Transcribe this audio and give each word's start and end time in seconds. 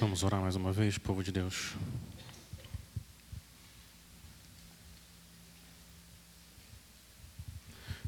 Vamos 0.00 0.22
orar 0.22 0.40
mais 0.40 0.54
uma 0.54 0.70
vez, 0.70 0.96
povo 0.96 1.24
de 1.24 1.32
Deus. 1.32 1.72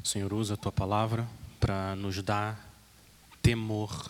Senhor, 0.01 0.31
usa 0.31 0.53
a 0.53 0.57
tua 0.57 0.71
palavra 0.71 1.27
para 1.59 1.93
nos 1.97 2.23
dar 2.23 2.65
temor 3.41 4.09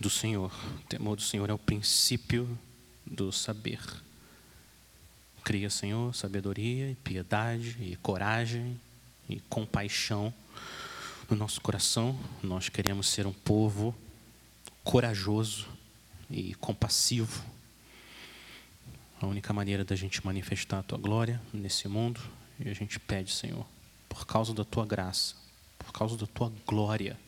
do 0.00 0.08
Senhor. 0.08 0.50
temor 0.88 1.16
do 1.16 1.22
Senhor 1.22 1.50
é 1.50 1.52
o 1.52 1.58
princípio 1.58 2.58
do 3.04 3.30
saber. 3.30 3.80
Cria, 5.44 5.68
Senhor, 5.68 6.14
sabedoria, 6.14 6.90
e 6.90 6.94
piedade 6.94 7.76
e 7.78 7.96
coragem 7.96 8.80
e 9.28 9.38
compaixão 9.50 10.32
no 11.28 11.36
nosso 11.36 11.60
coração. 11.60 12.18
Nós 12.42 12.70
queremos 12.70 13.08
ser 13.08 13.26
um 13.26 13.34
povo 13.34 13.94
corajoso 14.82 15.75
e 16.30 16.54
compassivo. 16.54 17.44
A 19.20 19.26
única 19.26 19.52
maneira 19.52 19.84
da 19.84 19.96
gente 19.96 20.24
manifestar 20.24 20.80
a 20.80 20.82
tua 20.82 20.98
glória 20.98 21.40
nesse 21.52 21.88
mundo, 21.88 22.20
e 22.58 22.68
a 22.68 22.74
gente 22.74 22.98
pede, 22.98 23.32
Senhor, 23.32 23.66
por 24.08 24.26
causa 24.26 24.52
da 24.52 24.64
tua 24.64 24.84
graça, 24.84 25.34
por 25.78 25.92
causa 25.92 26.16
da 26.16 26.26
tua 26.26 26.52
glória. 26.66 27.18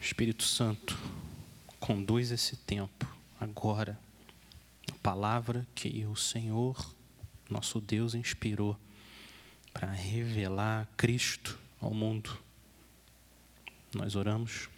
Espírito 0.00 0.42
Santo, 0.42 0.98
conduz 1.78 2.30
esse 2.30 2.56
tempo 2.56 3.06
agora, 3.38 3.98
a 4.90 4.94
palavra 5.02 5.66
que 5.74 6.04
o 6.06 6.16
Senhor, 6.16 6.94
nosso 7.48 7.80
Deus, 7.80 8.14
inspirou 8.14 8.78
para 9.72 9.90
revelar 9.90 10.88
Cristo 10.96 11.58
ao 11.80 11.92
mundo. 11.92 12.38
Nós 13.94 14.16
oramos 14.16 14.68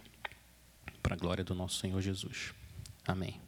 para 1.05 1.13
a 1.13 1.17
glória 1.17 1.43
do 1.43 1.53
nosso 1.53 1.79
Senhor 1.79 2.01
Jesus. 2.01 2.51
Amém. 3.07 3.39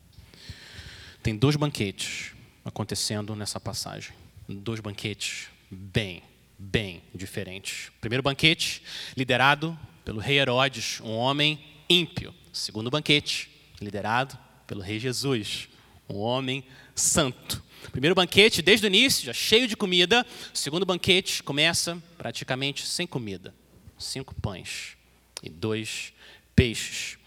Tem 1.23 1.35
dois 1.35 1.55
banquetes 1.55 2.33
acontecendo 2.63 3.35
nessa 3.35 3.59
passagem. 3.59 4.13
Dois 4.47 4.79
banquetes 4.79 5.47
bem, 5.71 6.21
bem 6.55 7.01
diferentes. 7.15 7.91
Primeiro 7.99 8.21
banquete, 8.21 8.83
liderado 9.17 9.75
pelo 10.05 10.19
rei 10.19 10.37
Herodes, 10.37 11.01
um 11.01 11.09
homem 11.13 11.59
ímpio. 11.89 12.31
Segundo 12.53 12.91
banquete, 12.91 13.49
liderado 13.81 14.37
pelo 14.67 14.81
rei 14.81 14.99
Jesus, 14.99 15.67
um 16.07 16.17
homem 16.17 16.63
santo. 16.93 17.63
Primeiro 17.91 18.13
banquete, 18.13 18.61
desde 18.61 18.85
o 18.85 18.87
início, 18.87 19.25
já 19.25 19.33
cheio 19.33 19.67
de 19.67 19.75
comida. 19.75 20.23
Segundo 20.53 20.85
banquete 20.85 21.41
começa 21.41 21.99
praticamente 22.19 22.85
sem 22.85 23.07
comida. 23.07 23.51
Cinco 23.97 24.35
pães 24.35 24.95
e 25.41 25.49
dois 25.49 26.13
peixes. 26.55 27.17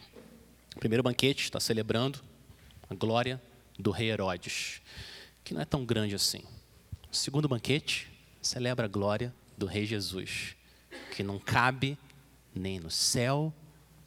O 0.77 0.79
primeiro 0.79 1.03
banquete 1.03 1.43
está 1.45 1.59
celebrando 1.59 2.21
a 2.89 2.95
glória 2.95 3.41
do 3.79 3.91
rei 3.91 4.11
Herodes, 4.11 4.81
que 5.45 5.55
não 5.55 5.61
é 5.61 5.65
tão 5.65 5.85
grande 5.85 6.15
assim. 6.15 6.43
O 7.11 7.17
segundo 7.17 7.49
banquete 7.49 8.09
celebra 8.41 8.87
a 8.87 8.89
glória 8.89 9.35
do 9.57 9.67
rei 9.67 9.85
Jesus, 9.85 10.55
que 11.15 11.23
não 11.23 11.39
cabe 11.39 11.99
nem 12.55 12.79
no 12.79 12.91
céu 12.91 13.53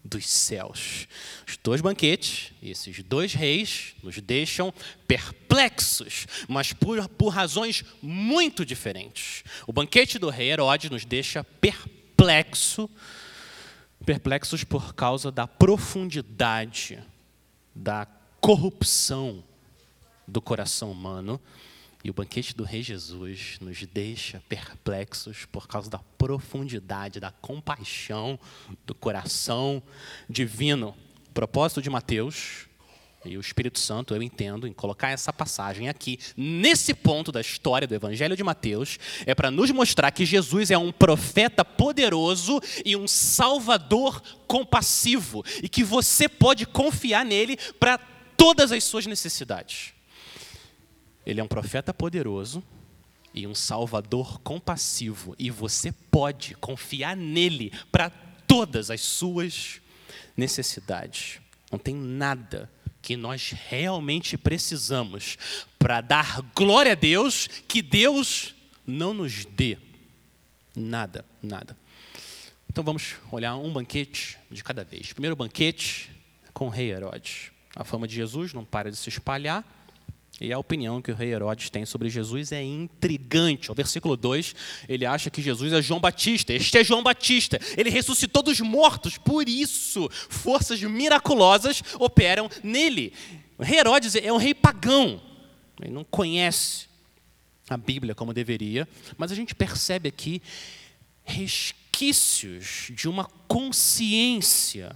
dos 0.04 0.28
céus. 0.28 1.08
Os 1.48 1.58
dois 1.58 1.80
banquetes, 1.80 2.52
esses 2.62 3.02
dois 3.04 3.34
reis, 3.34 3.96
nos 4.04 4.20
deixam 4.20 4.74
perplexos, 5.08 6.28
mas 6.48 6.74
por, 6.74 7.08
por 7.10 7.30
razões 7.30 7.86
muito 8.02 8.66
diferentes. 8.66 9.44
O 9.66 9.72
banquete 9.72 10.20
do 10.20 10.30
rei 10.30 10.52
Herodes 10.52 10.90
nos 10.90 11.06
deixa 11.06 11.44
perplexo 11.44 12.90
perplexos 14.06 14.64
por 14.64 14.94
causa 14.94 15.32
da 15.32 15.48
profundidade 15.48 17.04
da 17.76 18.06
corrupção 18.40 19.44
do 20.28 20.42
coração 20.42 20.92
humano. 20.92 21.40
E 22.04 22.10
o 22.10 22.14
banquete 22.14 22.54
do 22.54 22.66
Rei 22.66 22.84
Jesus 22.84 23.58
nos 23.62 23.82
deixa 23.86 24.44
perplexos 24.50 25.46
por 25.46 25.68
causa 25.68 25.90
da 25.90 26.00
profundidade, 26.18 27.20
da 27.20 27.32
compaixão 27.32 28.38
do 28.86 28.94
coração 28.94 29.82
divino. 30.30 30.96
O 31.30 31.34
propósito 31.34 31.82
de 31.82 31.90
Mateus 31.90 32.68
e 33.26 33.38
o 33.38 33.42
Espírito 33.42 33.80
Santo, 33.80 34.14
eu 34.14 34.22
entendo, 34.22 34.68
em 34.68 34.74
colocar 34.74 35.10
essa 35.10 35.32
passagem 35.32 35.88
aqui, 35.88 36.20
nesse 36.36 36.94
ponto 36.94 37.32
da 37.32 37.40
história 37.40 37.88
do 37.88 37.96
Evangelho 37.96 38.36
de 38.36 38.44
Mateus, 38.44 39.00
é 39.26 39.34
para 39.34 39.50
nos 39.50 39.72
mostrar 39.72 40.12
que 40.12 40.26
Jesus 40.26 40.72
é 40.72 40.78
um 40.78 40.92
profeta 40.92 41.64
poderoso 41.64 42.60
e 42.84 42.96
um 42.96 43.08
salvador 43.08 44.22
compassivo, 44.46 45.44
e 45.62 45.70
que 45.70 45.84
você 45.84 46.28
pode 46.28 46.66
confiar 46.66 47.26
nele 47.26 47.58
para 47.80 47.98
todas 48.36 48.72
as 48.72 48.84
suas 48.84 49.06
necessidades. 49.06 49.94
Ele 51.26 51.40
é 51.40 51.44
um 51.44 51.48
profeta 51.48 51.94
poderoso 51.94 52.62
e 53.34 53.48
um 53.48 53.56
salvador 53.56 54.40
compassivo, 54.42 55.34
e 55.40 55.50
você 55.50 55.92
pode 55.92 56.56
confiar 56.56 57.16
nele 57.16 57.72
para 57.90 58.10
todas 58.46 58.92
as 58.92 59.00
suas 59.00 59.82
necessidades. 60.36 61.40
Não 61.72 61.80
tem 61.80 61.96
nada 61.96 62.70
que 63.04 63.18
nós 63.18 63.52
realmente 63.68 64.38
precisamos 64.38 65.38
para 65.78 66.00
dar 66.00 66.42
glória 66.56 66.94
a 66.94 66.96
Deus, 66.96 67.50
que 67.68 67.82
Deus 67.82 68.56
não 68.88 69.14
nos 69.14 69.44
dê 69.44 69.78
nada, 70.74 71.26
nada. 71.42 71.78
Então 72.70 72.82
vamos 72.82 73.18
olhar 73.30 73.58
um 73.58 73.72
banquete 73.72 74.40
de 74.50 74.64
cada 74.64 74.86
vez. 74.86 75.12
Primeiro 75.12 75.36
banquete 75.36 76.10
com 76.54 76.68
o 76.68 76.70
rei 76.70 76.92
Herodes. 76.92 77.52
A 77.76 77.84
fama 77.84 78.08
de 78.08 78.16
Jesus 78.16 78.54
não 78.54 78.64
para 78.64 78.90
de 78.90 78.96
se 78.96 79.10
espalhar. 79.10 79.66
E 80.42 80.52
a 80.52 80.58
opinião 80.58 81.02
que 81.02 81.12
o 81.12 81.16
rei 81.16 81.32
Herodes 81.32 81.70
tem 81.70 81.86
sobre 81.86 82.10
Jesus 82.10 82.52
é 82.52 82.62
intrigante. 82.64 83.72
O 83.72 83.76
versículo 83.76 84.18
2, 84.18 84.56
ele 84.90 85.06
acha 85.06 85.30
que 85.30 85.42
Jesus 85.42 85.72
é 85.72 85.82
João 85.82 86.00
Batista. 86.00 86.52
Este 86.54 86.80
é 86.80 86.84
João 86.84 87.04
Batista. 87.04 87.60
Ele 87.78 87.90
ressuscitou 87.90 88.42
dos 88.42 88.60
mortos, 88.60 89.18
por 89.18 89.48
isso 89.48 90.10
forças 90.12 90.82
miraculosas 90.82 91.84
operam 92.00 92.50
nele. 92.64 93.14
O 93.58 93.64
rei 93.64 93.80
Herodes 93.80 94.16
é 94.16 94.34
um 94.34 94.38
rei 94.38 94.54
pagão. 94.54 95.22
Ele 95.80 95.92
não 95.92 96.04
conhece 96.04 96.88
a 97.70 97.78
Bíblia 97.78 98.16
como 98.16 98.34
deveria, 98.34 98.88
mas 99.18 99.32
a 99.32 99.36
gente 99.36 99.56
percebe 99.56 100.10
aqui 100.10 100.42
resquícios 101.24 102.92
de 102.92 103.08
uma 103.08 103.26
consciência 103.48 104.96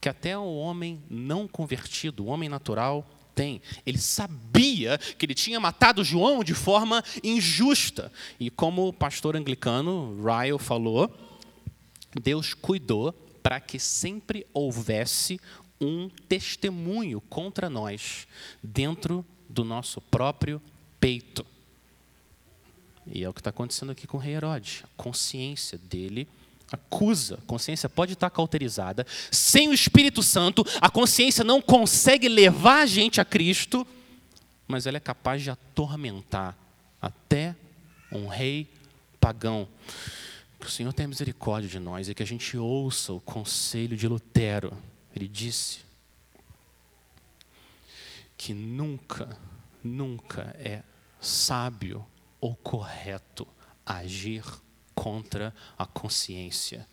que 0.00 0.08
até 0.08 0.36
o 0.36 0.56
homem 0.56 1.02
não 1.08 1.48
convertido, 1.48 2.24
o 2.24 2.26
homem 2.26 2.48
natural, 2.48 3.08
tem. 3.34 3.60
Ele 3.84 3.98
sabia 3.98 4.98
que 4.98 5.26
ele 5.26 5.34
tinha 5.34 5.60
matado 5.60 6.04
João 6.04 6.44
de 6.44 6.54
forma 6.54 7.02
injusta. 7.22 8.12
E 8.38 8.50
como 8.50 8.88
o 8.88 8.92
pastor 8.92 9.36
anglicano 9.36 10.16
Ryle 10.22 10.58
falou, 10.58 11.12
Deus 12.22 12.54
cuidou 12.54 13.12
para 13.42 13.60
que 13.60 13.78
sempre 13.78 14.46
houvesse 14.54 15.40
um 15.80 16.08
testemunho 16.08 17.20
contra 17.20 17.68
nós 17.68 18.26
dentro 18.62 19.24
do 19.48 19.64
nosso 19.64 20.00
próprio 20.00 20.62
peito. 20.98 21.44
E 23.06 23.22
é 23.22 23.28
o 23.28 23.34
que 23.34 23.40
está 23.40 23.50
acontecendo 23.50 23.92
aqui 23.92 24.06
com 24.06 24.16
o 24.16 24.20
rei 24.20 24.34
Herodes. 24.34 24.82
A 24.84 24.88
consciência 24.96 25.76
dele 25.76 26.26
acusa, 26.70 27.36
a 27.36 27.46
consciência 27.46 27.88
pode 27.88 28.14
estar 28.14 28.30
cauterizada. 28.30 29.06
Sem 29.30 29.68
o 29.68 29.74
Espírito 29.74 30.22
Santo, 30.22 30.64
a 30.80 30.90
consciência 30.90 31.44
não 31.44 31.60
consegue 31.60 32.28
levar 32.28 32.82
a 32.82 32.86
gente 32.86 33.20
a 33.20 33.24
Cristo, 33.24 33.86
mas 34.66 34.86
ela 34.86 34.96
é 34.96 35.00
capaz 35.00 35.42
de 35.42 35.50
atormentar 35.50 36.56
até 37.00 37.54
um 38.10 38.26
rei 38.26 38.68
pagão. 39.20 39.68
Que 40.58 40.66
o 40.66 40.70
Senhor 40.70 40.92
tenha 40.92 41.08
misericórdia 41.08 41.68
de 41.68 41.78
nós 41.78 42.08
e 42.08 42.14
que 42.14 42.22
a 42.22 42.26
gente 42.26 42.56
ouça 42.56 43.12
o 43.12 43.20
conselho 43.20 43.96
de 43.96 44.08
Lutero. 44.08 44.72
Ele 45.14 45.28
disse 45.28 45.80
que 48.36 48.54
nunca, 48.54 49.36
nunca 49.82 50.56
é 50.58 50.82
sábio 51.20 52.04
ou 52.40 52.54
correto 52.56 53.46
agir 53.84 54.42
contra 54.94 55.54
a 55.78 55.86
consciência. 55.86 56.86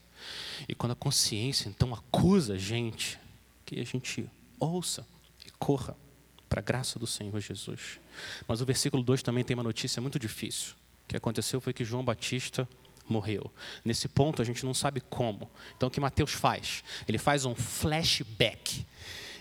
E 0.67 0.75
quando 0.75 0.91
a 0.91 0.95
consciência 0.95 1.69
então 1.69 1.93
acusa 1.93 2.53
a 2.53 2.57
gente, 2.57 3.19
que 3.65 3.79
a 3.79 3.85
gente 3.85 4.29
ouça 4.59 5.05
e 5.45 5.51
corra 5.51 5.95
para 6.49 6.59
a 6.59 6.63
graça 6.63 6.99
do 6.99 7.07
Senhor 7.07 7.39
Jesus. 7.39 7.99
Mas 8.47 8.61
o 8.61 8.65
versículo 8.65 9.01
2 9.01 9.23
também 9.23 9.43
tem 9.43 9.55
uma 9.55 9.63
notícia 9.63 10.01
muito 10.01 10.19
difícil. 10.19 10.73
O 11.05 11.07
que 11.07 11.17
aconteceu 11.17 11.61
foi 11.61 11.73
que 11.73 11.85
João 11.85 12.03
Batista 12.03 12.67
morreu. 13.07 13.51
Nesse 13.83 14.07
ponto 14.07 14.41
a 14.41 14.45
gente 14.45 14.65
não 14.65 14.73
sabe 14.73 15.01
como. 15.01 15.49
Então 15.75 15.87
o 15.87 15.91
que 15.91 15.99
Mateus 15.99 16.31
faz? 16.31 16.83
Ele 17.07 17.17
faz 17.17 17.45
um 17.45 17.55
flashback. 17.55 18.85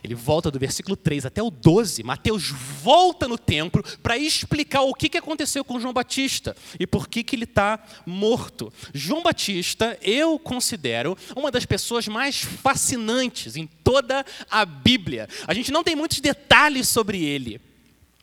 Ele 0.02 0.14
volta 0.14 0.50
do 0.50 0.58
versículo 0.58 0.96
3 0.96 1.26
até 1.26 1.42
o 1.42 1.50
12. 1.50 2.02
Mateus 2.02 2.48
volta 2.48 3.28
no 3.28 3.36
templo 3.36 3.82
para 4.02 4.16
explicar 4.16 4.82
o 4.82 4.94
que 4.94 5.16
aconteceu 5.16 5.64
com 5.64 5.80
João 5.80 5.92
Batista 5.92 6.56
e 6.78 6.86
por 6.86 7.08
que, 7.08 7.22
que 7.22 7.36
ele 7.36 7.44
está 7.44 7.82
morto. 8.06 8.72
João 8.94 9.22
Batista, 9.22 9.98
eu 10.02 10.38
considero 10.38 11.16
uma 11.36 11.50
das 11.50 11.66
pessoas 11.66 12.08
mais 12.08 12.40
fascinantes 12.40 13.56
em 13.56 13.66
toda 13.66 14.24
a 14.50 14.64
Bíblia. 14.64 15.28
A 15.46 15.54
gente 15.54 15.70
não 15.70 15.84
tem 15.84 15.94
muitos 15.94 16.20
detalhes 16.20 16.88
sobre 16.88 17.22
ele, 17.22 17.60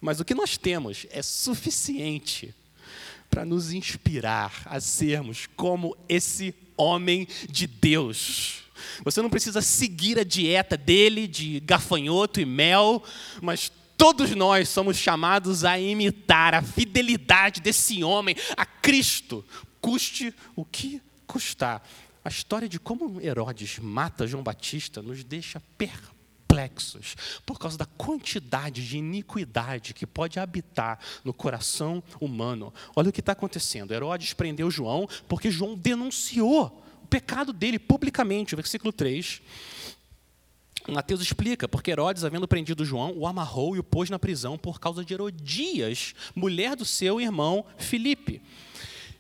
mas 0.01 0.19
o 0.19 0.25
que 0.25 0.33
nós 0.33 0.57
temos 0.57 1.05
é 1.11 1.21
suficiente 1.21 2.53
para 3.29 3.45
nos 3.45 3.73
inspirar 3.73 4.61
a 4.65 4.79
sermos 4.79 5.47
como 5.55 5.95
esse 6.07 6.55
homem 6.75 7.27
de 7.49 7.67
Deus. 7.67 8.63
Você 9.03 9.21
não 9.21 9.29
precisa 9.29 9.61
seguir 9.61 10.19
a 10.19 10.23
dieta 10.23 10.77
dele 10.77 11.27
de 11.27 11.59
gafanhoto 11.61 12.39
e 12.39 12.45
mel, 12.45 13.03
mas 13.41 13.71
todos 13.97 14.31
nós 14.35 14.69
somos 14.69 14.95
chamados 14.97 15.65
a 15.65 15.79
imitar 15.79 16.53
a 16.53 16.61
fidelidade 16.61 17.59
desse 17.59 18.03
homem 18.03 18.35
a 18.55 18.65
Cristo, 18.65 19.43
custe 19.81 20.33
o 20.55 20.63
que 20.63 21.01
custar. 21.25 21.83
A 22.23 22.29
história 22.29 22.69
de 22.69 22.79
como 22.79 23.21
Herodes 23.21 23.79
mata 23.79 24.27
João 24.27 24.43
Batista 24.43 25.01
nos 25.01 25.23
deixa 25.23 25.61
perplexos 25.77 27.15
por 27.45 27.57
causa 27.57 27.77
da 27.77 27.85
quantidade 27.85 28.85
de 28.85 28.97
iniquidade 28.97 29.93
que 29.93 30.05
pode 30.05 30.39
habitar 30.39 30.99
no 31.23 31.33
coração 31.33 32.03
humano. 32.19 32.73
Olha 32.95 33.09
o 33.09 33.13
que 33.13 33.21
está 33.21 33.31
acontecendo. 33.31 33.93
Herodes 33.93 34.33
prendeu 34.33 34.69
João 34.69 35.07
porque 35.27 35.49
João 35.49 35.75
denunciou 35.75 36.83
pecado 37.07 37.51
dele 37.51 37.79
publicamente. 37.79 38.53
O 38.53 38.57
versículo 38.57 38.91
3. 38.91 39.41
Mateus 40.87 41.21
explica, 41.21 41.67
porque 41.67 41.91
Herodes, 41.91 42.23
havendo 42.23 42.47
prendido 42.47 42.85
João, 42.85 43.13
o 43.17 43.27
amarrou 43.27 43.75
e 43.75 43.79
o 43.79 43.83
pôs 43.83 44.09
na 44.09 44.17
prisão 44.17 44.57
por 44.57 44.79
causa 44.79 45.03
de 45.03 45.13
Herodias, 45.13 46.13
mulher 46.33 46.75
do 46.75 46.85
seu 46.85 47.19
irmão 47.19 47.65
Filipe. 47.77 48.41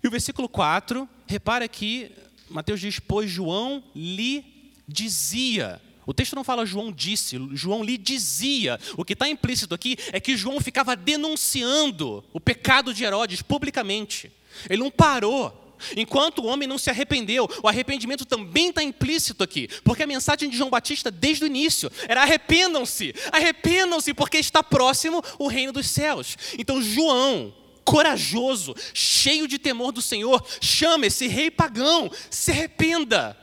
E 0.01 0.07
o 0.07 0.11
versículo 0.11 0.47
4, 0.47 1.07
repara 1.25 1.67
que 1.67 2.11
Mateus 2.49 2.79
diz: 2.79 2.99
Pois 2.99 3.29
João 3.29 3.83
lhe 3.93 4.71
dizia. 4.87 5.81
O 6.05 6.13
texto 6.13 6.37
não 6.37 6.43
fala 6.43 6.65
João 6.65 6.89
disse, 6.89 7.37
João 7.51 7.83
lhe 7.83 7.97
dizia. 7.97 8.79
O 8.95 9.03
que 9.03 9.11
está 9.11 9.27
implícito 9.27 9.75
aqui 9.75 9.97
é 10.13 10.21
que 10.21 10.37
João 10.37 10.61
ficava 10.61 10.95
denunciando 10.95 12.23
o 12.31 12.39
pecado 12.39 12.93
de 12.93 13.03
Herodes 13.03 13.41
publicamente. 13.41 14.31
Ele 14.69 14.81
não 14.81 14.89
parou 14.89 15.66
Enquanto 15.95 16.39
o 16.39 16.45
homem 16.45 16.67
não 16.67 16.77
se 16.77 16.89
arrependeu, 16.89 17.49
o 17.61 17.67
arrependimento 17.67 18.25
também 18.25 18.69
está 18.69 18.83
implícito 18.83 19.43
aqui, 19.43 19.67
porque 19.83 20.03
a 20.03 20.07
mensagem 20.07 20.49
de 20.49 20.57
João 20.57 20.69
Batista 20.69 21.11
desde 21.11 21.43
o 21.43 21.47
início 21.47 21.91
era 22.07 22.23
arrependam-se, 22.23 23.13
arrependam-se, 23.31 24.13
porque 24.13 24.37
está 24.37 24.63
próximo 24.63 25.23
o 25.39 25.47
reino 25.47 25.71
dos 25.71 25.87
céus. 25.89 26.37
Então 26.57 26.81
João, 26.81 27.53
corajoso, 27.83 28.75
cheio 28.93 29.47
de 29.47 29.57
temor 29.57 29.91
do 29.91 30.01
Senhor, 30.01 30.45
chama 30.61 31.05
esse 31.05 31.27
rei 31.27 31.49
pagão, 31.49 32.11
se 32.29 32.51
arrependa. 32.51 33.37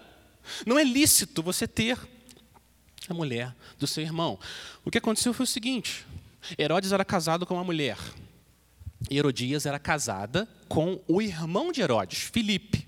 Não 0.66 0.78
é 0.78 0.84
lícito 0.84 1.42
você 1.42 1.66
ter 1.66 1.98
a 3.08 3.14
mulher 3.14 3.54
do 3.78 3.86
seu 3.86 4.02
irmão. 4.02 4.38
O 4.84 4.90
que 4.90 4.98
aconteceu 4.98 5.32
foi 5.32 5.44
o 5.44 5.46
seguinte: 5.46 6.04
Herodes 6.58 6.92
era 6.92 7.04
casado 7.04 7.46
com 7.46 7.54
uma 7.54 7.64
mulher. 7.64 7.96
Herodias 9.10 9.66
era 9.66 9.78
casada 9.78 10.48
com 10.68 11.00
o 11.06 11.20
irmão 11.20 11.72
de 11.72 11.80
Herodes, 11.80 12.30
Filipe. 12.32 12.86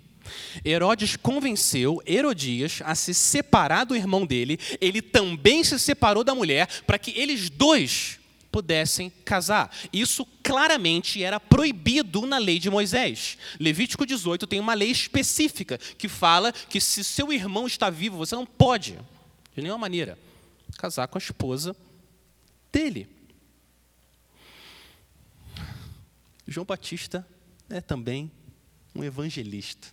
Herodes 0.64 1.16
convenceu 1.16 2.02
Herodias 2.06 2.80
a 2.84 2.94
se 2.94 3.14
separar 3.14 3.84
do 3.84 3.94
irmão 3.94 4.26
dele, 4.26 4.58
ele 4.80 5.00
também 5.00 5.62
se 5.62 5.78
separou 5.78 6.24
da 6.24 6.34
mulher, 6.34 6.68
para 6.86 6.98
que 6.98 7.12
eles 7.18 7.48
dois 7.48 8.18
pudessem 8.50 9.12
casar. 9.24 9.70
Isso 9.92 10.26
claramente 10.42 11.22
era 11.22 11.38
proibido 11.38 12.26
na 12.26 12.38
lei 12.38 12.58
de 12.58 12.70
Moisés. 12.70 13.36
Levítico 13.60 14.06
18 14.06 14.46
tem 14.46 14.58
uma 14.58 14.74
lei 14.74 14.90
específica 14.90 15.78
que 15.78 16.08
fala 16.08 16.52
que 16.52 16.80
se 16.80 17.04
seu 17.04 17.32
irmão 17.32 17.66
está 17.66 17.90
vivo, 17.90 18.16
você 18.16 18.34
não 18.34 18.46
pode, 18.46 18.98
de 19.54 19.62
nenhuma 19.62 19.78
maneira, 19.78 20.18
casar 20.78 21.06
com 21.06 21.18
a 21.18 21.20
esposa 21.20 21.76
dele. 22.72 23.15
João 26.46 26.64
Batista 26.64 27.26
é 27.68 27.80
também 27.80 28.30
um 28.94 29.02
evangelista. 29.02 29.88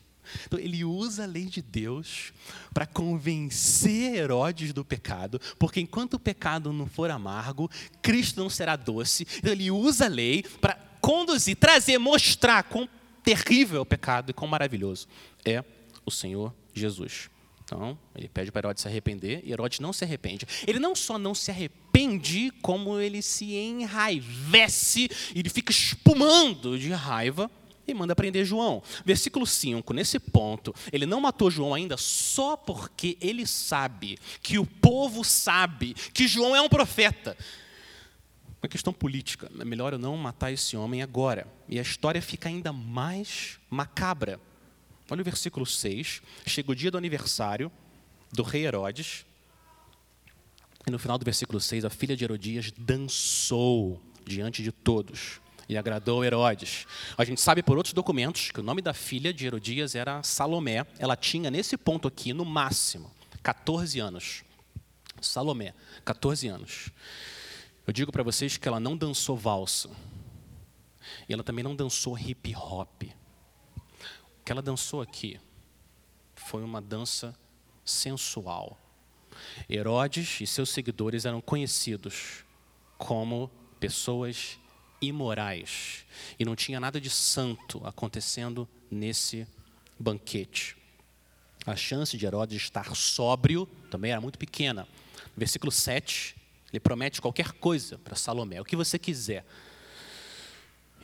Então, 0.45 0.57
ele 0.57 0.85
usa 0.85 1.23
a 1.23 1.27
lei 1.27 1.45
de 1.45 1.61
Deus 1.61 2.31
para 2.73 2.85
convencer 2.85 4.15
Herodes 4.15 4.71
do 4.71 4.85
pecado, 4.85 5.39
porque 5.59 5.81
enquanto 5.81 6.13
o 6.13 6.19
pecado 6.19 6.71
não 6.71 6.87
for 6.87 7.11
amargo, 7.11 7.69
Cristo 8.01 8.39
não 8.39 8.49
será 8.49 8.75
doce. 8.75 9.27
Então, 9.37 9.51
ele 9.51 9.69
usa 9.69 10.05
a 10.05 10.09
lei 10.09 10.43
para 10.61 10.75
conduzir, 11.01 11.57
trazer, 11.57 11.97
mostrar 11.97 12.63
quão 12.63 12.87
terrível 13.23 13.79
é 13.79 13.81
o 13.81 13.85
pecado 13.85 14.29
e 14.29 14.33
quão 14.33 14.47
maravilhoso 14.47 15.07
é 15.43 15.63
o 16.05 16.11
Senhor 16.11 16.53
Jesus. 16.73 17.29
Então, 17.63 17.97
ele 18.15 18.27
pede 18.27 18.51
para 18.51 18.67
Herodes 18.67 18.81
se 18.81 18.87
arrepender 18.87 19.41
e 19.43 19.51
Herodes 19.51 19.79
não 19.79 19.93
se 19.93 20.03
arrepende. 20.03 20.45
Ele 20.67 20.79
não 20.79 20.95
só 20.95 21.17
não 21.17 21.33
se 21.33 21.49
arrepende, 21.49 22.51
como 22.61 22.99
ele 22.99 23.21
se 23.21 23.55
enraivece, 23.55 25.09
ele 25.33 25.49
fica 25.49 25.71
espumando 25.71 26.77
de 26.77 26.91
raiva 26.91 27.49
e 27.87 27.93
manda 27.93 28.15
prender 28.15 28.45
João. 28.45 28.81
Versículo 29.05 29.45
5, 29.45 29.93
nesse 29.93 30.19
ponto, 30.19 30.73
ele 30.91 31.05
não 31.05 31.21
matou 31.21 31.51
João 31.51 31.73
ainda 31.73 31.97
só 31.97 32.55
porque 32.55 33.17
ele 33.21 33.45
sabe, 33.45 34.17
que 34.41 34.57
o 34.57 34.65
povo 34.65 35.23
sabe, 35.23 35.93
que 36.13 36.27
João 36.27 36.55
é 36.55 36.61
um 36.61 36.69
profeta. 36.69 37.37
Uma 38.61 38.69
questão 38.69 38.93
política, 38.93 39.51
é 39.59 39.65
melhor 39.65 39.91
eu 39.93 39.99
não 39.99 40.15
matar 40.15 40.51
esse 40.51 40.77
homem 40.77 41.01
agora. 41.01 41.45
E 41.67 41.77
a 41.77 41.81
história 41.81 42.21
fica 42.21 42.47
ainda 42.47 42.71
mais 42.71 43.59
macabra. 43.69 44.39
Olha 45.13 45.21
o 45.21 45.23
versículo 45.23 45.63
6. 45.63 46.23
Chega 46.43 46.71
o 46.71 46.75
dia 46.75 46.89
do 46.89 46.97
aniversário 46.97 47.71
do 48.31 48.41
rei 48.41 48.65
Herodes. 48.65 49.27
E 50.87 50.89
no 50.89 50.97
final 50.97 51.19
do 51.19 51.23
versículo 51.23 51.59
6, 51.59 51.85
a 51.85 51.89
filha 51.91 52.17
de 52.17 52.23
Herodias 52.23 52.71
dançou 52.75 54.01
diante 54.25 54.63
de 54.63 54.71
todos 54.71 55.39
e 55.69 55.77
agradou 55.77 56.25
Herodes. 56.25 56.87
A 57.15 57.23
gente 57.23 57.39
sabe 57.39 57.61
por 57.61 57.77
outros 57.77 57.93
documentos 57.93 58.49
que 58.49 58.59
o 58.59 58.63
nome 58.63 58.81
da 58.81 58.91
filha 58.91 59.31
de 59.31 59.45
Herodias 59.45 59.93
era 59.93 60.23
Salomé. 60.23 60.83
Ela 60.97 61.15
tinha, 61.15 61.51
nesse 61.51 61.77
ponto 61.77 62.07
aqui, 62.07 62.33
no 62.33 62.43
máximo, 62.43 63.11
14 63.43 63.99
anos. 63.99 64.43
Salomé, 65.21 65.75
14 66.03 66.47
anos. 66.47 66.89
Eu 67.85 67.93
digo 67.93 68.11
para 68.11 68.23
vocês 68.23 68.57
que 68.57 68.67
ela 68.67 68.79
não 68.79 68.97
dançou 68.97 69.37
valsa. 69.37 69.91
E 71.29 71.33
ela 71.33 71.43
também 71.43 71.63
não 71.63 71.75
dançou 71.75 72.17
hip 72.17 72.51
hop 72.55 73.03
que 74.43 74.51
ela 74.51 74.61
dançou 74.61 75.01
aqui 75.01 75.39
foi 76.35 76.63
uma 76.63 76.81
dança 76.81 77.35
sensual. 77.85 78.79
Herodes 79.69 80.41
e 80.41 80.47
seus 80.47 80.69
seguidores 80.69 81.25
eram 81.25 81.41
conhecidos 81.41 82.43
como 82.97 83.49
pessoas 83.79 84.59
imorais. 85.01 86.05
E 86.39 86.45
não 86.45 86.55
tinha 86.55 86.79
nada 86.79 86.99
de 86.99 87.09
santo 87.09 87.85
acontecendo 87.85 88.67
nesse 88.89 89.47
banquete. 89.99 90.77
A 91.65 91.75
chance 91.75 92.17
de 92.17 92.25
Herodes 92.25 92.61
estar 92.61 92.95
sóbrio 92.95 93.65
também 93.89 94.11
era 94.11 94.21
muito 94.21 94.37
pequena. 94.37 94.87
Versículo 95.35 95.71
7, 95.71 96.35
ele 96.71 96.79
promete 96.79 97.21
qualquer 97.21 97.53
coisa 97.53 97.97
para 97.97 98.15
Salomé, 98.15 98.59
o 98.59 98.65
que 98.65 98.75
você 98.75 98.99
quiser. 98.99 99.45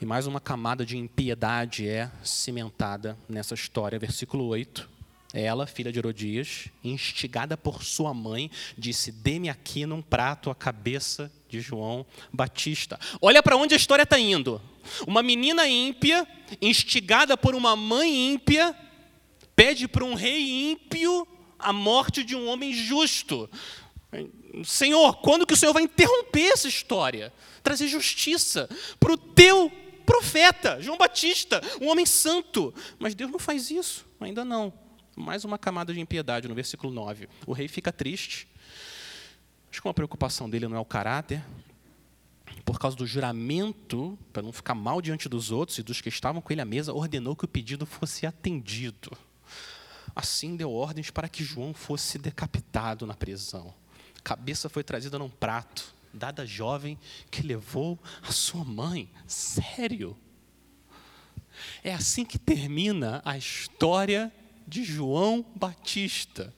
E 0.01 0.05
mais 0.05 0.25
uma 0.25 0.39
camada 0.39 0.85
de 0.85 0.97
impiedade 0.97 1.85
é 1.85 2.09
cimentada 2.23 3.17
nessa 3.27 3.53
história. 3.53 3.99
Versículo 3.99 4.45
8. 4.45 4.89
Ela, 5.33 5.67
filha 5.67 5.91
de 5.91 5.99
Herodias, 5.99 6.69
instigada 6.81 7.57
por 7.57 7.83
sua 7.83 8.13
mãe, 8.13 8.49
disse: 8.77 9.11
Dê-me 9.11 9.49
aqui 9.49 9.85
num 9.85 10.01
prato 10.01 10.49
a 10.49 10.55
cabeça 10.55 11.29
de 11.49 11.59
João 11.59 12.05
Batista. 12.31 12.97
Olha 13.21 13.43
para 13.43 13.57
onde 13.57 13.73
a 13.73 13.77
história 13.77 14.03
está 14.03 14.17
indo. 14.17 14.61
Uma 15.05 15.21
menina 15.21 15.67
ímpia, 15.67 16.25
instigada 16.61 17.35
por 17.35 17.53
uma 17.53 17.75
mãe 17.75 18.31
ímpia, 18.31 18.73
pede 19.53 19.85
para 19.85 20.05
um 20.05 20.13
rei 20.13 20.71
ímpio 20.71 21.27
a 21.59 21.73
morte 21.73 22.23
de 22.23 22.37
um 22.37 22.47
homem 22.47 22.71
justo. 22.71 23.49
Senhor, 24.63 25.17
quando 25.17 25.45
que 25.45 25.53
o 25.53 25.57
Senhor 25.57 25.73
vai 25.73 25.83
interromper 25.83 26.53
essa 26.53 26.69
história? 26.69 27.33
Trazer 27.61 27.89
justiça 27.89 28.69
para 28.97 29.11
o 29.11 29.17
teu 29.17 29.69
profeta, 30.09 30.81
João 30.81 30.97
Batista, 30.97 31.61
um 31.79 31.87
homem 31.87 32.05
santo. 32.05 32.73
Mas 32.97 33.13
Deus 33.13 33.29
não 33.29 33.37
faz 33.37 33.69
isso, 33.69 34.07
ainda 34.19 34.43
não. 34.43 34.73
Mais 35.15 35.45
uma 35.45 35.57
camada 35.57 35.93
de 35.93 35.99
impiedade 35.99 36.47
no 36.47 36.55
versículo 36.55 36.91
9. 36.91 37.29
O 37.45 37.53
rei 37.53 37.67
fica 37.67 37.91
triste. 37.91 38.47
Acho 39.69 39.81
que 39.81 39.87
uma 39.87 39.93
preocupação 39.93 40.49
dele 40.49 40.67
não 40.67 40.75
é 40.75 40.79
o 40.79 40.85
caráter, 40.85 41.43
por 42.65 42.79
causa 42.79 42.97
do 42.97 43.05
juramento, 43.05 44.17
para 44.33 44.41
não 44.41 44.51
ficar 44.51 44.73
mal 44.73 44.99
diante 44.99 45.29
dos 45.29 45.51
outros 45.51 45.77
e 45.77 45.83
dos 45.83 46.01
que 46.01 46.09
estavam 46.09 46.41
com 46.41 46.51
ele 46.51 46.61
à 46.61 46.65
mesa, 46.65 46.91
ordenou 46.91 47.35
que 47.35 47.45
o 47.45 47.47
pedido 47.47 47.85
fosse 47.85 48.25
atendido. 48.25 49.11
Assim 50.15 50.55
deu 50.55 50.71
ordens 50.71 51.11
para 51.11 51.29
que 51.29 51.43
João 51.43 51.71
fosse 51.71 52.17
decapitado 52.17 53.05
na 53.05 53.13
prisão. 53.13 53.73
A 54.17 54.21
cabeça 54.21 54.69
foi 54.69 54.83
trazida 54.83 55.19
num 55.19 55.29
prato, 55.29 55.93
dada 56.13 56.45
jovem 56.45 56.97
que 57.29 57.41
levou 57.41 57.99
a 58.21 58.31
sua 58.31 58.63
mãe. 58.63 59.09
Sério? 59.27 60.17
É 61.83 61.93
assim 61.93 62.25
que 62.25 62.37
termina 62.37 63.21
a 63.25 63.37
história 63.37 64.31
de 64.67 64.83
João 64.83 65.45
Batista. 65.55 66.53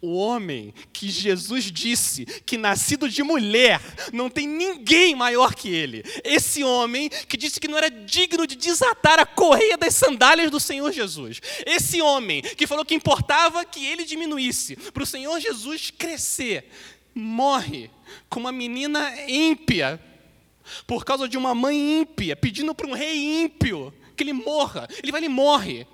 O 0.00 0.16
homem 0.16 0.72
que 0.92 1.10
Jesus 1.10 1.64
disse 1.64 2.24
que 2.24 2.56
nascido 2.56 3.08
de 3.08 3.22
mulher 3.22 3.80
não 4.12 4.30
tem 4.30 4.46
ninguém 4.46 5.14
maior 5.14 5.54
que 5.54 5.68
ele. 5.68 6.02
Esse 6.24 6.64
homem 6.64 7.10
que 7.28 7.36
disse 7.36 7.60
que 7.60 7.68
não 7.68 7.76
era 7.76 7.90
digno 7.90 8.46
de 8.46 8.56
desatar 8.56 9.18
a 9.18 9.26
correia 9.26 9.76
das 9.76 9.94
sandálias 9.94 10.50
do 10.50 10.58
Senhor 10.58 10.90
Jesus. 10.92 11.40
Esse 11.66 12.00
homem 12.00 12.42
que 12.42 12.66
falou 12.66 12.84
que 12.84 12.94
importava 12.94 13.64
que 13.64 13.84
ele 13.84 14.04
diminuísse 14.04 14.76
para 14.76 15.02
o 15.02 15.06
Senhor 15.06 15.38
Jesus 15.38 15.90
crescer. 15.90 16.70
Morre 17.14 17.90
com 18.28 18.40
uma 18.40 18.52
menina 18.52 19.12
ímpia 19.28 20.00
por 20.86 21.04
causa 21.04 21.28
de 21.28 21.36
uma 21.36 21.54
mãe 21.54 22.00
ímpia 22.00 22.36
pedindo 22.36 22.74
para 22.74 22.86
um 22.86 22.94
rei 22.94 23.42
ímpio 23.42 23.92
que 24.16 24.22
ele 24.22 24.32
morra. 24.32 24.88
Ele 25.02 25.12
vai 25.12 25.22
e 25.22 25.28
morre 25.28 25.86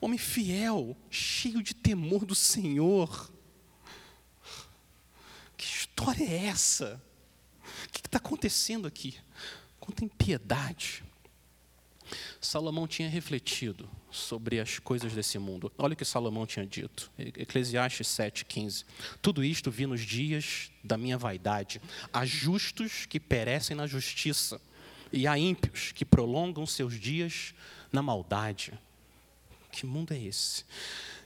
homem 0.00 0.18
fiel, 0.18 0.96
cheio 1.10 1.62
de 1.62 1.74
temor 1.74 2.24
do 2.24 2.34
Senhor. 2.34 3.30
Que 5.56 5.66
história 5.66 6.24
é 6.24 6.46
essa? 6.46 7.00
O 7.84 7.88
que 7.90 8.00
está 8.00 8.16
acontecendo 8.16 8.88
aqui? 8.88 9.18
Contem 9.78 10.08
piedade. 10.08 11.04
Salomão 12.40 12.88
tinha 12.88 13.08
refletido 13.08 13.88
sobre 14.10 14.60
as 14.60 14.78
coisas 14.78 15.12
desse 15.12 15.38
mundo. 15.38 15.72
Olha 15.78 15.94
o 15.94 15.96
que 15.96 16.04
Salomão 16.04 16.46
tinha 16.46 16.66
dito. 16.66 17.10
Eclesiastes 17.18 18.06
7,15. 18.08 18.84
Tudo 19.22 19.44
isto 19.44 19.70
vi 19.70 19.86
nos 19.86 20.00
dias 20.00 20.70
da 20.82 20.96
minha 20.96 21.16
vaidade. 21.16 21.80
Há 22.12 22.24
justos 22.24 23.06
que 23.06 23.20
perecem 23.20 23.76
na 23.76 23.86
justiça, 23.86 24.60
e 25.12 25.26
há 25.26 25.38
ímpios 25.38 25.92
que 25.92 26.04
prolongam 26.04 26.64
seus 26.66 26.98
dias 26.98 27.54
na 27.92 28.02
maldade. 28.02 28.72
Que 29.72 29.86
mundo 29.86 30.12
é 30.12 30.18
esse? 30.18 30.64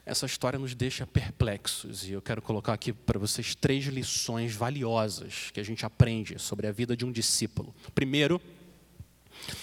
Essa 0.07 0.27
história 0.27 0.59
nos 0.59 0.75
deixa 0.75 1.07
perplexos 1.07 2.07
e 2.07 2.13
eu 2.13 2.21
quero 2.21 2.43
colocar 2.43 2.75
aqui 2.75 2.93
para 2.93 3.19
vocês 3.19 3.55
três 3.55 3.87
lições 3.87 4.55
valiosas 4.55 5.51
que 5.51 5.59
a 5.59 5.63
gente 5.63 5.87
aprende 5.87 6.39
sobre 6.39 6.67
a 6.67 6.73
vida 6.73 6.95
de 6.95 7.07
um 7.07 7.13
discípulo. 7.13 7.75
Primeiro, 7.95 8.41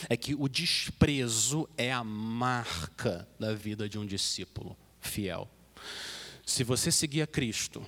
é 0.10 0.18
que 0.18 0.36
o 0.36 0.48
desprezo 0.48 1.70
é 1.78 1.92
a 1.92 2.04
marca 2.04 3.28
da 3.40 3.54
vida 3.54 3.88
de 3.88 3.98
um 3.98 4.06
discípulo 4.06 4.78
fiel. 5.00 5.50
Se 6.46 6.64
você 6.64 6.92
seguir 6.92 7.22
a 7.22 7.28
Cristo, 7.28 7.86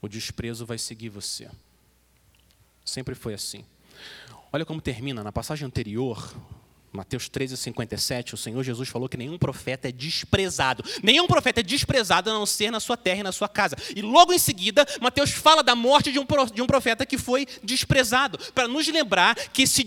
o 0.00 0.08
desprezo 0.08 0.66
vai 0.66 0.78
seguir 0.78 1.08
você. 1.08 1.50
Sempre 2.84 3.14
foi 3.14 3.34
assim. 3.34 3.64
Olha 4.52 4.64
como 4.64 4.80
termina 4.80 5.22
na 5.22 5.30
passagem 5.30 5.66
anterior, 5.66 6.34
Mateus 6.92 7.28
13, 7.28 7.56
57, 7.56 8.34
o 8.34 8.36
Senhor 8.36 8.62
Jesus 8.62 8.88
falou 8.88 9.08
que 9.08 9.16
nenhum 9.16 9.38
profeta 9.38 9.88
é 9.88 9.92
desprezado. 9.92 10.82
Nenhum 11.02 11.26
profeta 11.26 11.60
é 11.60 11.62
desprezado 11.62 12.30
a 12.30 12.32
não 12.32 12.46
ser 12.46 12.70
na 12.70 12.80
sua 12.80 12.96
terra 12.96 13.20
e 13.20 13.22
na 13.22 13.32
sua 13.32 13.48
casa. 13.48 13.76
E 13.94 14.00
logo 14.00 14.32
em 14.32 14.38
seguida, 14.38 14.86
Mateus 15.00 15.30
fala 15.30 15.62
da 15.62 15.74
morte 15.74 16.10
de 16.10 16.18
um, 16.18 16.66
profeta 16.66 17.04
que 17.04 17.18
foi 17.18 17.46
desprezado, 17.62 18.38
para 18.52 18.66
nos 18.66 18.88
lembrar 18.88 19.34
que 19.34 19.62
esse, 19.62 19.82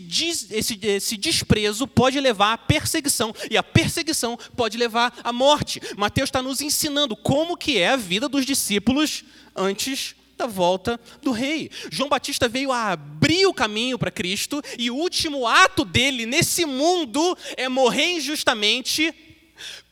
esse, 0.52 0.80
esse 0.84 1.18
desprezo 1.18 1.88
pode 1.88 2.20
levar 2.20 2.54
à 2.54 2.58
perseguição, 2.58 3.34
e 3.50 3.58
a 3.58 3.64
perseguição 3.64 4.38
pode 4.56 4.78
levar 4.78 5.14
à 5.24 5.34
morte. 5.34 5.82
Mateus 5.98 6.28
está 6.28 6.42
nos 6.42 6.62
ensinando 6.62 7.16
como 7.16 7.58
que 7.58 7.78
é 7.78 7.90
a 7.90 7.98
vida 7.98 8.30
dos 8.30 8.46
discípulos 8.46 9.24
antes 9.56 10.16
da 10.42 10.48
volta 10.48 11.00
do 11.22 11.32
rei. 11.32 11.70
João 11.92 12.10
Batista 12.10 12.50
veio 12.50 12.72
a 12.72 12.92
abrir 12.92 13.46
o 13.46 13.54
caminho 13.54 13.98
para 14.00 14.10
Cristo 14.10 14.62
e 14.78 14.90
o 14.90 14.96
último 14.96 15.48
ato 15.48 15.86
dele 15.86 16.26
nesse 16.26 16.66
mundo 16.66 17.38
é 17.56 17.70
morrer 17.70 18.18
injustamente, 18.18 19.14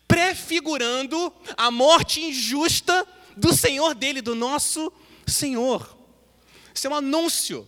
prefigurando 0.08 1.32
a 1.56 1.70
morte 1.70 2.22
injusta 2.22 3.08
do 3.38 3.53
Senhor 3.53 3.94
dele, 3.94 4.22
do 4.22 4.34
nosso 4.34 4.91
Senhor. 5.27 5.98
Isso 6.74 6.88
é 6.88 6.89
um 6.89 6.96
anúncio. 6.96 7.68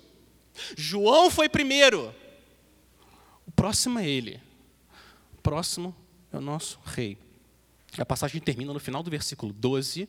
João 0.76 1.30
foi 1.30 1.48
primeiro. 1.48 2.14
O 3.46 3.52
próximo 3.52 4.00
é 4.00 4.10
ele. 4.10 4.42
O 5.38 5.42
próximo 5.42 5.96
é 6.34 6.38
o 6.38 6.42
nosso 6.42 6.80
rei. 6.84 7.18
A 7.98 8.06
passagem 8.06 8.42
termina 8.42 8.74
no 8.74 8.80
final 8.80 9.04
do 9.04 9.12
versículo 9.12 9.54
12 9.54 10.08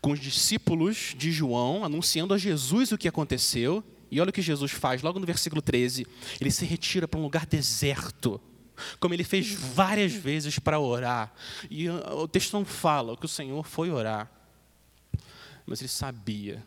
com 0.00 0.12
os 0.12 0.20
discípulos 0.20 1.14
de 1.16 1.30
João, 1.30 1.84
anunciando 1.84 2.32
a 2.32 2.38
Jesus 2.38 2.92
o 2.92 2.98
que 2.98 3.08
aconteceu. 3.08 3.84
E 4.10 4.20
olha 4.20 4.30
o 4.30 4.32
que 4.32 4.42
Jesus 4.42 4.72
faz, 4.72 5.02
logo 5.02 5.20
no 5.20 5.26
versículo 5.26 5.62
13: 5.62 6.06
ele 6.40 6.50
se 6.50 6.64
retira 6.64 7.06
para 7.06 7.20
um 7.20 7.22
lugar 7.22 7.46
deserto, 7.46 8.40
como 8.98 9.14
ele 9.14 9.22
fez 9.22 9.52
várias 9.52 10.12
vezes 10.12 10.58
para 10.58 10.80
orar. 10.80 11.32
E 11.70 11.88
o 11.88 12.26
texto 12.26 12.54
não 12.54 12.64
fala 12.64 13.16
que 13.16 13.26
o 13.26 13.28
Senhor 13.28 13.64
foi 13.64 13.90
orar, 13.90 14.30
mas 15.64 15.80
ele 15.80 15.88
sabia: 15.88 16.64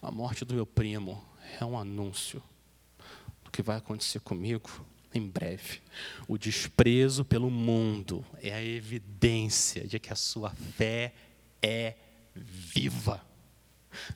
a 0.00 0.10
morte 0.10 0.44
do 0.44 0.54
meu 0.54 0.66
primo 0.66 1.24
é 1.60 1.64
um 1.64 1.76
anúncio 1.76 2.40
do 3.44 3.50
que 3.50 3.62
vai 3.62 3.78
acontecer 3.78 4.20
comigo 4.20 4.70
em 5.12 5.26
breve. 5.26 5.80
O 6.28 6.38
desprezo 6.38 7.24
pelo 7.24 7.50
mundo 7.50 8.24
é 8.40 8.54
a 8.54 8.62
evidência 8.62 9.84
de 9.86 9.98
que 9.98 10.12
a 10.12 10.16
sua 10.16 10.50
fé 10.50 11.12
é 11.60 11.96
viva. 12.40 13.24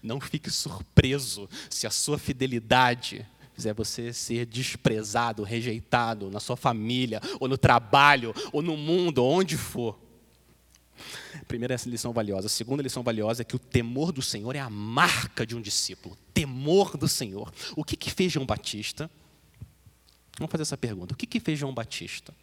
Não 0.03 0.21
fique 0.21 0.51
surpreso 0.51 1.49
se 1.69 1.87
a 1.87 1.91
sua 1.91 2.19
fidelidade 2.19 3.27
fizer 3.55 3.73
você 3.73 4.13
ser 4.13 4.47
desprezado, 4.47 5.43
rejeitado 5.45 6.31
na 6.31 6.41
sua 6.41 6.57
família, 6.57 7.21
ou 7.39 7.47
no 7.47 7.57
trabalho, 7.57 8.35
ou 8.53 8.61
no 8.61 8.77
mundo, 8.77 9.25
onde 9.25 9.57
for. 9.57 9.99
Primeira 11.47 11.77
lição 11.87 12.13
valiosa. 12.13 12.47
A 12.47 12.51
segunda 12.51 12.83
lição 12.83 13.03
valiosa 13.03 13.43
é 13.43 13.45
que 13.45 13.57
o 13.57 13.59
temor 13.59 14.13
do 14.13 14.23
Senhor 14.23 14.55
é 14.57 14.61
a 14.61 14.71
marca 14.71 15.47
de 15.47 15.57
um 15.57 15.61
discípulo. 15.61 16.17
Temor 16.33 16.97
do 16.97 17.09
Senhor. 17.09 17.53
O 17.77 17.85
que, 17.85 17.97
que 17.97 18.11
fez 18.11 18.33
João 18.33 18.47
Batista? 18.47 19.11
Vamos 20.39 20.51
fazer 20.51 20.63
essa 20.63 20.77
pergunta. 20.77 21.15
O 21.15 21.17
que, 21.17 21.27
que 21.27 21.39
fez 21.39 21.59
João 21.59 21.75
Batista? 21.75 22.35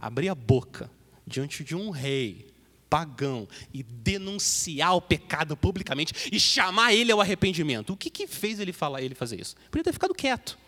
Abrir 0.00 0.28
a 0.28 0.34
boca 0.34 0.90
diante 1.26 1.62
de 1.62 1.74
um 1.74 1.90
rei 1.90 2.47
pagão 2.88 3.48
e 3.72 3.82
denunciar 3.82 4.94
o 4.94 5.00
pecado 5.00 5.56
publicamente 5.56 6.30
e 6.32 6.40
chamar 6.40 6.92
ele 6.92 7.12
ao 7.12 7.20
arrependimento. 7.20 7.92
O 7.92 7.96
que, 7.96 8.10
que 8.10 8.26
fez 8.26 8.58
ele 8.60 8.72
falar 8.72 9.02
ele 9.02 9.14
fazer 9.14 9.40
isso? 9.40 9.56
Podia 9.70 9.84
ter 9.84 9.92
ficado 9.92 10.14
quieto. 10.14 10.58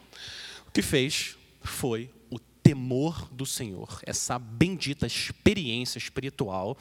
O 0.69 0.73
que 0.73 0.83
fez 0.83 1.37
foi 1.63 2.11
o 2.31 2.39
temor 2.39 3.29
do 3.33 3.45
Senhor, 3.45 4.01
essa 4.05 4.39
bendita 4.39 5.07
experiência 5.07 5.99
espiritual, 5.99 6.77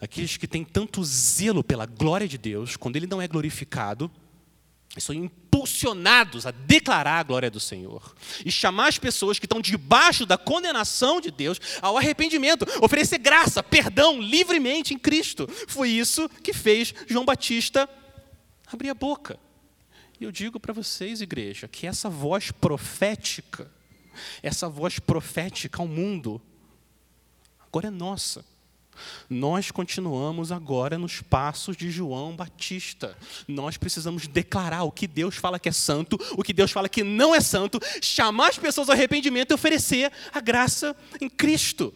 aqueles 0.00 0.36
que 0.36 0.46
têm 0.46 0.64
tanto 0.64 1.02
zelo 1.02 1.64
pela 1.64 1.86
glória 1.86 2.28
de 2.28 2.36
Deus, 2.36 2.76
quando 2.76 2.96
ele 2.96 3.06
não 3.06 3.22
é 3.22 3.28
glorificado, 3.28 4.10
são 4.98 5.14
impulsionados 5.14 6.46
a 6.46 6.50
declarar 6.50 7.18
a 7.18 7.22
glória 7.22 7.50
do 7.50 7.58
Senhor 7.58 8.14
e 8.44 8.52
chamar 8.52 8.88
as 8.88 8.98
pessoas 8.98 9.38
que 9.38 9.46
estão 9.46 9.60
debaixo 9.60 10.26
da 10.26 10.36
condenação 10.36 11.20
de 11.20 11.30
Deus 11.30 11.58
ao 11.80 11.96
arrependimento, 11.96 12.66
oferecer 12.82 13.18
graça, 13.18 13.62
perdão 13.62 14.20
livremente 14.20 14.92
em 14.92 14.98
Cristo. 14.98 15.48
Foi 15.66 15.88
isso 15.88 16.28
que 16.42 16.52
fez 16.52 16.94
João 17.06 17.24
Batista 17.24 17.88
abrir 18.66 18.90
a 18.90 18.94
boca. 18.94 19.38
E 20.20 20.24
eu 20.24 20.30
digo 20.30 20.60
para 20.60 20.72
vocês, 20.72 21.20
igreja, 21.20 21.66
que 21.66 21.86
essa 21.86 22.08
voz 22.08 22.50
profética, 22.50 23.70
essa 24.42 24.68
voz 24.68 24.98
profética 24.98 25.80
ao 25.80 25.88
mundo, 25.88 26.40
agora 27.66 27.88
é 27.88 27.90
nossa. 27.90 28.44
Nós 29.28 29.70
continuamos 29.70 30.52
agora 30.52 30.98
nos 30.98 31.20
passos 31.20 31.76
de 31.76 31.90
João 31.90 32.36
Batista. 32.36 33.16
Nós 33.48 33.76
precisamos 33.76 34.26
declarar 34.26 34.82
o 34.84 34.92
que 34.92 35.06
Deus 35.06 35.36
fala 35.36 35.58
que 35.58 35.68
é 35.68 35.72
santo, 35.72 36.18
o 36.32 36.42
que 36.42 36.52
Deus 36.52 36.70
fala 36.70 36.88
que 36.88 37.02
não 37.02 37.34
é 37.34 37.40
santo, 37.40 37.78
chamar 38.00 38.48
as 38.48 38.58
pessoas 38.58 38.88
ao 38.88 38.94
arrependimento 38.94 39.50
e 39.50 39.54
oferecer 39.54 40.12
a 40.32 40.40
graça 40.40 40.94
em 41.20 41.28
Cristo. 41.28 41.92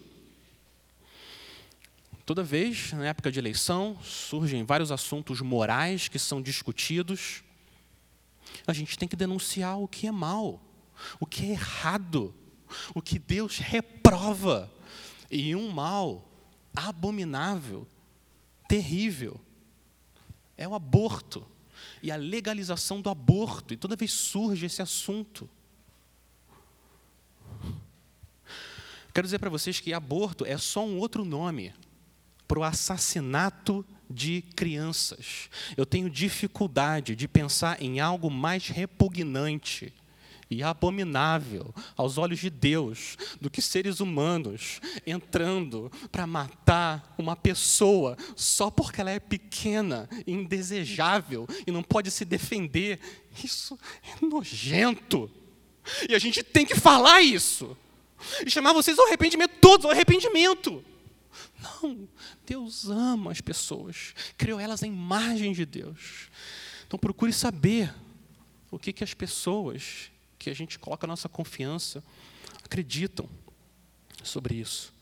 Toda 2.25 2.43
vez, 2.43 2.93
na 2.93 3.07
época 3.07 3.31
de 3.31 3.39
eleição, 3.39 3.97
surgem 4.03 4.65
vários 4.65 4.91
assuntos 4.91 5.41
morais 5.41 6.09
que 6.09 6.19
são 6.19 6.43
discutidos. 6.43 7.45
A 8.67 8.73
gente 8.73 8.99
tem 8.99 9.07
que 9.07 9.15
denunciar 9.15 9.79
o 9.79 9.87
que 9.87 10.09
é 10.09 10.11
mal, 10.11 10.61
o 11.21 11.27
que 11.27 11.47
é 11.47 11.51
errado, 11.51 12.35
o 12.95 13.01
que 13.01 13.19
Deus 13.19 13.59
reprova. 13.59 14.73
E 15.31 15.55
um 15.55 15.71
mal 15.71 16.27
abominável, 16.77 17.87
terrível. 18.69 19.41
É 20.57 20.69
o 20.69 20.75
aborto 20.75 21.47
e 22.03 22.11
a 22.11 22.17
legalização 22.17 23.01
do 23.01 23.09
aborto. 23.11 23.75
E 23.75 23.77
toda 23.77 23.97
vez 23.97 24.13
surge 24.13 24.67
esse 24.67 24.83
assunto. 24.83 25.49
Quero 29.13 29.27
dizer 29.27 29.39
para 29.39 29.51
vocês 29.51 29.81
que 29.81 29.95
aborto 29.95 30.45
é 30.45 30.59
só 30.59 30.85
um 30.85 30.99
outro 30.99 31.25
nome 31.25 31.73
para 32.47 32.59
o 32.59 32.65
assassinato 32.65 33.85
de 34.09 34.43
crianças. 34.55 35.49
Eu 35.77 35.87
tenho 35.87 36.11
dificuldade 36.11 37.17
de 37.17 37.27
pensar 37.27 37.83
em 37.83 37.99
algo 37.99 38.31
mais 38.31 38.69
repugnante 38.69 39.93
e 40.51 40.63
abominável 40.63 41.75
aos 41.97 42.19
olhos 42.19 42.39
de 42.39 42.51
Deus 42.51 43.17
do 43.41 43.51
que 43.51 43.61
seres 43.61 44.01
humanos 44.01 44.81
entrando 45.07 45.91
para 46.11 46.27
matar 46.27 47.15
uma 47.19 47.35
pessoa 47.35 48.17
só 48.37 48.71
porque 48.71 49.01
ela 49.01 49.11
é 49.11 49.19
pequena, 49.19 50.09
indesejável 50.27 51.49
e 51.67 51.71
não 51.71 51.83
pode 51.83 52.11
se 52.11 52.25
defender. 52.25 53.01
Isso 53.43 53.79
é 54.03 54.25
nojento. 54.25 55.31
E 56.09 56.15
a 56.15 56.19
gente 56.19 56.43
tem 56.43 56.65
que 56.65 56.75
falar 56.75 57.21
isso. 57.23 57.77
E 58.45 58.51
chamar 58.51 58.73
vocês 58.73 58.99
ao 58.99 59.07
arrependimento, 59.07 59.53
todos 59.61 59.85
ao 59.85 59.93
arrependimento. 59.93 60.85
Não, 61.61 62.09
Deus 62.47 62.89
ama 62.89 63.31
as 63.31 63.41
pessoas, 63.41 64.15
criou 64.37 64.59
elas 64.59 64.83
à 64.83 64.87
imagem 64.87 65.53
de 65.53 65.67
Deus. 65.67 66.31
Então 66.87 66.99
procure 66.99 67.33
saber 67.33 67.93
o 68.71 68.79
que, 68.79 68.93
que 68.93 69.05
as 69.05 69.15
pessoas 69.15 70.11
que 70.47 70.51
a 70.51 70.55
gente 70.55 70.79
coloca 70.79 71.05
a 71.05 71.09
nossa 71.09 71.29
confiança 71.29 72.05
acreditam 72.65 73.29
sobre 74.23 74.55
isso. 74.55 74.95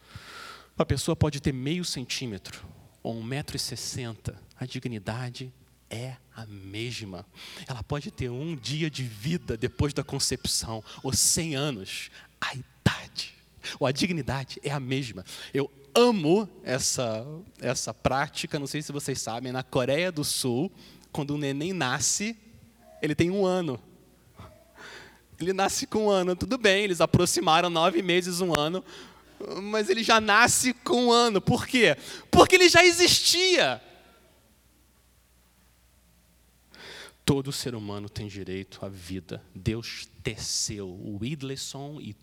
Uma 0.74 0.86
pessoa 0.86 1.14
pode 1.14 1.38
ter 1.38 1.52
meio 1.52 1.84
centímetro 1.84 2.64
ou 3.02 3.14
um 3.14 3.22
metro 3.22 3.54
e 3.54 3.60
sessenta, 3.60 4.40
a 4.58 4.64
dignidade 4.64 5.52
é 5.90 6.16
a 6.34 6.46
mesma. 6.46 7.26
Ela 7.68 7.82
pode 7.82 8.10
ter 8.10 8.30
um 8.30 8.56
dia 8.56 8.88
de 8.88 9.02
vida 9.02 9.54
depois 9.54 9.92
da 9.92 10.02
concepção, 10.02 10.82
ou 11.02 11.12
cem 11.12 11.54
anos. 11.54 12.10
A 12.40 12.54
idade, 12.54 13.34
ou 13.78 13.86
a 13.86 13.92
dignidade 13.92 14.58
é 14.62 14.70
a 14.70 14.80
mesma. 14.80 15.26
Eu 15.52 15.70
amo 15.94 16.48
essa, 16.62 17.26
essa 17.60 17.92
prática, 17.92 18.58
não 18.58 18.66
sei 18.66 18.80
se 18.80 18.92
vocês 18.92 19.20
sabem, 19.20 19.52
na 19.52 19.62
Coreia 19.62 20.10
do 20.10 20.24
Sul, 20.24 20.72
quando 21.12 21.34
o 21.34 21.38
neném 21.38 21.74
nasce, 21.74 22.34
ele 23.02 23.14
tem 23.14 23.30
um 23.30 23.44
ano. 23.44 23.78
Ele 25.40 25.52
nasce 25.52 25.86
com 25.86 26.06
um 26.06 26.10
ano, 26.10 26.36
tudo 26.36 26.56
bem, 26.56 26.84
eles 26.84 27.00
aproximaram 27.00 27.68
nove 27.68 28.02
meses, 28.02 28.40
um 28.40 28.58
ano, 28.58 28.84
mas 29.62 29.90
ele 29.90 30.02
já 30.02 30.20
nasce 30.20 30.72
com 30.72 31.06
um 31.06 31.12
ano. 31.12 31.40
Por 31.40 31.66
quê? 31.66 31.96
Porque 32.30 32.54
ele 32.54 32.68
já 32.68 32.84
existia. 32.84 33.82
Todo 37.24 37.52
ser 37.52 37.74
humano 37.74 38.08
tem 38.08 38.28
direito 38.28 38.84
à 38.84 38.88
vida. 38.88 39.42
Deus 39.54 40.08
teceu 40.22 40.88
o 40.88 41.18
Idleson 41.24 41.98
e 42.00 42.14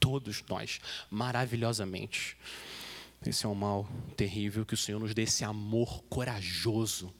todos 0.00 0.42
nós 0.48 0.80
maravilhosamente. 1.10 2.36
Esse 3.24 3.46
é 3.46 3.48
um 3.48 3.54
mal 3.54 3.88
terrível 4.16 4.64
que 4.64 4.74
o 4.74 4.76
Senhor 4.76 5.00
nos 5.00 5.14
dê 5.14 5.22
esse 5.22 5.44
amor 5.44 6.02
corajoso 6.04 7.12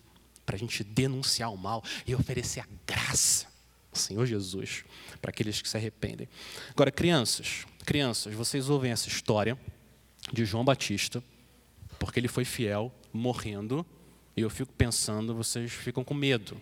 para 0.46 0.56
a 0.56 0.58
gente 0.58 0.82
denunciar 0.82 1.52
o 1.52 1.56
mal 1.56 1.82
e 2.06 2.14
oferecer 2.14 2.60
a 2.60 2.66
graça, 2.86 3.46
Senhor 3.98 4.24
Jesus, 4.24 4.84
para 5.20 5.30
aqueles 5.30 5.60
que 5.60 5.68
se 5.68 5.76
arrependem. 5.76 6.28
Agora, 6.70 6.90
crianças, 6.90 7.66
crianças, 7.84 8.34
vocês 8.34 8.70
ouvem 8.70 8.90
essa 8.90 9.08
história 9.08 9.58
de 10.32 10.44
João 10.44 10.64
Batista, 10.64 11.22
porque 11.98 12.20
ele 12.20 12.28
foi 12.28 12.44
fiel, 12.44 12.92
morrendo, 13.12 13.84
e 14.36 14.40
eu 14.40 14.50
fico 14.50 14.72
pensando, 14.72 15.34
vocês 15.34 15.72
ficam 15.72 16.04
com 16.04 16.14
medo, 16.14 16.54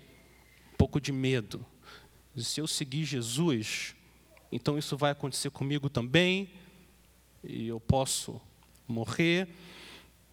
um 0.73 0.77
pouco 0.77 1.01
de 1.01 1.13
medo. 1.13 1.65
Se 2.37 2.61
eu 2.61 2.67
seguir 2.67 3.05
Jesus, 3.05 3.95
então 4.51 4.79
isso 4.79 4.97
vai 4.97 5.11
acontecer 5.13 5.51
comigo 5.51 5.89
também, 5.89 6.51
e 7.45 7.69
eu 7.69 7.79
posso 7.79 8.41
morrer? 8.89 9.49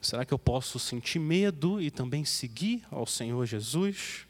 Será 0.02 0.26
que 0.26 0.34
eu 0.34 0.40
posso 0.40 0.80
sentir 0.80 1.20
medo 1.20 1.82
e 1.82 1.90
também 1.90 2.26
seguir 2.26 2.84
ao 2.92 3.06
Senhor 3.06 3.46
Jesus? 3.46 4.28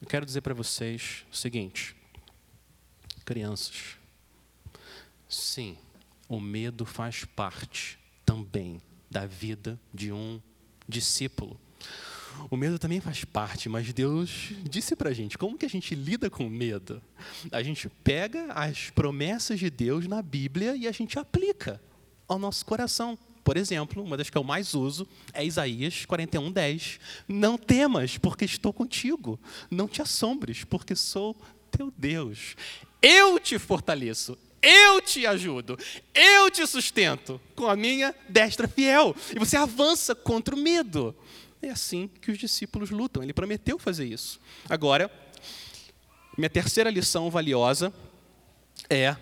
Eu 0.00 0.06
quero 0.06 0.26
dizer 0.26 0.42
para 0.42 0.52
vocês 0.52 1.24
o 1.32 1.36
seguinte, 1.36 1.96
crianças, 3.24 3.96
sim, 5.28 5.78
o 6.28 6.38
medo 6.38 6.84
faz 6.84 7.24
parte 7.24 7.98
também 8.24 8.80
da 9.10 9.24
vida 9.24 9.80
de 9.94 10.12
um 10.12 10.40
discípulo. 10.86 11.58
O 12.50 12.56
medo 12.56 12.78
também 12.78 13.00
faz 13.00 13.24
parte, 13.24 13.70
mas 13.70 13.90
Deus 13.94 14.52
disse 14.68 14.94
para 14.94 15.08
a 15.08 15.14
gente 15.14 15.38
como 15.38 15.56
que 15.56 15.64
a 15.64 15.70
gente 15.70 15.94
lida 15.94 16.28
com 16.28 16.46
o 16.46 16.50
medo. 16.50 17.02
A 17.50 17.62
gente 17.62 17.88
pega 17.88 18.52
as 18.52 18.90
promessas 18.90 19.58
de 19.58 19.70
Deus 19.70 20.06
na 20.06 20.20
Bíblia 20.20 20.76
e 20.76 20.86
a 20.86 20.92
gente 20.92 21.18
aplica 21.18 21.80
ao 22.28 22.38
nosso 22.38 22.66
coração. 22.66 23.18
Por 23.46 23.56
exemplo, 23.56 24.02
uma 24.02 24.16
das 24.16 24.28
que 24.28 24.36
eu 24.36 24.42
mais 24.42 24.74
uso 24.74 25.06
é 25.32 25.44
Isaías 25.44 26.04
41, 26.04 26.50
10. 26.50 26.98
Não 27.28 27.56
temas, 27.56 28.18
porque 28.18 28.44
estou 28.44 28.72
contigo. 28.72 29.38
Não 29.70 29.86
te 29.86 30.02
assombres, 30.02 30.64
porque 30.64 30.96
sou 30.96 31.36
teu 31.70 31.92
Deus. 31.96 32.56
Eu 33.00 33.38
te 33.38 33.56
fortaleço, 33.56 34.36
eu 34.60 35.00
te 35.00 35.24
ajudo, 35.28 35.78
eu 36.12 36.50
te 36.50 36.66
sustento 36.66 37.40
com 37.54 37.68
a 37.68 37.76
minha 37.76 38.12
destra 38.28 38.66
fiel. 38.66 39.14
E 39.32 39.38
você 39.38 39.56
avança 39.56 40.12
contra 40.12 40.52
o 40.52 40.58
medo. 40.58 41.14
É 41.62 41.70
assim 41.70 42.10
que 42.20 42.32
os 42.32 42.38
discípulos 42.38 42.90
lutam. 42.90 43.22
Ele 43.22 43.32
prometeu 43.32 43.78
fazer 43.78 44.06
isso. 44.06 44.40
Agora, 44.68 45.08
minha 46.36 46.50
terceira 46.50 46.90
lição 46.90 47.30
valiosa 47.30 47.94
é 48.90 49.16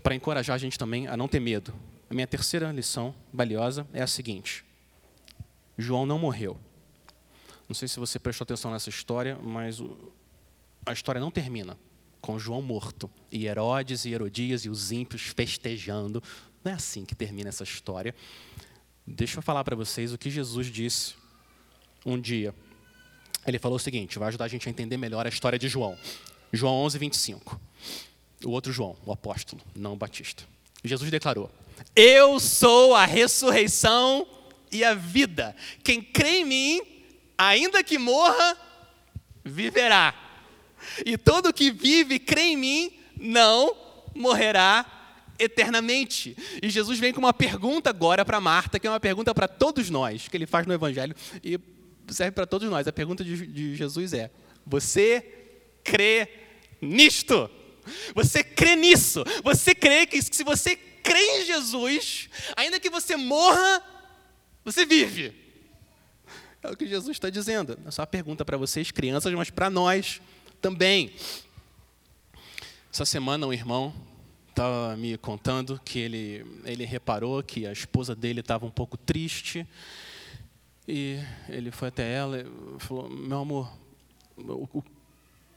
para 0.00 0.14
encorajar 0.14 0.54
a 0.54 0.58
gente 0.58 0.78
também 0.78 1.08
a 1.08 1.16
não 1.16 1.26
ter 1.26 1.40
medo. 1.40 1.74
A 2.10 2.14
minha 2.14 2.26
terceira 2.26 2.70
lição 2.72 3.14
valiosa 3.32 3.86
é 3.92 4.02
a 4.02 4.06
seguinte: 4.06 4.64
João 5.78 6.04
não 6.04 6.18
morreu. 6.18 6.58
Não 7.68 7.74
sei 7.74 7.86
se 7.86 8.00
você 8.00 8.18
prestou 8.18 8.44
atenção 8.44 8.72
nessa 8.72 8.90
história, 8.90 9.38
mas 9.40 9.80
a 10.84 10.92
história 10.92 11.20
não 11.20 11.30
termina 11.30 11.78
com 12.20 12.38
João 12.38 12.60
morto 12.60 13.08
e 13.30 13.46
Herodes 13.46 14.04
e 14.04 14.10
Herodias 14.10 14.64
e 14.64 14.68
os 14.68 14.90
ímpios 14.90 15.22
festejando. 15.22 16.20
Não 16.64 16.72
é 16.72 16.74
assim 16.74 17.04
que 17.04 17.14
termina 17.14 17.48
essa 17.48 17.62
história. 17.62 18.14
Deixa 19.06 19.38
eu 19.38 19.42
falar 19.42 19.62
para 19.62 19.76
vocês 19.76 20.12
o 20.12 20.18
que 20.18 20.28
Jesus 20.28 20.66
disse 20.66 21.14
um 22.04 22.20
dia. 22.20 22.52
Ele 23.46 23.58
falou 23.60 23.76
o 23.76 23.80
seguinte: 23.80 24.18
vai 24.18 24.28
ajudar 24.28 24.46
a 24.46 24.48
gente 24.48 24.68
a 24.68 24.70
entender 24.70 24.96
melhor 24.96 25.26
a 25.26 25.28
história 25.28 25.58
de 25.58 25.68
João. 25.68 25.96
João 26.52 26.74
11, 26.74 26.98
25 26.98 27.60
o 28.44 28.50
outro 28.50 28.72
João, 28.72 28.96
o 29.04 29.12
apóstolo, 29.12 29.62
não 29.74 29.92
o 29.92 29.96
Batista. 29.96 30.44
Jesus 30.84 31.10
declarou: 31.10 31.50
Eu 31.94 32.38
sou 32.38 32.94
a 32.94 33.04
ressurreição 33.04 34.26
e 34.70 34.84
a 34.84 34.94
vida. 34.94 35.54
Quem 35.82 36.02
crê 36.02 36.40
em 36.40 36.44
mim, 36.44 36.80
ainda 37.36 37.82
que 37.82 37.98
morra, 37.98 38.56
viverá. 39.44 40.14
E 41.04 41.16
todo 41.18 41.52
que 41.52 41.70
vive 41.70 42.16
e 42.16 42.18
crê 42.18 42.42
em 42.42 42.56
mim 42.56 42.92
não 43.18 43.76
morrerá 44.14 44.86
eternamente. 45.38 46.36
E 46.62 46.68
Jesus 46.68 46.98
vem 46.98 47.12
com 47.12 47.20
uma 47.20 47.32
pergunta 47.32 47.90
agora 47.90 48.24
para 48.24 48.40
Marta, 48.40 48.78
que 48.78 48.86
é 48.86 48.90
uma 48.90 49.00
pergunta 49.00 49.34
para 49.34 49.48
todos 49.48 49.90
nós, 49.90 50.28
que 50.28 50.36
ele 50.36 50.46
faz 50.46 50.66
no 50.66 50.74
Evangelho 50.74 51.14
e 51.42 51.58
serve 52.08 52.32
para 52.32 52.46
todos 52.46 52.68
nós. 52.68 52.86
A 52.86 52.92
pergunta 52.92 53.24
de, 53.24 53.46
de 53.46 53.74
Jesus 53.74 54.12
é: 54.12 54.30
Você 54.66 55.20
crê 55.82 56.28
nisto? 56.80 57.50
Você 58.14 58.44
crê 58.44 58.76
nisso. 58.76 59.24
Você 59.42 59.74
crê 59.74 60.06
que 60.06 60.20
se 60.22 60.44
você 60.44 60.78
crê 61.02 61.40
em 61.40 61.46
Jesus, 61.46 62.28
ainda 62.56 62.80
que 62.80 62.90
você 62.90 63.16
morra, 63.16 63.82
você 64.64 64.84
vive. 64.84 65.34
É 66.62 66.70
o 66.70 66.76
que 66.76 66.86
Jesus 66.86 67.16
está 67.16 67.30
dizendo. 67.30 67.78
É 67.86 67.90
só 67.90 68.02
uma 68.02 68.06
pergunta 68.06 68.44
para 68.44 68.56
vocês, 68.56 68.90
crianças, 68.90 69.32
mas 69.32 69.50
para 69.50 69.70
nós 69.70 70.20
também. 70.60 71.12
Essa 72.92 73.06
semana 73.06 73.46
um 73.46 73.52
irmão 73.52 73.94
estava 74.50 74.94
me 74.96 75.16
contando 75.16 75.80
que 75.84 75.98
ele, 75.98 76.44
ele 76.64 76.84
reparou 76.84 77.42
que 77.42 77.66
a 77.66 77.72
esposa 77.72 78.14
dele 78.14 78.40
estava 78.40 78.66
um 78.66 78.70
pouco 78.70 78.96
triste. 78.96 79.66
E 80.86 81.18
ele 81.48 81.70
foi 81.70 81.88
até 81.88 82.12
ela 82.12 82.40
e 82.40 82.80
falou: 82.80 83.08
Meu 83.08 83.38
amor, 83.38 83.72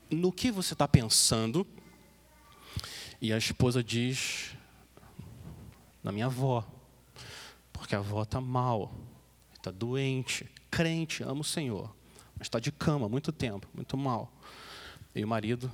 no 0.10 0.32
que 0.32 0.52
você 0.52 0.74
está 0.74 0.88
pensando? 0.88 1.68
E 3.22 3.34
a 3.34 3.38
esposa 3.38 3.84
diz: 3.84 4.52
na 6.04 6.12
minha 6.12 6.26
avó, 6.26 6.66
porque 7.72 7.96
a 7.96 8.00
avó 8.00 8.24
está 8.24 8.42
mal, 8.42 8.94
está 9.56 9.72
doente, 9.72 10.50
crente, 10.70 11.24
ama 11.24 11.42
o 11.42 11.44
Senhor, 11.44 11.96
mas 12.38 12.48
está 12.48 12.60
de 12.60 12.72
cama 12.72 13.06
há 13.06 13.10
muito 13.10 13.32
tempo, 13.32 13.68
muito 13.74 13.98
mal. 13.98 14.32
E 15.16 15.24
o 15.24 15.28
marido 15.28 15.72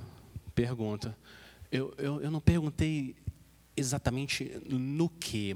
pergunta: 0.54 1.16
eu, 1.70 1.94
eu, 1.98 2.20
eu 2.22 2.30
não 2.30 2.40
perguntei 2.40 3.16
exatamente 3.76 4.60
no 4.68 5.08
que, 5.08 5.54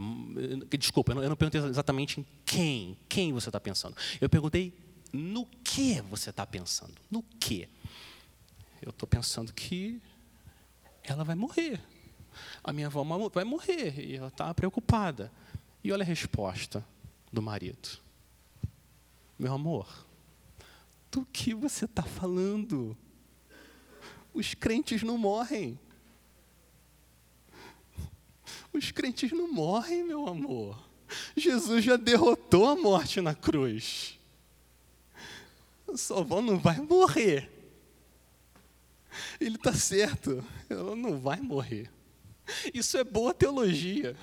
desculpa, 0.79 1.13
eu 1.13 1.17
não, 1.17 1.23
eu 1.23 1.29
não 1.29 1.37
perguntei 1.37 1.61
exatamente 1.61 2.21
em 2.21 2.27
quem, 2.45 2.97
quem 3.09 3.33
você 3.33 3.49
está 3.49 3.61
pensando. 3.61 3.97
Eu 4.21 4.29
perguntei 4.29 4.73
no 5.13 5.47
que 5.63 6.01
você 6.03 6.31
está 6.31 6.47
pensando, 6.47 6.95
no 7.11 7.23
que. 7.23 7.69
Eu 8.83 8.91
estou 8.91 9.09
pensando 9.09 9.53
que 9.53 10.01
ela 11.03 11.23
vai 11.23 11.35
morrer. 11.35 11.81
A 12.63 12.73
minha 12.73 12.87
avó 12.87 13.03
vai 13.29 13.45
morrer. 13.45 13.99
E 13.99 14.17
ela 14.17 14.29
está 14.29 14.53
preocupada. 14.55 15.33
E 15.83 15.93
olha 15.93 16.03
a 16.03 16.07
resposta 16.07 16.85
do 17.33 17.43
marido. 17.43 17.99
Meu 19.39 19.53
amor, 19.53 20.07
do 21.11 21.25
que 21.27 21.53
você 21.55 21.85
está 21.85 22.03
falando? 22.03 22.97
Os 24.33 24.55
crentes 24.55 25.03
não 25.03 25.19
morrem. 25.19 25.79
Os 28.73 28.91
crentes 28.91 29.31
não 29.31 29.53
morrem, 29.53 30.05
meu 30.05 30.27
amor. 30.27 30.83
Jesus 31.37 31.85
já 31.85 31.97
derrotou 31.97 32.67
a 32.67 32.77
morte 32.77 33.21
na 33.21 33.35
cruz. 33.35 34.19
Sua 35.97 36.21
avó 36.21 36.41
não 36.41 36.59
vai 36.59 36.81
morrer. 36.81 37.51
Ele 39.41 39.57
está 39.57 39.73
certo, 39.73 40.45
ela 40.69 40.97
não 40.97 41.21
vai 41.21 41.41
morrer. 41.41 41.91
Isso 42.73 42.97
é 42.97 43.05
boa 43.05 43.33
teologia. 43.33 44.17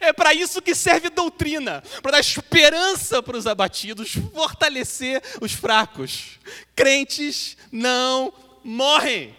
É 0.00 0.12
para 0.12 0.32
isso 0.32 0.62
que 0.62 0.74
serve 0.74 1.10
doutrina, 1.10 1.82
para 2.00 2.12
dar 2.12 2.20
esperança 2.20 3.22
para 3.22 3.36
os 3.36 3.46
abatidos, 3.46 4.12
fortalecer 4.32 5.22
os 5.40 5.52
fracos. 5.52 6.38
Crentes 6.74 7.56
não 7.70 8.32
morrem. 8.64 9.36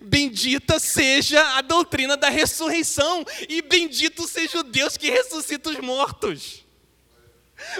Bendita 0.00 0.78
seja 0.78 1.56
a 1.56 1.62
doutrina 1.62 2.16
da 2.16 2.28
ressurreição, 2.28 3.24
e 3.48 3.62
bendito 3.62 4.28
seja 4.28 4.60
o 4.60 4.62
Deus 4.62 4.96
que 4.96 5.10
ressuscita 5.10 5.70
os 5.70 5.78
mortos. 5.78 6.64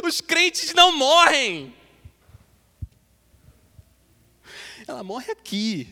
Os 0.03 0.21
crentes 0.21 0.73
não 0.75 0.97
morrem. 0.97 1.75
Ela 4.87 5.05
morre 5.05 5.31
aqui, 5.31 5.89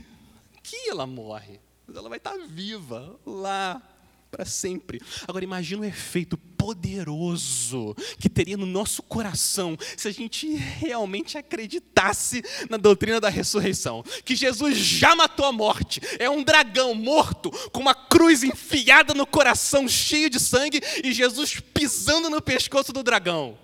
aqui 0.56 0.76
ela 0.88 1.06
morre, 1.06 1.61
mas 1.90 1.96
ela 1.96 2.09
vai 2.09 2.18
estar 2.18 2.38
viva 2.46 3.18
lá 3.26 3.83
para 4.31 4.44
sempre. 4.44 5.03
Agora 5.26 5.42
imagina 5.42 5.83
o 5.83 5.85
efeito 5.85 6.38
poderoso 6.38 7.96
que 8.16 8.29
teria 8.29 8.57
no 8.57 8.64
nosso 8.64 9.03
coração 9.03 9.76
se 9.96 10.07
a 10.07 10.12
gente 10.12 10.55
realmente 10.55 11.37
acreditasse 11.37 12.44
na 12.68 12.76
doutrina 12.76 13.20
da 13.20 13.29
ressurreição, 13.29 14.05
que 14.24 14.37
Jesus 14.37 14.79
já 14.79 15.16
matou 15.16 15.44
a 15.44 15.50
morte, 15.50 16.00
é 16.20 16.31
um 16.31 16.44
dragão 16.44 16.94
morto 16.94 17.50
com 17.70 17.81
uma 17.81 17.94
cruz 17.94 18.44
enfiada 18.44 19.12
no 19.12 19.26
coração, 19.26 19.88
cheio 19.88 20.31
de 20.31 20.38
sangue 20.38 20.81
e 21.03 21.12
Jesus 21.12 21.59
pisando 21.59 22.31
no 22.31 22.40
pescoço 22.40 22.92
do 22.92 23.03
dragão. 23.03 23.59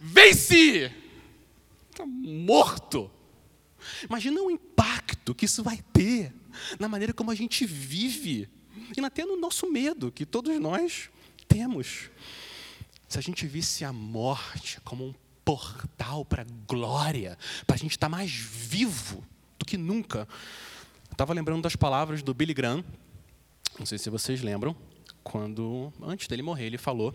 Vence! 0.00 0.92
Está 1.90 2.06
morto. 2.06 3.10
Imagina 4.08 4.40
o 4.40 4.52
impacto 4.52 5.34
que 5.34 5.46
isso 5.46 5.64
vai 5.64 5.80
ter 5.92 6.32
na 6.78 6.88
maneira 6.88 7.12
como 7.12 7.30
a 7.30 7.34
gente 7.34 7.64
vive 7.64 8.48
e 8.96 9.04
até 9.04 9.24
no 9.24 9.38
nosso 9.38 9.70
medo, 9.70 10.10
que 10.10 10.24
todos 10.24 10.58
nós 10.60 11.10
temos. 11.46 12.10
Se 13.08 13.18
a 13.18 13.22
gente 13.22 13.46
visse 13.46 13.84
a 13.84 13.92
morte 13.92 14.80
como 14.82 15.08
um 15.08 15.14
portal 15.44 16.24
para 16.24 16.42
a 16.42 16.46
glória, 16.66 17.38
para 17.66 17.76
a 17.76 17.78
gente 17.78 17.92
estar 17.92 18.08
mais 18.08 18.30
vivo 18.30 19.24
do 19.58 19.66
que 19.66 19.76
nunca. 19.76 20.26
Estava 21.10 21.32
lembrando 21.34 21.62
das 21.62 21.76
palavras 21.76 22.22
do 22.22 22.32
Billy 22.32 22.54
Graham, 22.54 22.84
não 23.78 23.86
sei 23.86 23.98
se 23.98 24.08
vocês 24.08 24.40
lembram, 24.40 24.74
quando, 25.22 25.92
antes 26.02 26.26
dele 26.26 26.42
morrer, 26.42 26.66
ele 26.66 26.78
falou: 26.78 27.14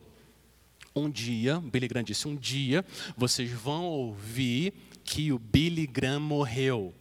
Um 0.96 1.10
dia, 1.10 1.60
Billy 1.60 1.88
Graham 1.88 2.04
disse, 2.04 2.28
um 2.28 2.36
dia 2.36 2.86
vocês 3.16 3.50
vão 3.52 3.86
ouvir 3.86 4.74
que 5.04 5.32
o 5.32 5.40
Billy 5.40 5.88
Graham 5.88 6.20
morreu. 6.20 6.94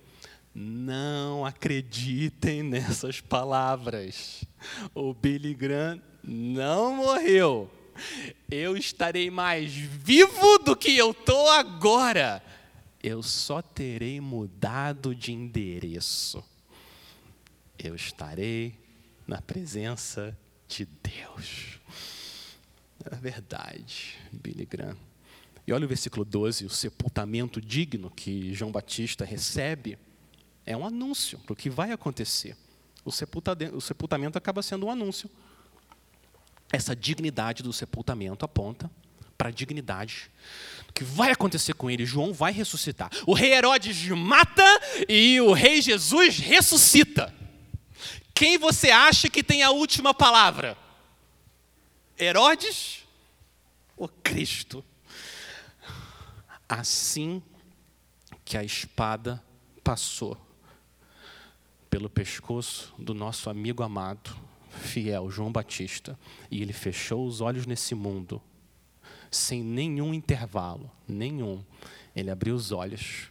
Não 0.58 1.44
acreditem 1.44 2.62
nessas 2.62 3.20
palavras. 3.20 4.42
O 4.94 5.12
Billy 5.12 5.52
Graham 5.52 6.00
não 6.24 6.96
morreu. 6.96 7.70
Eu 8.50 8.74
estarei 8.74 9.30
mais 9.30 9.70
vivo 9.74 10.58
do 10.60 10.74
que 10.74 10.96
eu 10.96 11.10
estou 11.10 11.50
agora. 11.50 12.42
Eu 13.02 13.22
só 13.22 13.60
terei 13.60 14.18
mudado 14.18 15.14
de 15.14 15.30
endereço. 15.30 16.42
Eu 17.78 17.94
estarei 17.94 18.78
na 19.26 19.42
presença 19.42 20.34
de 20.66 20.86
Deus. 20.86 21.78
É 23.04 23.14
verdade, 23.14 24.16
Billy 24.32 24.64
Graham. 24.64 24.96
E 25.66 25.72
olha 25.74 25.84
o 25.84 25.88
versículo 25.88 26.24
12, 26.24 26.64
o 26.64 26.70
sepultamento 26.70 27.60
digno 27.60 28.10
que 28.10 28.54
João 28.54 28.72
Batista 28.72 29.22
recebe 29.22 29.98
é 30.66 30.76
um 30.76 30.84
anúncio 30.84 31.38
do 31.46 31.54
que 31.54 31.70
vai 31.70 31.92
acontecer. 31.92 32.56
O, 33.04 33.10
o 33.10 33.80
sepultamento 33.80 34.36
acaba 34.36 34.62
sendo 34.62 34.86
um 34.86 34.90
anúncio. 34.90 35.30
Essa 36.72 36.94
dignidade 36.94 37.62
do 37.62 37.72
sepultamento 37.72 38.44
aponta 38.44 38.90
para 39.38 39.48
a 39.48 39.52
dignidade 39.52 40.28
que 40.92 41.04
vai 41.04 41.30
acontecer 41.30 41.74
com 41.74 41.88
ele. 41.88 42.04
João 42.04 42.32
vai 42.32 42.52
ressuscitar. 42.52 43.10
O 43.26 43.32
rei 43.32 43.52
Herodes 43.52 44.08
mata 44.08 44.64
e 45.08 45.40
o 45.40 45.52
rei 45.52 45.80
Jesus 45.80 46.38
ressuscita. 46.38 47.32
Quem 48.34 48.58
você 48.58 48.90
acha 48.90 49.30
que 49.30 49.44
tem 49.44 49.62
a 49.62 49.70
última 49.70 50.12
palavra? 50.12 50.76
Herodes 52.18 53.04
ou 53.96 54.08
Cristo? 54.08 54.84
Assim 56.68 57.40
que 58.44 58.56
a 58.56 58.64
espada 58.64 59.42
passou 59.84 60.45
pelo 61.96 62.10
pescoço 62.10 62.94
do 62.98 63.14
nosso 63.14 63.48
amigo 63.48 63.82
amado, 63.82 64.36
fiel 64.68 65.30
João 65.30 65.50
Batista, 65.50 66.18
e 66.50 66.60
ele 66.60 66.74
fechou 66.74 67.26
os 67.26 67.40
olhos 67.40 67.64
nesse 67.64 67.94
mundo, 67.94 68.38
sem 69.30 69.64
nenhum 69.64 70.12
intervalo, 70.12 70.90
nenhum. 71.08 71.64
Ele 72.14 72.30
abriu 72.30 72.54
os 72.54 72.70
olhos 72.70 73.30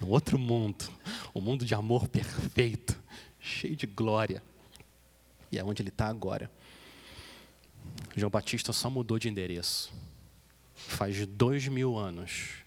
no 0.00 0.08
outro 0.08 0.38
mundo, 0.38 0.88
um 1.34 1.40
mundo 1.40 1.64
de 1.64 1.74
amor 1.74 2.06
perfeito, 2.06 2.96
cheio 3.40 3.74
de 3.74 3.88
glória. 3.88 4.40
E 5.50 5.58
é 5.58 5.64
onde 5.64 5.82
ele 5.82 5.88
está 5.88 6.06
agora. 6.06 6.48
João 8.14 8.30
Batista 8.30 8.72
só 8.72 8.88
mudou 8.88 9.18
de 9.18 9.28
endereço. 9.28 9.92
Faz 10.76 11.26
dois 11.26 11.66
mil 11.66 11.98
anos 11.98 12.58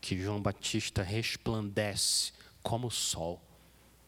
que 0.00 0.16
João 0.16 0.40
Batista 0.40 1.02
resplandece 1.02 2.32
como 2.62 2.86
o 2.86 2.92
sol 2.92 3.42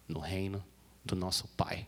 no 0.07 0.21
reino 0.21 0.65
do 1.07 1.17
nosso 1.17 1.49
Pai. 1.49 1.87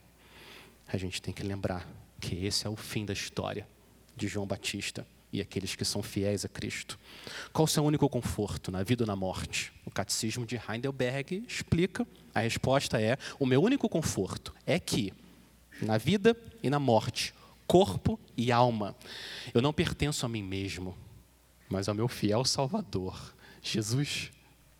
A 0.86 0.96
gente 0.96 1.20
tem 1.20 1.34
que 1.34 1.42
lembrar 1.42 1.86
que 2.20 2.46
esse 2.46 2.66
é 2.66 2.70
o 2.70 2.76
fim 2.76 3.04
da 3.04 3.12
história 3.12 3.68
de 4.16 4.26
João 4.26 4.46
Batista 4.46 5.06
e 5.32 5.40
aqueles 5.40 5.74
que 5.74 5.84
são 5.84 6.02
fiéis 6.02 6.44
a 6.44 6.48
Cristo. 6.48 6.98
Qual 7.52 7.64
o 7.64 7.68
seu 7.68 7.84
único 7.84 8.08
conforto 8.08 8.72
na 8.72 8.82
vida 8.82 9.04
ou 9.04 9.06
na 9.06 9.14
morte? 9.14 9.72
O 9.84 9.90
catecismo 9.90 10.46
de 10.46 10.56
Heidelberg 10.68 11.44
explica. 11.46 12.06
A 12.34 12.40
resposta 12.40 13.00
é: 13.00 13.18
o 13.38 13.44
meu 13.44 13.62
único 13.62 13.88
conforto 13.88 14.54
é 14.64 14.78
que, 14.78 15.12
na 15.82 15.98
vida 15.98 16.36
e 16.62 16.70
na 16.70 16.78
morte, 16.78 17.34
corpo 17.66 18.18
e 18.36 18.50
alma, 18.50 18.96
eu 19.52 19.60
não 19.60 19.72
pertenço 19.72 20.24
a 20.24 20.28
mim 20.28 20.42
mesmo, 20.42 20.96
mas 21.68 21.88
ao 21.88 21.94
meu 21.94 22.08
fiel 22.08 22.44
Salvador, 22.44 23.34
Jesus 23.60 24.30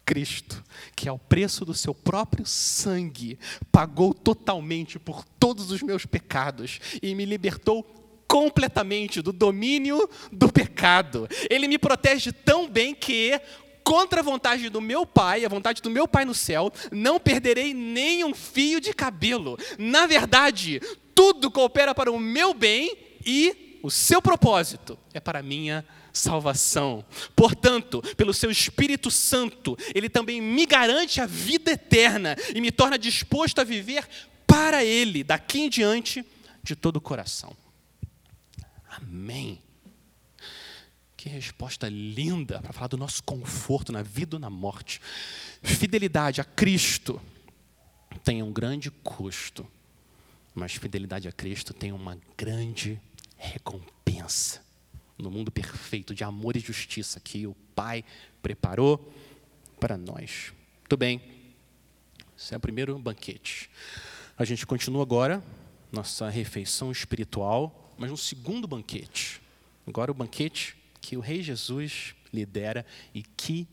Cristo, 0.08 0.64
que 0.96 1.06
ao 1.06 1.18
preço 1.18 1.66
do 1.66 1.74
seu 1.74 1.94
próprio 1.94 2.46
sangue 2.46 3.38
pagou 3.70 4.14
totalmente 4.14 4.98
por 4.98 5.22
todos 5.22 5.70
os 5.70 5.82
meus 5.82 6.06
pecados 6.06 6.80
e 7.02 7.14
me 7.14 7.26
libertou 7.26 7.82
completamente 8.26 9.20
do 9.20 9.34
domínio 9.34 10.08
do 10.32 10.50
pecado. 10.50 11.28
Ele 11.50 11.68
me 11.68 11.76
protege 11.76 12.32
tão 12.32 12.66
bem 12.66 12.94
que 12.94 13.38
contra 13.84 14.20
a 14.20 14.22
vontade 14.24 14.70
do 14.70 14.80
meu 14.80 15.04
Pai, 15.04 15.44
a 15.44 15.48
vontade 15.48 15.82
do 15.82 15.90
meu 15.90 16.08
Pai 16.08 16.24
no 16.24 16.34
céu, 16.34 16.72
não 16.90 17.20
perderei 17.20 17.74
nem 17.74 18.24
um 18.24 18.34
fio 18.34 18.80
de 18.80 18.94
cabelo. 18.94 19.58
Na 19.76 20.06
verdade, 20.06 20.80
tudo 21.14 21.50
coopera 21.50 21.94
para 21.94 22.10
o 22.10 22.18
meu 22.18 22.54
bem 22.54 22.96
e 23.26 23.67
o 23.82 23.90
seu 23.90 24.20
propósito 24.20 24.98
é 25.12 25.20
para 25.20 25.42
minha 25.42 25.84
salvação. 26.12 27.04
Portanto, 27.34 28.02
pelo 28.16 28.34
seu 28.34 28.50
Espírito 28.50 29.10
Santo, 29.10 29.76
ele 29.94 30.08
também 30.08 30.40
me 30.40 30.66
garante 30.66 31.20
a 31.20 31.26
vida 31.26 31.72
eterna 31.72 32.36
e 32.54 32.60
me 32.60 32.70
torna 32.70 32.98
disposto 32.98 33.60
a 33.60 33.64
viver 33.64 34.06
para 34.46 34.84
ele, 34.84 35.22
daqui 35.22 35.60
em 35.60 35.68
diante, 35.68 36.24
de 36.62 36.74
todo 36.74 36.96
o 36.96 37.00
coração. 37.00 37.56
Amém. 38.90 39.62
Que 41.16 41.28
resposta 41.28 41.88
linda 41.88 42.60
para 42.60 42.72
falar 42.72 42.88
do 42.88 42.96
nosso 42.96 43.22
conforto 43.22 43.92
na 43.92 44.02
vida 44.02 44.36
ou 44.36 44.40
na 44.40 44.50
morte. 44.50 45.00
Fidelidade 45.62 46.40
a 46.40 46.44
Cristo 46.44 47.20
tem 48.24 48.42
um 48.42 48.52
grande 48.52 48.90
custo, 48.90 49.66
mas 50.54 50.74
fidelidade 50.74 51.28
a 51.28 51.32
Cristo 51.32 51.74
tem 51.74 51.92
uma 51.92 52.18
grande 52.36 53.00
recompensa 53.38 54.62
no 55.16 55.30
mundo 55.30 55.50
perfeito 55.50 56.14
de 56.14 56.22
amor 56.22 56.56
e 56.56 56.60
justiça 56.60 57.18
que 57.18 57.46
o 57.46 57.54
Pai 57.74 58.04
preparou 58.42 59.12
para 59.80 59.96
nós. 59.96 60.52
Muito 60.80 60.96
bem, 60.96 61.22
esse 62.36 62.52
é 62.52 62.56
o 62.56 62.60
primeiro 62.60 62.98
banquete. 62.98 63.70
A 64.36 64.44
gente 64.44 64.66
continua 64.66 65.02
agora 65.02 65.42
nossa 65.90 66.28
refeição 66.28 66.92
espiritual, 66.92 67.94
mas 67.96 68.10
um 68.10 68.16
segundo 68.16 68.68
banquete. 68.68 69.40
Agora 69.86 70.10
o 70.10 70.14
banquete 70.14 70.76
que 71.00 71.16
o 71.16 71.20
Rei 71.20 71.42
Jesus 71.42 72.14
lidera 72.32 72.84
e 73.14 73.22
que 73.22 73.66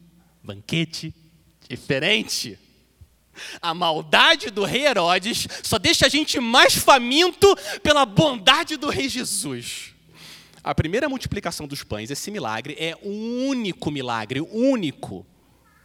banquete 0.44 1.14
diferente. 1.68 2.58
A 3.62 3.74
maldade 3.74 4.50
do 4.50 4.64
rei 4.64 4.86
Herodes 4.86 5.48
só 5.64 5.78
deixa 5.78 6.06
a 6.06 6.10
gente 6.10 6.40
mais 6.40 6.76
faminto 6.76 7.56
pela 7.82 8.06
bondade 8.06 8.78
do 8.78 8.90
rei 8.90 9.10
Jesus. 9.10 9.94
A 10.64 10.74
primeira 10.74 11.08
multiplicação 11.08 11.68
dos 11.68 11.84
pães, 11.84 12.10
esse 12.10 12.32
milagre, 12.32 12.76
é 12.80 12.98
o 13.02 13.48
único 13.48 13.92
milagre, 13.92 14.42
único, 14.42 15.26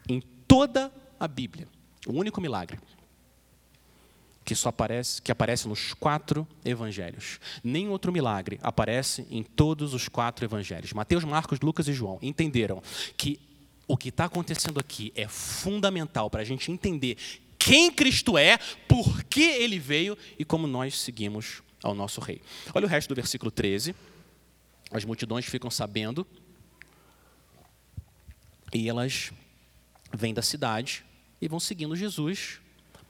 em 0.09 0.21
toda 0.49 0.93
a 1.19 1.29
Bíblia. 1.29 1.69
O 2.07 2.13
único 2.13 2.41
milagre 2.41 2.79
que 4.51 4.55
só 4.57 4.71
aparece, 4.71 5.23
que 5.23 5.31
aparece 5.31 5.69
nos 5.69 5.95
quatro 5.95 6.45
evangelhos. 6.65 7.39
Nem 7.63 7.89
outro 7.89 8.11
milagre 8.11 8.59
aparece 8.63 9.25
em 9.31 9.45
todos 9.45 9.95
os 9.95 10.09
quatro 10.09 10.45
evangelhos. 10.45 10.93
Mateus, 10.93 11.23
Marcos, 11.23 11.61
Lucas 11.61 11.87
e 11.87 11.93
João 11.93 12.19
entenderam 12.21 12.83
que 13.17 13.39
o 13.93 13.97
que 13.97 14.11
está 14.11 14.27
acontecendo 14.27 14.79
aqui 14.79 15.13
é 15.17 15.27
fundamental 15.27 16.31
para 16.31 16.43
a 16.43 16.45
gente 16.45 16.71
entender 16.71 17.17
quem 17.59 17.91
Cristo 17.91 18.39
é, 18.39 18.57
por 18.87 19.25
que 19.25 19.43
ele 19.43 19.81
veio 19.81 20.17
e 20.39 20.45
como 20.45 20.69
nós 20.69 21.01
seguimos 21.01 21.61
ao 21.83 21.93
nosso 21.93 22.21
rei. 22.21 22.41
Olha 22.73 22.87
o 22.87 22.89
resto 22.89 23.09
do 23.09 23.17
versículo 23.17 23.51
13. 23.51 23.93
As 24.93 25.05
multidões 25.05 25.45
ficam 25.45 25.69
sabendo 25.73 26.25
e 28.73 28.89
elas 28.89 29.33
vêm 30.15 30.33
da 30.33 30.43
cidade 30.43 31.05
e 31.43 31.49
vão 31.49 31.59
seguindo 31.59 31.97
Jesus 31.97 32.61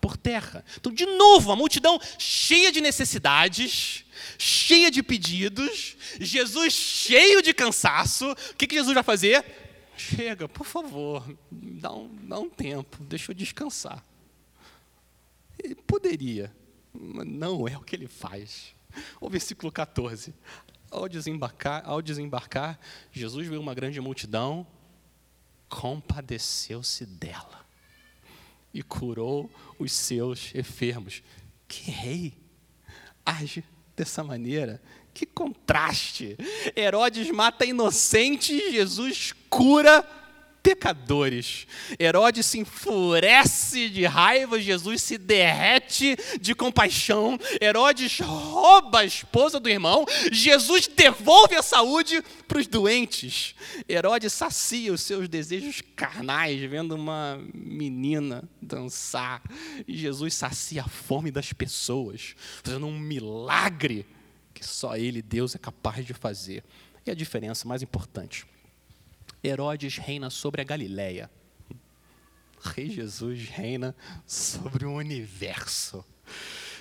por 0.01 0.17
terra. 0.17 0.65
Então, 0.79 0.91
de 0.91 1.05
novo, 1.05 1.53
a 1.53 1.57
multidão 1.57 2.01
cheia 2.19 2.73
de 2.73 2.81
necessidades, 2.81 4.07
cheia 4.39 4.91
de 4.91 5.03
pedidos, 5.03 5.95
Jesus 6.19 6.73
cheio 6.73 7.43
de 7.43 7.53
cansaço. 7.53 8.33
O 8.33 8.57
que, 8.57 8.67
que 8.67 8.77
Jesus 8.77 8.95
vai 8.95 9.03
fazer? 9.03 9.45
Chega, 10.01 10.49
por 10.49 10.65
favor, 10.65 11.23
dá 11.51 11.93
um, 11.93 12.09
dá 12.27 12.39
um 12.39 12.49
tempo, 12.49 13.05
deixa 13.05 13.33
eu 13.33 13.35
descansar. 13.37 14.03
Ele 15.63 15.75
poderia, 15.75 16.51
mas 16.91 17.27
não 17.27 17.69
é 17.69 17.77
o 17.77 17.83
que 17.83 17.95
ele 17.95 18.09
faz. 18.09 18.75
O 19.21 19.29
versículo 19.29 19.71
14. 19.71 20.35
Ao 20.91 21.07
desembarcar, 21.07 21.83
ao 21.85 22.01
desembarcar, 22.01 22.81
Jesus 23.13 23.47
viu 23.47 23.61
uma 23.61 23.75
grande 23.75 24.01
multidão, 24.01 24.67
compadeceu-se 25.69 27.05
dela 27.05 27.67
e 28.73 28.83
curou 28.83 29.51
os 29.79 29.93
seus 29.93 30.55
enfermos. 30.55 31.23
Que 31.69 31.91
rei 31.91 32.39
age 33.25 33.63
dessa 34.01 34.25
maneira? 34.25 34.81
Que 35.13 35.27
contraste! 35.27 36.37
Herodes 36.75 37.31
mata 37.31 37.67
inocentes, 37.67 38.73
Jesus 38.73 39.35
cura 39.51 40.05
pecadores. 40.63 41.67
Herodes 41.99 42.47
se 42.47 42.59
enfurece 42.59 43.89
de 43.89 44.05
raiva, 44.05 44.61
Jesus 44.61 45.03
se 45.03 45.19
derrete 45.19 46.17
de 46.41 46.55
compaixão. 46.55 47.39
Herodes 47.61 48.21
rouba 48.21 49.01
a 49.01 49.05
esposa 49.05 49.59
do 49.59 49.69
irmão, 49.69 50.05
Jesus 50.31 50.87
devolve 50.87 51.55
a 51.57 51.63
saúde 51.63 52.23
para 52.47 52.59
os 52.59 52.67
doentes. 52.67 53.55
Herodes 53.89 54.33
sacia 54.33 54.93
os 54.93 55.01
seus 55.03 55.29
desejos 55.29 55.83
carnais, 55.97 56.61
vendo 56.63 56.95
uma 56.95 57.41
menina 57.55 58.49
dançar. 58.61 59.43
E 59.87 59.97
Jesus 59.97 60.35
sacia 60.35 60.83
a 60.83 60.89
fome 60.89 61.31
das 61.31 61.53
pessoas, 61.53 62.35
fazendo 62.63 62.87
um 62.87 62.99
milagre 62.99 64.07
que 64.53 64.67
só 64.67 64.97
Ele, 64.97 65.23
Deus, 65.23 65.55
é 65.55 65.59
capaz 65.59 66.05
de 66.05 66.13
fazer. 66.13 66.63
E 67.07 67.11
a 67.11 67.15
diferença 67.15 67.67
mais 67.67 67.83
importante 67.83 68.47
Herodes 69.43 69.97
reina 69.97 70.31
sobre 70.31 70.61
a 70.61 70.65
Galileia. 70.65 71.31
Rei 72.63 72.91
Jesus 72.91 73.49
reina 73.49 73.95
sobre 74.27 74.85
o 74.85 74.93
universo. 74.93 76.05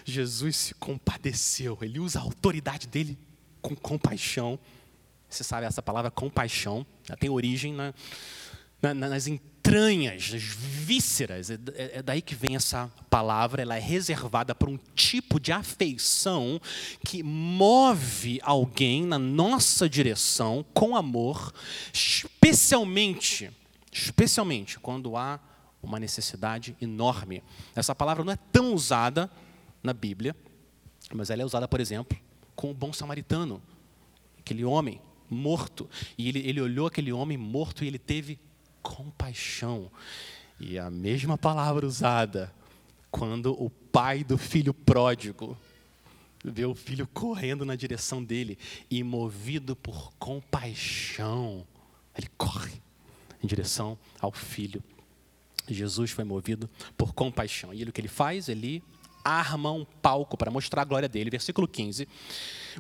Jesus 0.04 0.56
se 0.56 0.74
compadeceu, 0.74 1.78
ele 1.82 2.00
usa 2.00 2.20
a 2.20 2.24
autoridade 2.24 2.88
dele 2.88 3.18
com 3.62 3.76
compaixão. 3.76 4.60
Você 5.30 5.44
sabe, 5.44 5.66
essa 5.66 5.82
palavra 5.82 6.10
compaixão 6.10 6.86
ela 7.08 7.18
tem 7.18 7.30
origem 7.30 7.74
na, 7.74 7.94
na, 8.82 8.94
nas 8.94 9.28
entranhas, 9.60 10.32
nas 10.32 10.42
vísceras. 10.42 11.50
É, 11.50 11.54
é, 11.76 11.92
é, 11.98 12.02
daí 12.02 12.22
que 12.22 12.34
vem 12.34 12.56
essa 12.56 12.92
palavra. 13.10 13.62
Ela 13.62 13.76
é 13.76 13.80
reservada 13.80 14.56
para 14.56 14.70
um 14.70 14.80
tipo 14.96 15.40
de 15.40 15.52
afeição 15.52 16.60
que 17.06 17.22
move 17.22 18.40
alguém 18.42 19.06
na 19.06 19.20
nossa 19.20 19.90
direção 19.90 20.66
com 20.74 20.96
amor, 20.96 21.54
especialmente, 21.94 23.52
especialmente 23.92 24.80
quando 24.80 25.18
há 25.18 25.40
uma 25.84 26.00
necessidade 26.00 26.76
enorme. 26.82 27.44
Essa 27.76 27.94
palavra 27.94 28.24
não 28.24 28.34
é 28.34 28.38
tão 28.52 28.74
usada 28.74 29.30
na 29.84 29.94
Bíblia, 29.94 30.36
mas 31.14 31.30
ela 31.30 31.42
é 31.42 31.46
usada, 31.46 31.68
por 31.68 31.80
exemplo, 31.80 32.18
com 32.56 32.72
o 32.72 32.74
bom 32.74 32.92
samaritano, 32.92 33.62
aquele 34.40 34.66
homem 34.66 35.02
morto. 35.30 35.90
E 36.18 36.28
ele, 36.28 36.40
ele 36.40 36.62
olhou 36.62 36.88
aquele 36.88 37.12
homem 37.12 37.38
morto 37.38 37.84
e 37.84 37.88
ele 37.88 38.00
teve 38.00 38.40
compaixão. 38.82 39.92
E 40.60 40.78
a 40.78 40.90
mesma 40.90 41.38
palavra 41.38 41.86
usada 41.86 42.54
quando 43.12 43.52
o 43.54 43.70
pai 43.70 44.24
do 44.24 44.38
filho 44.38 44.74
pródigo 44.74 45.58
vê 46.44 46.66
o 46.66 46.76
filho 46.76 47.08
correndo 47.08 47.66
na 47.66 47.76
direção 47.76 48.24
dele 48.24 48.58
e 48.90 49.04
movido 49.04 49.76
por 49.76 50.12
compaixão, 50.14 51.66
ele 52.18 52.30
corre 52.38 52.82
em 53.44 53.48
direção 53.48 53.98
ao 54.20 54.32
filho. 54.32 54.84
Jesus 55.68 56.12
foi 56.12 56.24
movido 56.24 56.70
por 56.98 57.14
compaixão. 57.14 57.74
E 57.74 57.84
o 57.84 57.92
que 57.92 58.02
ele 58.02 58.08
faz? 58.08 58.50
Ele 58.50 58.84
arma 59.24 59.72
um 59.72 59.86
palco 59.86 60.38
para 60.38 60.52
mostrar 60.52 60.82
a 60.82 60.86
glória 60.86 61.10
dele. 61.10 61.30
Versículo 61.30 61.68
15. 61.68 62.08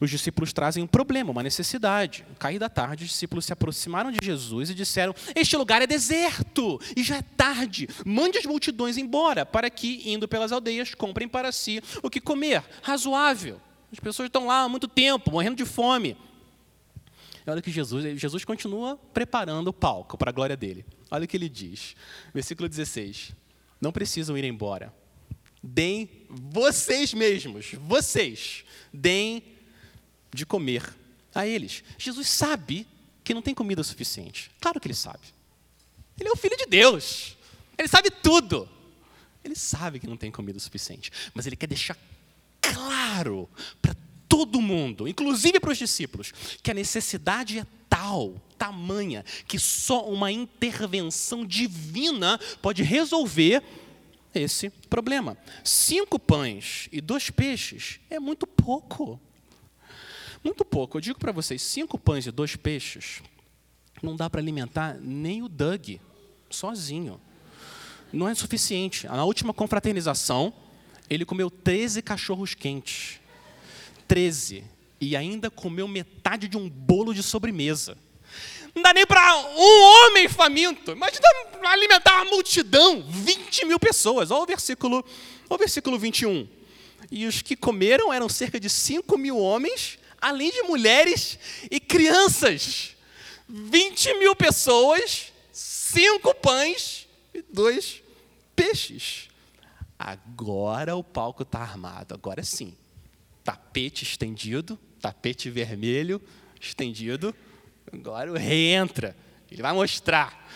Os 0.01 0.09
discípulos 0.09 0.53
trazem 0.53 0.83
um 0.83 0.87
problema, 0.87 1.31
uma 1.31 1.43
necessidade. 1.43 2.25
Cair 2.37 2.59
da 2.59 2.69
tarde, 2.69 3.03
os 3.03 3.09
discípulos 3.09 3.45
se 3.45 3.53
aproximaram 3.53 4.11
de 4.11 4.19
Jesus 4.23 4.69
e 4.69 4.73
disseram: 4.73 5.13
Este 5.35 5.55
lugar 5.57 5.81
é 5.81 5.87
deserto 5.87 6.79
e 6.95 7.03
já 7.03 7.17
é 7.17 7.21
tarde. 7.21 7.87
Mande 8.05 8.37
as 8.37 8.45
multidões 8.45 8.97
embora, 8.97 9.45
para 9.45 9.69
que, 9.69 10.01
indo 10.09 10.27
pelas 10.27 10.51
aldeias, 10.51 10.93
comprem 10.93 11.27
para 11.27 11.51
si 11.51 11.81
o 12.01 12.09
que 12.09 12.21
comer. 12.21 12.63
Razoável. 12.81 13.59
As 13.91 13.99
pessoas 13.99 14.27
estão 14.27 14.45
lá 14.45 14.63
há 14.63 14.69
muito 14.69 14.87
tempo, 14.87 15.31
morrendo 15.31 15.55
de 15.55 15.65
fome. 15.65 16.15
E 17.45 17.49
olha 17.49 17.61
que 17.61 17.71
Jesus, 17.71 18.19
Jesus 18.19 18.45
continua 18.45 18.97
preparando 19.13 19.69
o 19.69 19.73
palco 19.73 20.17
para 20.17 20.29
a 20.29 20.33
glória 20.33 20.55
dele. 20.55 20.85
Olha 21.09 21.25
o 21.25 21.27
que 21.27 21.35
ele 21.35 21.49
diz. 21.49 21.95
Versículo 22.33 22.69
16. 22.69 23.33
Não 23.81 23.91
precisam 23.91 24.37
ir 24.37 24.43
embora 24.43 24.93
deem 25.61 26.09
vocês 26.29 27.13
mesmos, 27.13 27.73
vocês, 27.73 28.63
deem 28.93 29.43
de 30.33 30.45
comer 30.45 30.83
a 31.33 31.45
eles. 31.45 31.83
Jesus 31.97 32.29
sabe 32.29 32.87
que 33.23 33.33
não 33.33 33.41
tem 33.41 33.53
comida 33.53 33.83
suficiente. 33.83 34.49
Claro 34.59 34.79
que 34.79 34.87
ele 34.87 34.95
sabe. 34.95 35.19
Ele 36.19 36.29
é 36.29 36.31
o 36.31 36.37
filho 36.37 36.57
de 36.57 36.65
Deus. 36.65 37.37
Ele 37.77 37.87
sabe 37.87 38.09
tudo. 38.09 38.67
Ele 39.43 39.55
sabe 39.55 39.99
que 39.99 40.07
não 40.07 40.17
tem 40.17 40.31
comida 40.31 40.59
suficiente, 40.59 41.11
mas 41.33 41.45
ele 41.45 41.55
quer 41.55 41.67
deixar 41.67 41.97
claro 42.61 43.49
para 43.81 43.95
todo 44.27 44.61
mundo, 44.61 45.07
inclusive 45.07 45.59
para 45.59 45.71
os 45.71 45.77
discípulos, 45.77 46.33
que 46.61 46.69
a 46.69 46.73
necessidade 46.73 47.59
é 47.59 47.65
tal, 47.89 48.35
tamanha, 48.57 49.25
que 49.47 49.57
só 49.57 50.07
uma 50.07 50.31
intervenção 50.31 51.45
divina 51.45 52.39
pode 52.61 52.83
resolver 52.83 53.63
esse 54.33 54.69
problema. 54.89 55.37
Cinco 55.63 56.19
pães 56.19 56.87
e 56.91 57.01
dois 57.01 57.29
peixes 57.29 57.99
é 58.09 58.19
muito 58.19 58.45
pouco. 58.45 59.19
Muito 60.43 60.63
pouco. 60.63 60.97
Eu 60.97 61.01
digo 61.01 61.19
para 61.19 61.31
vocês: 61.31 61.61
cinco 61.61 61.97
pães 61.97 62.25
e 62.25 62.31
dois 62.31 62.55
peixes 62.55 63.21
não 64.01 64.15
dá 64.15 64.29
para 64.29 64.39
alimentar 64.39 64.97
nem 64.99 65.41
o 65.41 65.49
Doug 65.49 65.97
sozinho. 66.49 67.19
Não 68.11 68.27
é 68.27 68.33
suficiente. 68.33 69.05
Na 69.07 69.23
última 69.23 69.53
confraternização, 69.53 70.53
ele 71.09 71.25
comeu 71.25 71.49
13 71.49 72.01
cachorros 72.01 72.53
quentes. 72.53 73.19
13. 74.07 74.63
E 74.99 75.15
ainda 75.15 75.49
comeu 75.49 75.87
metade 75.87 76.47
de 76.47 76.57
um 76.57 76.69
bolo 76.69 77.13
de 77.13 77.21
sobremesa. 77.21 77.97
Não 78.75 78.81
dá 78.81 78.93
nem 78.93 79.05
para 79.05 79.35
um 79.37 79.81
homem 79.83 80.27
faminto. 80.27 80.91
Imagina 80.91 81.27
alimentar 81.63 82.21
uma 82.21 82.31
multidão, 82.31 83.03
20 83.07 83.65
mil 83.65 83.79
pessoas. 83.79 84.31
Olha 84.31 84.43
o 84.43 84.45
versículo, 84.45 84.97
olha 85.49 85.55
o 85.55 85.57
versículo 85.57 85.97
21. 85.97 86.47
E 87.11 87.25
os 87.25 87.41
que 87.41 87.55
comeram 87.55 88.13
eram 88.13 88.29
cerca 88.29 88.59
de 88.59 88.69
5 88.69 89.17
mil 89.17 89.37
homens, 89.37 89.97
além 90.21 90.51
de 90.51 90.61
mulheres 90.63 91.39
e 91.69 91.79
crianças. 91.79 92.95
20 93.47 94.19
mil 94.19 94.35
pessoas, 94.35 95.33
cinco 95.51 96.35
pães 96.35 97.07
e 97.33 97.41
dois 97.41 98.03
peixes. 98.55 99.27
Agora 99.97 100.95
o 100.95 101.03
palco 101.03 101.41
está 101.43 101.59
armado, 101.59 102.13
agora 102.13 102.43
sim. 102.43 102.75
Tapete 103.43 104.03
estendido, 104.03 104.77
tapete 105.01 105.49
vermelho 105.49 106.21
estendido 106.61 107.33
Agora 107.91 108.31
o 108.31 108.35
rei 108.35 108.73
entra, 108.73 109.15
ele 109.51 109.61
vai 109.61 109.73
mostrar 109.73 110.47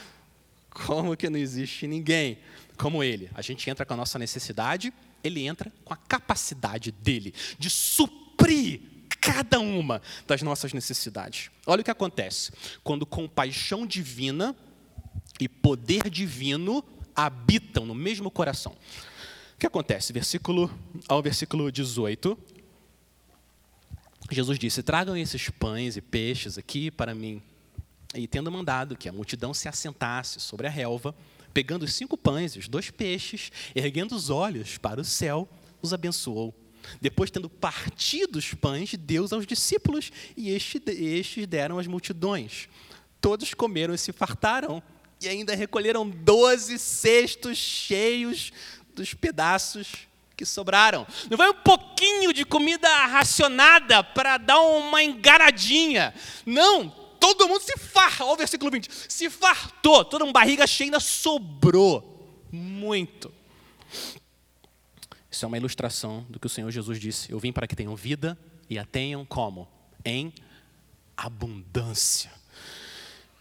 Como 0.70 1.16
que 1.16 1.30
não 1.30 1.38
existe 1.38 1.86
ninguém 1.88 2.38
como 2.78 3.04
ele? 3.04 3.30
A 3.36 3.42
gente 3.42 3.70
entra 3.70 3.86
com 3.86 3.94
a 3.94 3.98
nossa 3.98 4.18
necessidade, 4.18 4.92
ele 5.24 5.46
entra 5.46 5.72
com 5.86 5.94
a 5.94 5.98
capacidade 5.98 6.92
dele 6.92 7.34
de 7.60 7.70
suprir 7.70 8.82
cada 9.22 9.60
uma 9.60 10.02
das 10.28 10.42
nossas 10.42 10.74
necessidades. 10.74 11.50
Olha 11.66 11.82
o 11.82 11.84
que 11.84 11.92
acontece 11.92 12.52
quando 12.84 13.06
compaixão 13.06 13.86
divina 13.86 14.56
e 15.40 15.48
poder 15.48 16.10
divino 16.10 16.84
habitam 17.16 17.86
no 17.86 17.96
mesmo 17.96 18.30
coração. 18.30 18.76
O 19.56 19.60
que 19.60 19.68
acontece? 19.68 20.12
Versículo 20.12 20.70
ao 21.08 21.22
versículo 21.22 21.72
18. 21.72 22.38
Jesus 24.32 24.58
disse: 24.58 24.82
Tragam 24.82 25.18
esses 25.18 25.50
pães 25.50 25.98
e 25.98 26.02
peixes 26.02 26.58
aqui 26.58 26.90
para 26.90 27.14
mim. 27.14 27.42
E 28.16 28.28
tendo 28.28 28.52
mandado 28.52 28.96
que 28.96 29.10
a 29.10 29.14
multidão 29.14 29.54
se 29.54 29.68
assentasse 29.68 30.40
sobre 30.40 30.68
a 30.68 30.70
relva, 30.70 31.16
pegando 31.54 31.84
os 31.84 31.94
cinco 31.94 32.18
pães 32.18 32.56
e 32.56 32.60
os 32.60 32.68
dois 32.68 32.90
peixes, 32.90 33.52
erguendo 33.76 34.16
os 34.16 34.30
olhos 34.30 34.78
para 34.78 35.02
o 35.02 35.06
céu, 35.06 35.50
os 35.82 35.94
abençoou. 35.94 36.54
Depois, 37.02 37.32
tendo 37.32 37.50
partido 37.50 38.38
os 38.38 38.54
pães, 38.54 38.94
deu 38.96 39.26
aos 39.32 39.46
discípulos, 39.46 40.12
e 40.36 40.50
estes 40.52 41.48
deram 41.48 41.80
às 41.80 41.88
multidões. 41.88 42.68
Todos 43.22 43.54
comeram 43.54 43.94
e 43.94 43.98
se 43.98 44.12
fartaram, 44.12 44.84
e 45.22 45.28
ainda 45.28 45.56
recolheram 45.56 46.10
doze 46.10 46.78
cestos 46.78 47.58
cheios 47.58 48.52
dos 48.94 49.14
pedaços 49.14 50.08
que 50.36 50.46
sobraram. 50.46 51.08
Não 51.30 51.38
foi 51.38 51.50
um 51.50 51.54
pouquinho 52.04 52.34
de 52.34 52.44
comida 52.44 52.90
racionada 53.06 54.04
para 54.04 54.38
dar 54.38 54.60
uma 54.60 55.02
engaradinha. 55.02 56.14
Não, 56.46 56.90
todo 57.20 57.48
mundo 57.48 57.62
se 57.62 57.78
fartou. 57.78 58.28
Olha 58.28 58.34
o 58.34 58.38
versículo 58.38 58.70
20. 58.70 58.90
Se 59.08 59.30
fartou, 59.30 60.04
toda 60.04 60.26
uma 60.26 60.34
barriga 60.34 60.68
cheia 60.68 60.88
ainda 60.88 61.00
sobrou. 61.00 62.38
Muito. 62.52 63.34
Isso 65.32 65.46
é 65.46 65.48
uma 65.48 65.58
ilustração 65.58 66.26
do 66.30 66.40
que 66.40 66.46
o 66.46 66.50
Senhor 66.50 66.70
Jesus 66.70 67.00
disse. 67.00 67.32
Eu 67.32 67.40
vim 67.40 67.54
para 67.54 67.66
que 67.66 67.76
tenham 67.76 67.96
vida 67.96 68.38
e 68.70 68.78
a 68.78 68.86
tenham 68.86 69.26
como? 69.26 69.68
Em 70.04 70.34
abundância. 71.16 72.32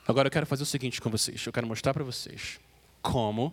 Agora 0.07 0.29
eu 0.29 0.31
quero 0.31 0.47
fazer 0.47 0.63
o 0.63 0.67
seguinte 0.67 1.01
com 1.01 1.11
vocês. 1.11 1.45
Eu 1.45 1.53
quero 1.53 1.67
mostrar 1.67 1.93
para 1.93 2.05
vocês 2.05 2.61
como 3.03 3.53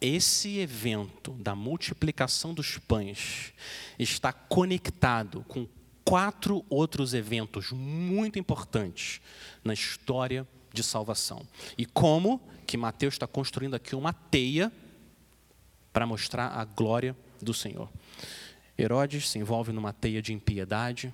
esse 0.00 0.58
evento 0.58 1.32
da 1.32 1.54
multiplicação 1.54 2.52
dos 2.52 2.78
pães 2.78 3.52
está 3.98 4.32
conectado 4.32 5.44
com 5.48 5.66
quatro 6.04 6.64
outros 6.68 7.14
eventos 7.14 7.72
muito 7.72 8.38
importantes 8.38 9.20
na 9.64 9.72
história 9.72 10.46
de 10.72 10.82
salvação. 10.82 11.46
E 11.76 11.84
como 11.86 12.40
que 12.66 12.76
Mateus 12.76 13.14
está 13.14 13.26
construindo 13.26 13.74
aqui 13.74 13.96
uma 13.96 14.12
teia 14.12 14.70
para 15.92 16.06
mostrar 16.06 16.48
a 16.48 16.64
glória 16.64 17.16
do 17.40 17.54
Senhor. 17.54 17.88
Herodes 18.78 19.30
se 19.30 19.38
envolve 19.38 19.72
numa 19.72 19.92
teia 19.92 20.20
de 20.20 20.32
impiedade, 20.32 21.12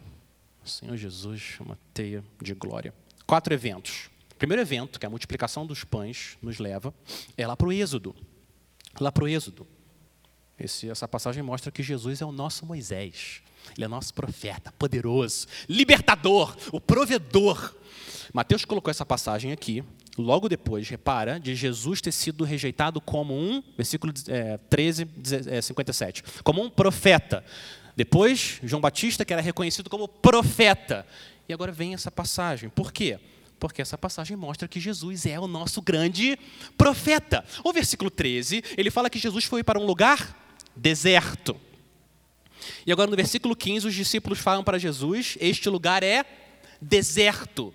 o 0.64 0.68
Senhor 0.68 0.96
Jesus, 0.96 1.56
uma 1.60 1.78
teia 1.94 2.24
de 2.40 2.54
glória. 2.54 2.92
Quatro 3.24 3.54
eventos. 3.54 4.10
O 4.32 4.34
primeiro 4.34 4.60
evento, 4.60 4.98
que 4.98 5.06
é 5.06 5.08
a 5.08 5.10
multiplicação 5.10 5.64
dos 5.66 5.84
pães, 5.84 6.36
nos 6.42 6.58
leva, 6.58 6.92
é 7.36 7.46
lá 7.46 7.56
para 7.56 7.68
o 7.68 7.72
Êxodo. 7.72 8.14
Lá 9.00 9.10
para 9.10 9.24
o 9.24 9.28
Êxodo. 9.28 9.66
Esse, 10.58 10.88
essa 10.88 11.08
passagem 11.08 11.42
mostra 11.42 11.72
que 11.72 11.82
Jesus 11.82 12.20
é 12.20 12.24
o 12.24 12.32
nosso 12.32 12.64
Moisés. 12.66 13.42
Ele 13.76 13.84
é 13.84 13.88
nosso 13.88 14.12
profeta, 14.12 14.72
poderoso, 14.72 15.46
libertador, 15.68 16.56
o 16.72 16.80
provedor. 16.80 17.74
Mateus 18.32 18.64
colocou 18.64 18.90
essa 18.90 19.06
passagem 19.06 19.52
aqui 19.52 19.84
logo 20.18 20.48
depois, 20.48 20.88
repara, 20.88 21.40
de 21.40 21.54
Jesus 21.54 22.00
ter 22.00 22.12
sido 22.12 22.44
rejeitado 22.44 23.00
como 23.00 23.34
um, 23.34 23.62
versículo 23.76 24.12
é, 24.28 24.58
13, 24.68 25.08
é, 25.48 25.62
57, 25.62 26.22
como 26.42 26.62
um 26.62 26.68
profeta. 26.68 27.44
Depois, 27.96 28.60
João 28.62 28.80
Batista, 28.80 29.24
que 29.24 29.32
era 29.32 29.42
reconhecido 29.42 29.88
como 29.90 30.08
profeta. 30.08 31.06
E 31.48 31.52
agora 31.52 31.72
vem 31.72 31.94
essa 31.94 32.10
passagem. 32.10 32.68
Por 32.70 32.92
quê? 32.92 33.18
Porque 33.62 33.80
essa 33.80 33.96
passagem 33.96 34.36
mostra 34.36 34.66
que 34.66 34.80
Jesus 34.80 35.24
é 35.24 35.38
o 35.38 35.46
nosso 35.46 35.80
grande 35.80 36.36
profeta. 36.76 37.44
O 37.62 37.72
versículo 37.72 38.10
13, 38.10 38.60
ele 38.76 38.90
fala 38.90 39.08
que 39.08 39.20
Jesus 39.20 39.44
foi 39.44 39.62
para 39.62 39.78
um 39.78 39.86
lugar 39.86 40.36
deserto. 40.74 41.56
E 42.84 42.90
agora 42.90 43.08
no 43.08 43.16
versículo 43.16 43.54
15, 43.54 43.86
os 43.86 43.94
discípulos 43.94 44.40
falam 44.40 44.64
para 44.64 44.80
Jesus: 44.80 45.38
Este 45.40 45.68
lugar 45.68 46.02
é 46.02 46.24
deserto. 46.80 47.72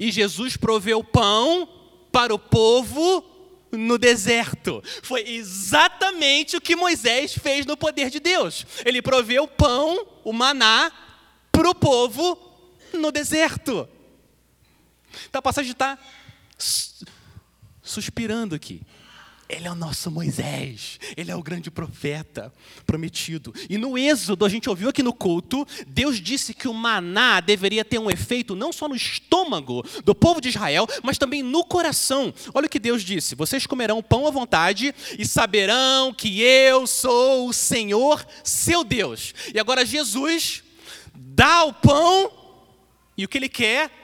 E 0.00 0.10
Jesus 0.10 0.56
proveu 0.56 1.04
pão 1.04 1.68
para 2.10 2.34
o 2.34 2.38
povo 2.38 3.24
no 3.70 3.98
deserto. 3.98 4.82
Foi 5.04 5.20
exatamente 5.20 6.56
o 6.56 6.60
que 6.60 6.74
Moisés 6.74 7.32
fez 7.32 7.64
no 7.64 7.76
poder 7.76 8.10
de 8.10 8.18
Deus. 8.18 8.66
Ele 8.84 9.00
proveu 9.00 9.46
pão, 9.46 10.04
o 10.24 10.32
maná, 10.32 10.90
para 11.52 11.70
o 11.70 11.74
povo 11.76 12.36
no 12.92 13.12
deserto. 13.12 13.88
Então 15.28 15.38
a 15.38 15.42
passagem 15.42 15.72
está 15.72 15.98
suspirando 17.82 18.54
aqui. 18.54 18.82
Ele 19.52 19.68
é 19.68 19.70
o 19.70 19.74
nosso 19.74 20.10
Moisés, 20.10 20.98
ele 21.14 21.30
é 21.30 21.36
o 21.36 21.42
grande 21.42 21.70
profeta 21.70 22.50
prometido. 22.86 23.52
E 23.68 23.76
no 23.76 23.98
Êxodo, 23.98 24.46
a 24.46 24.48
gente 24.48 24.66
ouviu 24.66 24.88
aqui 24.88 25.02
no 25.02 25.12
culto, 25.12 25.66
Deus 25.86 26.18
disse 26.18 26.54
que 26.54 26.66
o 26.66 26.72
maná 26.72 27.38
deveria 27.38 27.84
ter 27.84 27.98
um 27.98 28.10
efeito 28.10 28.56
não 28.56 28.72
só 28.72 28.88
no 28.88 28.96
estômago 28.96 29.84
do 30.04 30.14
povo 30.14 30.40
de 30.40 30.48
Israel, 30.48 30.86
mas 31.02 31.18
também 31.18 31.42
no 31.42 31.64
coração. 31.64 32.32
Olha 32.54 32.66
o 32.66 32.70
que 32.70 32.78
Deus 32.78 33.02
disse: 33.02 33.34
Vocês 33.34 33.66
comerão 33.66 34.02
pão 34.02 34.26
à 34.26 34.30
vontade 34.30 34.94
e 35.18 35.26
saberão 35.26 36.14
que 36.14 36.40
eu 36.40 36.86
sou 36.86 37.46
o 37.46 37.52
Senhor, 37.52 38.26
seu 38.42 38.82
Deus. 38.82 39.34
E 39.54 39.60
agora 39.60 39.84
Jesus 39.84 40.62
dá 41.14 41.64
o 41.64 41.74
pão, 41.74 42.32
e 43.18 43.24
o 43.26 43.28
que 43.28 43.36
ele 43.36 43.50
quer 43.50 44.01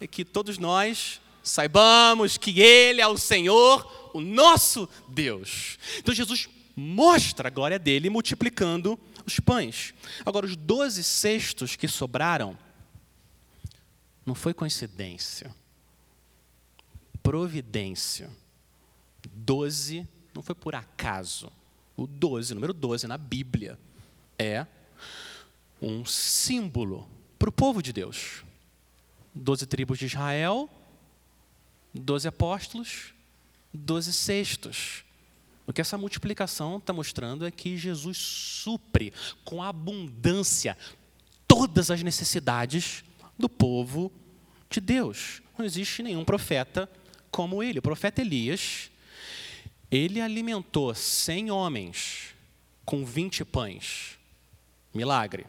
é 0.00 0.06
que 0.06 0.24
todos 0.24 0.58
nós 0.58 1.20
saibamos 1.42 2.36
que 2.36 2.60
Ele 2.60 3.00
é 3.00 3.06
o 3.06 3.18
Senhor 3.18 4.10
o 4.14 4.20
nosso 4.20 4.88
Deus. 5.08 5.78
Então 5.98 6.14
Jesus 6.14 6.48
mostra 6.74 7.48
a 7.48 7.50
glória 7.50 7.78
dele 7.78 8.10
multiplicando 8.10 8.98
os 9.26 9.40
pães. 9.40 9.94
Agora, 10.24 10.46
os 10.46 10.56
doze 10.56 11.02
cestos 11.02 11.76
que 11.76 11.88
sobraram, 11.88 12.56
não 14.24 14.34
foi 14.34 14.52
coincidência, 14.52 15.54
providência. 17.22 18.30
Doze 19.32 20.06
não 20.34 20.42
foi 20.42 20.54
por 20.54 20.74
acaso. 20.74 21.50
O 21.96 22.06
doze, 22.06 22.54
número 22.54 22.72
doze 22.72 23.06
na 23.06 23.18
Bíblia, 23.18 23.78
é 24.38 24.66
um 25.80 26.04
símbolo 26.04 27.08
para 27.38 27.48
o 27.48 27.52
povo 27.52 27.82
de 27.82 27.92
Deus. 27.92 28.44
Doze 29.34 29.66
tribos 29.66 29.98
de 29.98 30.06
Israel, 30.06 30.68
doze 31.94 32.26
apóstolos, 32.26 33.14
doze 33.72 34.12
cestos. 34.12 35.04
O 35.66 35.72
que 35.72 35.80
essa 35.80 35.98
multiplicação 35.98 36.78
está 36.78 36.92
mostrando 36.92 37.46
é 37.46 37.50
que 37.50 37.76
Jesus 37.76 38.16
supre 38.16 39.12
com 39.44 39.62
abundância 39.62 40.76
todas 41.46 41.90
as 41.90 42.02
necessidades 42.02 43.04
do 43.38 43.48
povo 43.48 44.10
de 44.70 44.80
Deus. 44.80 45.42
Não 45.56 45.64
existe 45.64 46.02
nenhum 46.02 46.24
profeta 46.24 46.90
como 47.30 47.62
ele. 47.62 47.78
O 47.78 47.82
profeta 47.82 48.20
Elias, 48.20 48.90
ele 49.90 50.20
alimentou 50.20 50.94
cem 50.94 51.50
homens 51.50 52.34
com 52.84 53.04
vinte 53.04 53.44
pães. 53.44 54.18
Milagre. 54.92 55.46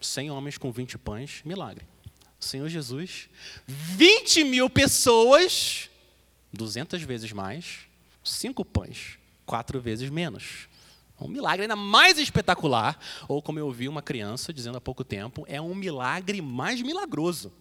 Cem 0.00 0.30
homens 0.30 0.58
com 0.58 0.72
vinte 0.72 0.96
pães, 0.96 1.42
milagre. 1.44 1.91
Senhor 2.44 2.68
Jesus, 2.68 3.28
20 3.66 4.44
mil 4.44 4.68
pessoas 4.68 5.88
200 6.52 7.02
vezes 7.02 7.32
mais, 7.32 7.80
cinco 8.22 8.64
pães, 8.64 9.18
quatro 9.46 9.80
vezes 9.80 10.10
menos. 10.10 10.68
Um 11.20 11.28
milagre 11.28 11.62
ainda 11.62 11.76
mais 11.76 12.18
espetacular, 12.18 12.98
ou 13.28 13.40
como 13.40 13.58
eu 13.58 13.66
ouvi 13.66 13.88
uma 13.88 14.02
criança 14.02 14.52
dizendo 14.52 14.76
há 14.76 14.80
pouco 14.80 15.04
tempo, 15.04 15.44
é 15.48 15.60
um 15.60 15.74
milagre 15.74 16.42
mais 16.42 16.82
milagroso. 16.82 17.52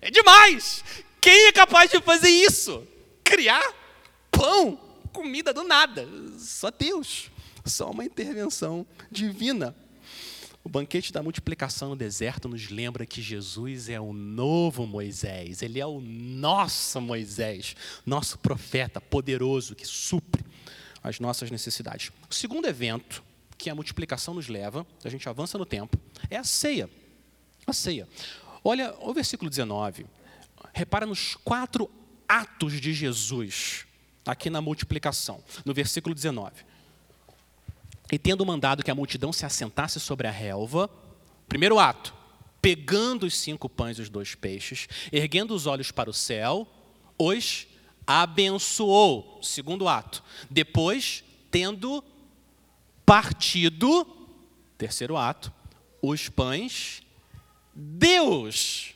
É 0.00 0.10
demais! 0.10 0.84
Quem 1.20 1.48
é 1.48 1.52
capaz 1.52 1.90
de 1.90 2.00
fazer 2.00 2.30
isso? 2.30 2.86
Criar 3.24 3.62
pão, 4.30 4.78
comida 5.12 5.52
do 5.52 5.64
nada. 5.64 6.06
Só 6.38 6.70
Deus. 6.70 7.30
Só 7.64 7.90
uma 7.90 8.04
intervenção 8.04 8.86
divina. 9.10 9.74
O 10.62 10.68
banquete 10.68 11.12
da 11.12 11.22
multiplicação 11.22 11.90
no 11.90 11.96
deserto 11.96 12.48
nos 12.48 12.68
lembra 12.68 13.06
que 13.06 13.22
Jesus 13.22 13.88
é 13.88 13.98
o 13.98 14.12
novo 14.12 14.86
Moisés, 14.86 15.62
ele 15.62 15.80
é 15.80 15.86
o 15.86 16.00
nosso 16.00 17.00
Moisés, 17.00 17.74
nosso 18.04 18.38
profeta 18.38 19.00
poderoso 19.00 19.74
que 19.74 19.86
supre 19.86 20.44
as 21.02 21.18
nossas 21.18 21.50
necessidades. 21.50 22.12
O 22.30 22.34
segundo 22.34 22.66
evento 22.66 23.24
que 23.56 23.70
a 23.70 23.74
multiplicação 23.74 24.34
nos 24.34 24.48
leva, 24.48 24.86
a 25.02 25.08
gente 25.08 25.28
avança 25.28 25.56
no 25.56 25.64
tempo, 25.64 25.98
é 26.28 26.36
a 26.36 26.44
ceia. 26.44 26.90
A 27.66 27.72
ceia. 27.72 28.06
Olha 28.62 28.94
o 29.00 29.14
versículo 29.14 29.48
19. 29.48 30.06
Repara 30.74 31.06
nos 31.06 31.36
quatro 31.36 31.90
atos 32.28 32.80
de 32.80 32.92
Jesus, 32.92 33.86
aqui 34.26 34.50
na 34.50 34.60
multiplicação, 34.60 35.42
no 35.64 35.72
versículo 35.72 36.14
19. 36.14 36.69
E 38.10 38.18
tendo 38.18 38.44
mandado 38.44 38.82
que 38.82 38.90
a 38.90 38.94
multidão 38.94 39.32
se 39.32 39.46
assentasse 39.46 40.00
sobre 40.00 40.26
a 40.26 40.30
relva, 40.30 40.90
primeiro 41.48 41.78
ato, 41.78 42.14
pegando 42.60 43.24
os 43.24 43.36
cinco 43.36 43.68
pães 43.68 43.98
e 43.98 44.02
os 44.02 44.08
dois 44.08 44.34
peixes, 44.34 44.88
erguendo 45.12 45.54
os 45.54 45.66
olhos 45.66 45.90
para 45.90 46.10
o 46.10 46.14
céu, 46.14 46.66
os 47.18 47.66
abençoou. 48.06 49.38
Segundo 49.42 49.88
ato. 49.88 50.22
Depois, 50.50 51.22
tendo 51.50 52.02
partido, 53.06 54.06
terceiro 54.76 55.16
ato, 55.16 55.52
os 56.02 56.28
pães, 56.28 57.02
Deus. 57.74 58.94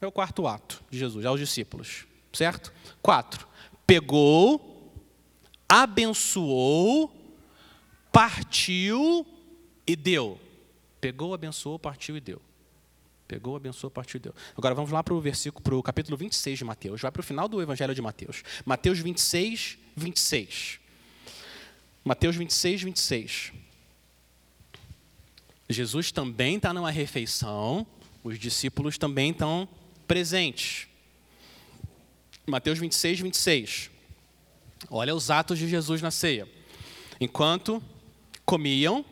É 0.00 0.06
o 0.06 0.12
quarto 0.12 0.46
ato 0.46 0.82
de 0.88 0.98
Jesus, 0.98 1.26
aos 1.26 1.40
discípulos. 1.40 2.06
Certo? 2.32 2.72
Quatro. 3.02 3.48
Pegou, 3.86 4.92
abençoou, 5.68 7.17
partiu 8.12 9.26
e 9.86 9.96
deu. 9.96 10.40
Pegou, 11.00 11.32
abençoou, 11.32 11.78
partiu 11.78 12.16
e 12.16 12.20
deu. 12.20 12.40
Pegou, 13.26 13.56
abençoou, 13.56 13.90
partiu 13.90 14.16
e 14.18 14.20
deu. 14.20 14.34
Agora 14.56 14.74
vamos 14.74 14.90
lá 14.90 15.02
para 15.02 15.14
o 15.14 15.20
versículo, 15.20 15.62
para 15.62 15.76
o 15.76 15.82
capítulo 15.82 16.16
26 16.16 16.58
de 16.58 16.64
Mateus. 16.64 17.00
Vai 17.00 17.10
para 17.10 17.20
o 17.20 17.22
final 17.22 17.46
do 17.46 17.60
Evangelho 17.60 17.94
de 17.94 18.00
Mateus. 18.00 18.42
Mateus 18.64 18.98
26, 18.98 19.78
26. 19.94 20.80
Mateus 22.04 22.36
26, 22.36 22.82
26. 22.82 23.52
Jesus 25.68 26.10
também 26.10 26.56
está 26.56 26.72
numa 26.72 26.90
refeição, 26.90 27.86
os 28.24 28.38
discípulos 28.38 28.96
também 28.96 29.30
estão 29.30 29.68
presentes. 30.06 30.88
Mateus 32.46 32.78
26, 32.78 33.20
26. 33.20 33.90
Olha 34.88 35.14
os 35.14 35.30
atos 35.30 35.58
de 35.58 35.68
Jesus 35.68 36.00
na 36.00 36.10
ceia. 36.10 36.48
Enquanto 37.20 37.82
comiam, 38.48 39.04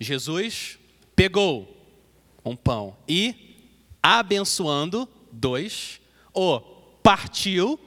Jesus 0.00 0.78
pegou 1.14 1.68
um 2.42 2.56
pão 2.56 2.96
e, 3.06 3.58
abençoando, 4.02 5.06
dois, 5.30 6.00
o 6.32 6.60
partiu, 7.02 7.78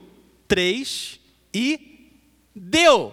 três 0.47 1.19
e 1.51 2.11
deu. 2.55 3.11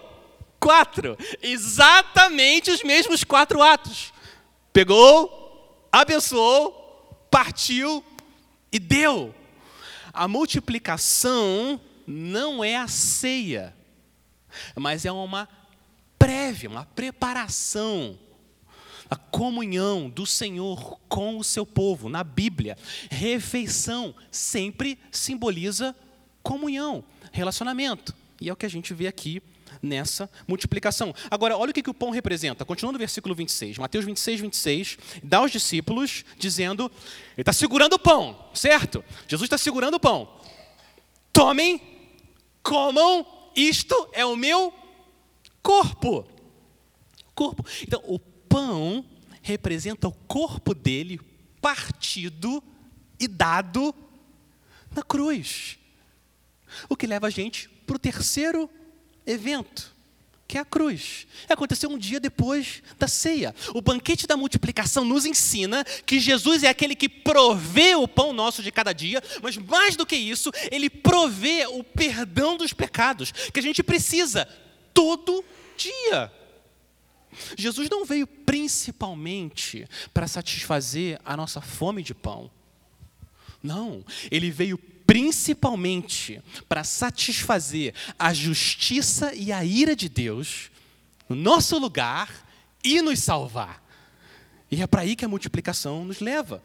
Quatro. 0.59 1.17
Exatamente 1.41 2.69
os 2.69 2.83
mesmos 2.83 3.23
quatro 3.23 3.63
atos. 3.63 4.13
Pegou, 4.71 5.89
abençoou, 5.91 7.27
partiu 7.31 8.03
e 8.71 8.77
deu. 8.77 9.33
A 10.13 10.27
multiplicação 10.27 11.81
não 12.05 12.63
é 12.63 12.77
a 12.77 12.87
ceia, 12.87 13.75
mas 14.75 15.03
é 15.03 15.11
uma 15.11 15.49
prévia, 16.21 16.69
uma 16.69 16.85
preparação. 16.85 18.17
A 19.09 19.15
comunhão 19.15 20.09
do 20.09 20.25
Senhor 20.25 20.99
com 21.09 21.37
o 21.37 21.43
seu 21.43 21.65
povo. 21.65 22.07
Na 22.07 22.23
Bíblia, 22.23 22.77
refeição 23.09 24.15
sempre 24.31 24.97
simboliza 25.11 25.95
comunhão, 26.41 27.03
relacionamento. 27.31 28.15
E 28.39 28.47
é 28.47 28.53
o 28.53 28.55
que 28.55 28.65
a 28.65 28.69
gente 28.69 28.93
vê 28.93 29.07
aqui 29.07 29.41
nessa 29.81 30.29
multiplicação. 30.47 31.13
Agora, 31.29 31.57
olha 31.57 31.71
o 31.71 31.73
que, 31.73 31.83
que 31.83 31.89
o 31.89 31.93
pão 31.93 32.11
representa. 32.11 32.63
Continuando 32.63 32.93
no 32.93 32.99
versículo 32.99 33.35
26, 33.35 33.79
Mateus 33.79 34.05
26, 34.05 34.39
26, 34.41 34.97
dá 35.23 35.39
aos 35.39 35.51
discípulos, 35.51 36.23
dizendo, 36.37 36.89
ele 37.33 37.41
está 37.41 37.53
segurando 37.53 37.93
o 37.93 37.99
pão, 37.99 38.49
certo? 38.53 39.03
Jesus 39.27 39.47
está 39.47 39.57
segurando 39.57 39.95
o 39.95 39.99
pão. 39.99 40.39
Tomem, 41.33 41.81
comam, 42.63 43.25
isto 43.55 44.09
é 44.13 44.25
o 44.25 44.35
meu 44.37 44.73
corpo. 45.61 46.27
Corpo. 47.33 47.65
Então, 47.81 48.01
o 48.05 48.19
pão 48.19 49.05
representa 49.41 50.07
o 50.07 50.11
corpo 50.11 50.73
dele 50.73 51.19
partido 51.61 52.63
e 53.19 53.27
dado 53.27 53.93
na 54.95 55.03
cruz. 55.03 55.77
O 56.89 56.95
que 56.95 57.07
leva 57.07 57.27
a 57.27 57.29
gente 57.29 57.69
para 57.85 57.95
o 57.95 57.99
terceiro 57.99 58.69
evento, 59.25 59.95
que 60.47 60.57
é 60.57 60.61
a 60.61 60.65
cruz. 60.65 61.27
Aconteceu 61.47 61.89
um 61.89 61.97
dia 61.97 62.19
depois 62.19 62.81
da 62.97 63.07
ceia. 63.07 63.55
O 63.73 63.81
banquete 63.81 64.27
da 64.27 64.35
multiplicação 64.35 65.05
nos 65.05 65.25
ensina 65.25 65.83
que 66.05 66.19
Jesus 66.19 66.63
é 66.63 66.69
aquele 66.69 66.95
que 66.95 67.07
provê 67.07 67.95
o 67.95 68.07
pão 68.07 68.33
nosso 68.33 68.63
de 68.63 68.71
cada 68.71 68.93
dia, 68.93 69.21
mas 69.41 69.57
mais 69.57 69.95
do 69.95 70.05
que 70.05 70.15
isso, 70.15 70.51
ele 70.71 70.89
provê 70.89 71.65
o 71.67 71.83
perdão 71.83 72.57
dos 72.57 72.73
pecados 72.73 73.31
que 73.31 73.59
a 73.59 73.63
gente 73.63 73.83
precisa 73.83 74.47
todo 74.93 75.43
dia. 75.77 76.31
Jesus 77.57 77.89
não 77.89 78.05
veio 78.05 78.27
principalmente 78.27 79.87
para 80.13 80.27
satisfazer 80.27 81.19
a 81.23 81.35
nossa 81.37 81.61
fome 81.61 82.03
de 82.03 82.13
pão. 82.13 82.51
Não, 83.63 84.03
ele 84.29 84.49
veio 84.49 84.77
principalmente 84.77 86.41
para 86.67 86.83
satisfazer 86.83 87.93
a 88.17 88.33
justiça 88.33 89.33
e 89.33 89.51
a 89.51 89.63
ira 89.63 89.95
de 89.95 90.09
Deus 90.09 90.71
no 91.27 91.35
nosso 91.35 91.77
lugar 91.77 92.47
e 92.83 93.01
nos 93.01 93.19
salvar. 93.19 93.83
E 94.69 94.81
é 94.81 94.87
para 94.87 95.01
aí 95.01 95.15
que 95.15 95.25
a 95.25 95.27
multiplicação 95.27 96.05
nos 96.05 96.19
leva. 96.19 96.63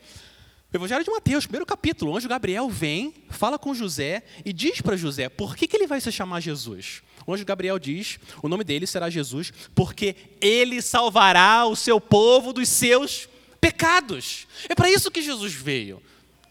Evangelho 0.77 1.05
de 1.05 1.11
Mateus, 1.11 1.47
primeiro 1.47 1.66
capítulo, 1.66 2.12
o 2.12 2.16
anjo 2.16 2.29
Gabriel 2.29 2.68
vem, 2.68 3.14
fala 3.29 3.59
com 3.59 3.74
José 3.74 4.22
e 4.45 4.53
diz 4.53 4.81
para 4.81 4.97
José 4.97 5.29
por 5.29 5.57
que, 5.57 5.66
que 5.66 5.77
ele 5.77 5.87
vai 5.87 6.01
se 6.01 6.12
chamar 6.12 6.41
Jesus. 6.41 7.03
O 7.27 7.35
anjo 7.35 7.45
Gabriel 7.45 7.79
diz: 7.79 8.18
o 8.43 8.49
nome 8.49 8.62
dele 8.62 8.87
será 8.87 9.11
Jesus, 9.11 9.53
porque 9.74 10.14
ele 10.41 10.81
salvará 10.81 11.66
o 11.66 11.74
seu 11.74 12.01
povo 12.01 12.53
dos 12.53 12.68
seus 12.68 13.29
pecados. 13.61 14.47
É 14.68 14.74
para 14.74 14.91
isso 14.91 15.11
que 15.11 15.22
Jesus 15.22 15.53
veio. 15.53 16.03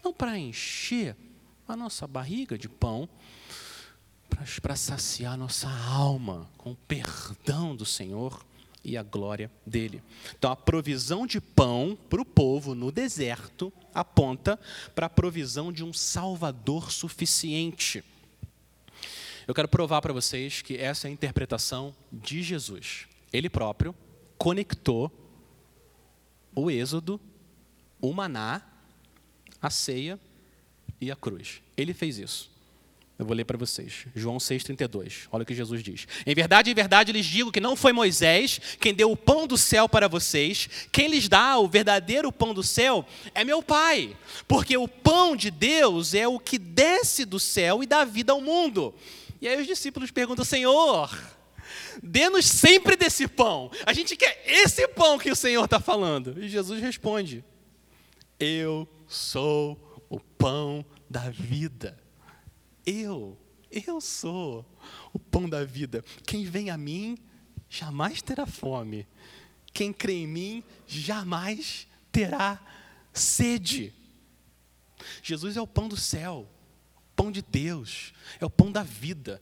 Não 0.04 0.12
para 0.12 0.38
encher 0.38 1.16
a 1.66 1.74
nossa 1.74 2.06
barriga 2.06 2.58
de 2.58 2.68
pão 2.68 3.08
para 4.60 4.76
saciar 4.76 5.36
nossa 5.36 5.68
alma 5.68 6.48
com 6.58 6.72
o 6.72 6.76
perdão 6.76 7.74
do 7.74 7.86
Senhor 7.86 8.44
e 8.86 8.96
a 8.96 9.02
glória 9.02 9.50
dele. 9.66 10.00
Então, 10.38 10.50
a 10.50 10.56
provisão 10.56 11.26
de 11.26 11.40
pão 11.40 11.98
para 12.08 12.22
o 12.22 12.24
povo 12.24 12.72
no 12.72 12.92
deserto 12.92 13.72
aponta 13.92 14.58
para 14.94 15.06
a 15.06 15.10
provisão 15.10 15.72
de 15.72 15.82
um 15.82 15.92
Salvador 15.92 16.92
suficiente. 16.92 18.04
Eu 19.46 19.52
quero 19.52 19.66
provar 19.66 20.00
para 20.00 20.12
vocês 20.12 20.62
que 20.62 20.76
essa 20.76 21.08
é 21.08 21.10
a 21.10 21.12
interpretação 21.12 21.92
de 22.12 22.44
Jesus. 22.44 23.08
Ele 23.32 23.50
próprio 23.50 23.92
conectou 24.38 25.10
o 26.54 26.70
Êxodo, 26.70 27.20
o 28.00 28.12
maná, 28.12 28.62
a 29.60 29.68
ceia 29.68 30.18
e 31.00 31.10
a 31.10 31.16
cruz. 31.16 31.60
Ele 31.76 31.92
fez 31.92 32.18
isso. 32.18 32.55
Eu 33.18 33.24
vou 33.24 33.34
ler 33.34 33.46
para 33.46 33.56
vocês. 33.56 34.06
João 34.14 34.36
6,32. 34.36 35.26
Olha 35.32 35.42
o 35.42 35.46
que 35.46 35.54
Jesus 35.54 35.82
diz. 35.82 36.06
Em 36.26 36.34
verdade, 36.34 36.70
em 36.70 36.74
verdade 36.74 37.12
lhes 37.12 37.24
digo 37.24 37.50
que 37.50 37.60
não 37.60 37.74
foi 37.74 37.92
Moisés 37.92 38.60
quem 38.78 38.92
deu 38.92 39.10
o 39.10 39.16
pão 39.16 39.46
do 39.46 39.56
céu 39.56 39.88
para 39.88 40.06
vocês. 40.06 40.68
Quem 40.92 41.08
lhes 41.08 41.26
dá 41.26 41.58
o 41.58 41.66
verdadeiro 41.66 42.30
pão 42.30 42.52
do 42.52 42.62
céu 42.62 43.06
é 43.34 43.42
meu 43.42 43.62
Pai. 43.62 44.14
Porque 44.46 44.76
o 44.76 44.86
pão 44.86 45.34
de 45.34 45.50
Deus 45.50 46.12
é 46.12 46.28
o 46.28 46.38
que 46.38 46.58
desce 46.58 47.24
do 47.24 47.40
céu 47.40 47.82
e 47.82 47.86
dá 47.86 48.04
vida 48.04 48.32
ao 48.32 48.40
mundo. 48.42 48.94
E 49.40 49.48
aí 49.48 49.58
os 49.58 49.66
discípulos 49.66 50.10
perguntam: 50.10 50.44
Senhor, 50.44 51.18
dê-nos 52.02 52.44
sempre 52.44 52.96
desse 52.96 53.26
pão. 53.26 53.70
A 53.86 53.94
gente 53.94 54.14
quer 54.14 54.42
esse 54.46 54.86
pão 54.88 55.18
que 55.18 55.30
o 55.30 55.36
Senhor 55.36 55.64
está 55.64 55.80
falando. 55.80 56.36
E 56.38 56.50
Jesus 56.50 56.82
responde: 56.82 57.42
Eu 58.38 58.86
sou 59.08 60.04
o 60.10 60.20
pão 60.20 60.84
da 61.08 61.30
vida. 61.30 62.05
Eu, 62.86 63.36
eu 63.70 64.00
sou 64.00 64.64
o 65.12 65.18
pão 65.18 65.48
da 65.48 65.64
vida. 65.64 66.04
Quem 66.24 66.44
vem 66.44 66.70
a 66.70 66.78
mim 66.78 67.18
jamais 67.68 68.22
terá 68.22 68.46
fome. 68.46 69.06
Quem 69.72 69.92
crê 69.92 70.22
em 70.22 70.26
mim 70.26 70.64
jamais 70.86 71.86
terá 72.12 72.64
sede. 73.12 73.92
Jesus 75.22 75.56
é 75.56 75.60
o 75.60 75.66
pão 75.66 75.88
do 75.88 75.96
céu, 75.96 76.48
pão 77.14 77.30
de 77.30 77.42
Deus, 77.42 78.14
é 78.40 78.46
o 78.46 78.50
pão 78.50 78.72
da 78.72 78.82
vida. 78.82 79.40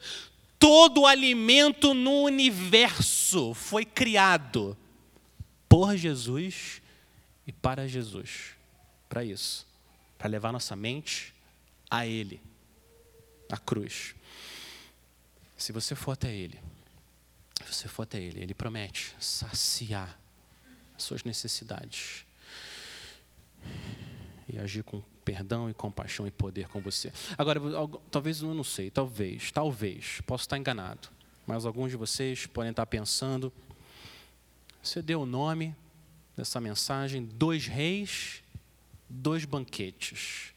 Todo 0.59 1.07
alimento 1.07 1.93
no 1.95 2.23
universo 2.23 3.55
foi 3.55 3.85
criado 3.85 4.77
por 5.69 5.95
Jesus 5.97 6.81
e 7.47 7.53
para 7.53 7.87
Jesus. 7.87 8.55
Para 9.09 9.25
isso 9.25 9.67
para 10.25 10.31
levar 10.31 10.53
nossa 10.53 10.75
mente 10.75 11.35
a 11.91 12.07
Ele, 12.07 12.41
a 13.51 13.57
cruz. 13.57 14.15
Se 15.57 15.73
você 15.73 15.95
for 15.95 16.13
até 16.13 16.35
Ele, 16.35 16.59
se 17.65 17.73
você 17.73 17.89
for 17.89 18.03
até 18.03 18.21
Ele, 18.21 18.41
Ele 18.41 18.55
promete 18.55 19.15
saciar 19.21 20.19
as 20.97 21.03
suas 21.03 21.25
necessidades 21.25 22.25
e 24.49 24.59
agir 24.59 24.83
com 24.83 25.03
perdão 25.25 25.71
e 25.71 25.75
compaixão 25.75 26.27
e 26.27 26.31
poder 26.31 26.69
com 26.69 26.81
você. 26.81 27.13
Agora, 27.39 27.61
talvez 28.11 28.43
eu 28.43 28.53
não 28.53 28.65
sei, 28.65 28.91
talvez, 28.91 29.51
talvez, 29.51 30.21
posso 30.27 30.45
estar 30.45 30.59
enganado, 30.59 31.09
mas 31.47 31.65
alguns 31.65 31.91
de 31.91 31.97
vocês 31.97 32.47
podem 32.47 32.71
estar 32.71 32.87
pensando, 32.87 33.53
você 34.83 35.01
deu 35.01 35.23
o 35.23 35.27
nome 35.27 35.75
dessa 36.37 36.61
mensagem, 36.61 37.25
dois 37.25 37.67
reis, 37.67 38.43
dois 39.09 39.45
banquetes. 39.47 40.53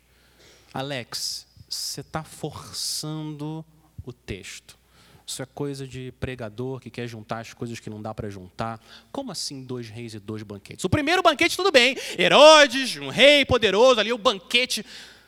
Alex, 0.73 1.46
você 1.69 2.01
está 2.01 2.23
forçando 2.23 3.65
o 4.03 4.13
texto. 4.13 4.77
Isso 5.25 5.41
é 5.41 5.45
coisa 5.45 5.85
de 5.85 6.13
pregador 6.21 6.79
que 6.79 6.89
quer 6.89 7.05
juntar 7.05 7.39
as 7.39 7.53
coisas 7.53 7.81
que 7.81 7.89
não 7.89 8.01
dá 8.01 8.13
para 8.13 8.29
juntar. 8.29 8.81
Como 9.11 9.29
assim 9.29 9.61
dois 9.61 9.89
reis 9.89 10.13
e 10.13 10.19
dois 10.19 10.41
banquetes? 10.41 10.85
O 10.85 10.89
primeiro 10.89 11.21
banquete, 11.21 11.57
tudo 11.57 11.69
bem. 11.69 11.97
Herodes, 12.17 12.95
um 12.95 13.09
rei 13.09 13.43
poderoso, 13.43 13.99
ali 13.99 14.13
o 14.13 14.17
banquete. 14.17 14.85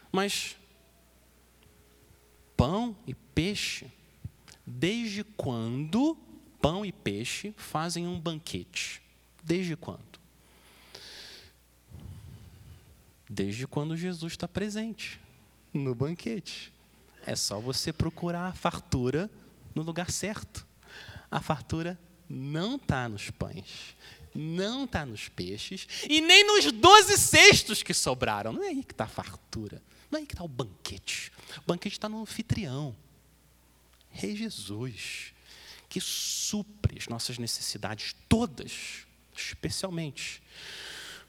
Mas 0.10 0.56
pão 2.56 2.96
e 3.06 3.14
peixe. 3.14 3.88
Desde 4.66 5.26
quando 5.26 6.18
pão 6.62 6.86
e 6.86 6.94
peixe 6.94 7.54
fazem 7.58 8.08
um 8.08 8.18
banquete? 8.18 9.02
Desde 9.44 9.76
quando? 9.76 10.00
Desde 13.30 13.68
quando 13.68 13.98
Jesus 13.98 14.32
está 14.32 14.48
presente 14.48 15.20
no 15.80 15.96
banquete. 15.96 16.74
É 17.26 17.36
só 17.36 17.60
você 17.60 17.92
procurar 17.92 18.48
a 18.48 18.54
fartura 18.54 19.30
no 19.76 19.82
lugar 19.82 20.12
certo. 20.12 20.66
A 21.30 21.40
fartura 21.42 22.00
não 22.28 22.76
está 22.76 23.08
nos 23.08 23.30
pães, 23.32 23.96
não 24.34 24.86
está 24.86 25.06
nos 25.06 25.30
peixes 25.30 25.88
e 26.10 26.22
nem 26.22 26.46
nos 26.46 26.72
doze 26.72 27.18
cestos 27.18 27.84
que 27.84 27.94
sobraram. 27.94 28.54
Não 28.54 28.64
é 28.64 28.68
aí 28.68 28.84
que 28.84 28.94
está 28.94 29.06
a 29.06 29.08
fartura, 29.08 29.82
não 30.10 30.18
é 30.18 30.22
aí 30.22 30.28
que 30.28 30.34
está 30.34 30.44
o 30.44 30.48
banquete. 30.48 31.32
O 31.58 31.68
banquete 31.68 31.98
está 31.98 32.10
no 32.10 32.22
anfitrião, 32.22 32.96
Rei 34.12 34.36
Jesus, 34.36 35.34
que 35.88 36.02
supre 36.02 36.98
as 36.98 37.08
nossas 37.08 37.38
necessidades 37.38 38.16
todas, 38.28 39.06
especialmente 39.36 40.42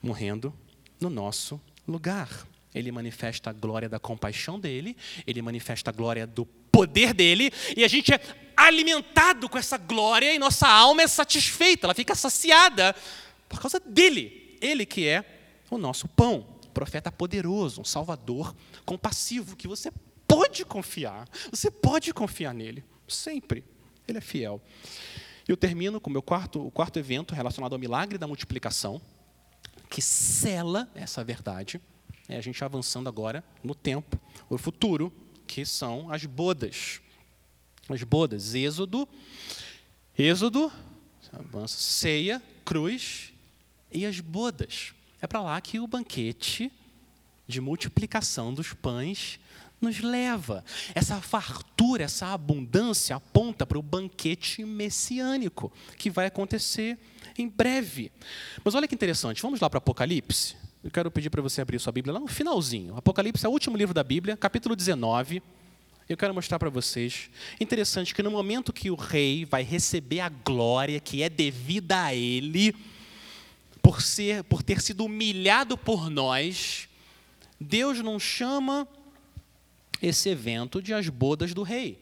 morrendo 0.02 0.52
no 1.00 1.10
nosso 1.10 1.60
lugar. 1.86 2.46
Ele 2.74 2.92
manifesta 2.92 3.50
a 3.50 3.52
glória 3.52 3.88
da 3.88 3.98
compaixão 3.98 4.58
dele, 4.58 4.96
ele 5.26 5.42
manifesta 5.42 5.90
a 5.90 5.92
glória 5.92 6.26
do 6.26 6.46
poder 6.46 7.12
dele, 7.12 7.50
e 7.76 7.84
a 7.84 7.88
gente 7.88 8.12
é 8.14 8.20
alimentado 8.56 9.48
com 9.48 9.58
essa 9.58 9.76
glória 9.76 10.32
e 10.32 10.38
nossa 10.38 10.68
alma 10.68 11.02
é 11.02 11.06
satisfeita, 11.08 11.86
ela 11.86 11.94
fica 11.94 12.14
saciada 12.14 12.94
por 13.48 13.60
causa 13.60 13.80
dele. 13.80 14.58
Ele 14.60 14.84
que 14.84 15.06
é 15.06 15.24
o 15.70 15.78
nosso 15.78 16.06
pão, 16.08 16.46
um 16.64 16.70
profeta 16.70 17.10
poderoso, 17.10 17.80
um 17.80 17.84
salvador 17.84 18.54
compassivo, 18.84 19.56
que 19.56 19.66
você 19.66 19.90
pode 20.28 20.64
confiar, 20.64 21.28
você 21.50 21.70
pode 21.70 22.12
confiar 22.12 22.54
nele, 22.54 22.84
sempre. 23.08 23.64
Ele 24.06 24.18
é 24.18 24.20
fiel. 24.20 24.60
Eu 25.48 25.56
termino 25.56 26.00
com 26.00 26.10
meu 26.10 26.22
quarto, 26.22 26.64
o 26.64 26.70
quarto 26.70 26.98
evento 26.98 27.34
relacionado 27.34 27.72
ao 27.72 27.78
milagre 27.78 28.18
da 28.18 28.26
multiplicação, 28.26 29.00
que 29.88 30.00
cela 30.00 30.88
essa 30.94 31.24
verdade. 31.24 31.80
É 32.30 32.36
a 32.36 32.40
gente 32.40 32.62
avançando 32.64 33.08
agora 33.08 33.42
no 33.62 33.74
tempo, 33.74 34.16
o 34.48 34.56
futuro, 34.56 35.12
que 35.48 35.66
são 35.66 36.12
as 36.12 36.24
bodas. 36.24 37.00
As 37.88 38.04
bodas, 38.04 38.54
Êxodo, 38.54 39.08
Êxodo, 40.16 40.70
avança, 41.32 41.76
ceia, 41.76 42.40
cruz 42.64 43.32
e 43.90 44.06
as 44.06 44.20
bodas. 44.20 44.94
É 45.20 45.26
para 45.26 45.42
lá 45.42 45.60
que 45.60 45.80
o 45.80 45.88
banquete 45.88 46.70
de 47.48 47.60
multiplicação 47.60 48.54
dos 48.54 48.72
pães 48.72 49.40
nos 49.80 49.98
leva. 49.98 50.64
Essa 50.94 51.20
fartura, 51.20 52.04
essa 52.04 52.28
abundância 52.28 53.16
aponta 53.16 53.66
para 53.66 53.78
o 53.78 53.82
banquete 53.82 54.64
messiânico 54.64 55.72
que 55.98 56.10
vai 56.10 56.26
acontecer 56.26 56.96
em 57.36 57.48
breve. 57.48 58.12
Mas 58.64 58.76
olha 58.76 58.86
que 58.86 58.94
interessante, 58.94 59.42
vamos 59.42 59.58
lá 59.58 59.68
para 59.68 59.78
Apocalipse. 59.78 60.69
Eu 60.82 60.90
quero 60.90 61.10
pedir 61.10 61.28
para 61.28 61.42
você 61.42 61.60
abrir 61.60 61.78
sua 61.78 61.92
Bíblia 61.92 62.14
lá 62.14 62.20
no 62.20 62.26
finalzinho. 62.26 62.96
Apocalipse 62.96 63.44
é 63.44 63.48
o 63.48 63.52
último 63.52 63.76
livro 63.76 63.92
da 63.92 64.02
Bíblia, 64.02 64.34
capítulo 64.34 64.74
19. 64.74 65.42
Eu 66.08 66.16
quero 66.16 66.32
mostrar 66.32 66.58
para 66.58 66.70
vocês. 66.70 67.28
Interessante 67.60 68.14
que 68.14 68.22
no 68.22 68.30
momento 68.30 68.72
que 68.72 68.90
o 68.90 68.94
rei 68.94 69.44
vai 69.44 69.62
receber 69.62 70.20
a 70.20 70.30
glória 70.30 70.98
que 70.98 71.22
é 71.22 71.28
devida 71.28 72.04
a 72.04 72.14
ele, 72.14 72.74
por, 73.82 74.00
ser, 74.00 74.42
por 74.44 74.62
ter 74.62 74.80
sido 74.80 75.04
humilhado 75.04 75.76
por 75.76 76.08
nós, 76.08 76.88
Deus 77.60 78.00
não 78.00 78.18
chama 78.18 78.88
esse 80.00 80.30
evento 80.30 80.80
de 80.80 80.94
as 80.94 81.10
bodas 81.10 81.52
do 81.52 81.62
rei. 81.62 81.98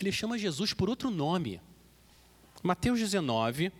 Ele 0.00 0.10
chama 0.10 0.38
Jesus 0.38 0.72
por 0.72 0.88
outro 0.88 1.10
nome. 1.10 1.60
Mateus 2.62 2.98
19, 2.98 3.70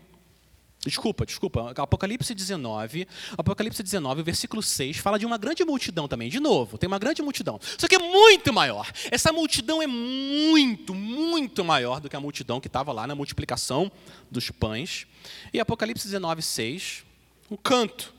Desculpa, 0.86 1.26
desculpa. 1.26 1.72
Apocalipse 1.76 2.32
19, 2.34 3.08
Apocalipse 3.36 3.82
19, 3.82 4.22
versículo 4.22 4.62
6, 4.62 4.98
fala 4.98 5.18
de 5.18 5.26
uma 5.26 5.36
grande 5.36 5.64
multidão 5.64 6.06
também. 6.06 6.30
De 6.30 6.38
novo, 6.38 6.78
tem 6.78 6.86
uma 6.86 7.00
grande 7.00 7.20
multidão. 7.20 7.58
Só 7.76 7.88
que 7.88 7.96
é 7.96 7.98
muito 7.98 8.52
maior. 8.52 8.90
Essa 9.10 9.32
multidão 9.32 9.82
é 9.82 9.88
muito, 9.88 10.94
muito 10.94 11.64
maior 11.64 12.00
do 12.00 12.08
que 12.08 12.14
a 12.14 12.20
multidão 12.20 12.60
que 12.60 12.68
estava 12.68 12.92
lá 12.92 13.06
na 13.06 13.14
multiplicação 13.14 13.90
dos 14.30 14.50
pães. 14.50 15.06
E 15.52 15.58
Apocalipse 15.58 16.06
19, 16.06 16.42
6, 16.42 17.04
um 17.50 17.56
canto. 17.56 18.14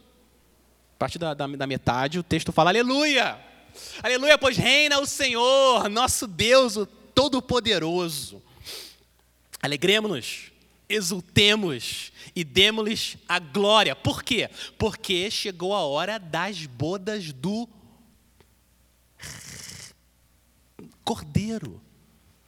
A 0.95 0.99
partir 0.99 1.17
da, 1.17 1.33
da, 1.33 1.47
da 1.47 1.67
metade, 1.67 2.19
o 2.19 2.23
texto 2.23 2.51
fala: 2.51 2.71
Aleluia! 2.71 3.39
Aleluia, 4.03 4.37
pois 4.37 4.57
reina 4.57 4.99
o 4.99 5.05
Senhor, 5.05 5.87
nosso 5.87 6.27
Deus, 6.27 6.75
o 6.75 6.85
Todo-Poderoso. 6.85 8.43
Alegremos-nos 9.61 10.51
exultemos 10.89 12.08
e 12.35 12.43
demos-lhes 12.43 13.17
a 13.27 13.39
glória. 13.39 13.95
Por 13.95 14.23
quê? 14.23 14.49
Porque 14.77 15.29
chegou 15.29 15.73
a 15.73 15.81
hora 15.81 16.17
das 16.17 16.65
bodas 16.65 17.31
do 17.31 17.67
cordeiro, 21.03 21.81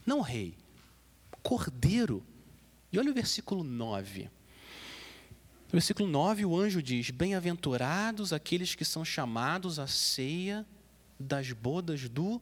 não 0.06 0.22
rei, 0.22 0.56
cordeiro. 1.42 2.24
E 2.92 3.00
olha 3.00 3.12
o 3.12 3.14
versículo 3.14 3.64
9. 3.64 4.24
No 4.24 5.72
versículo 5.72 6.08
9, 6.10 6.46
o 6.46 6.60
anjo 6.60 6.82
diz: 6.82 7.10
Bem-aventurados 7.10 8.34
aqueles 8.34 8.76
que 8.76 8.84
são 8.84 9.06
chamados 9.06 9.80
à 9.80 9.88
ceia 9.88 10.66
das 11.20 11.52
bodas 11.52 12.10
do 12.10 12.42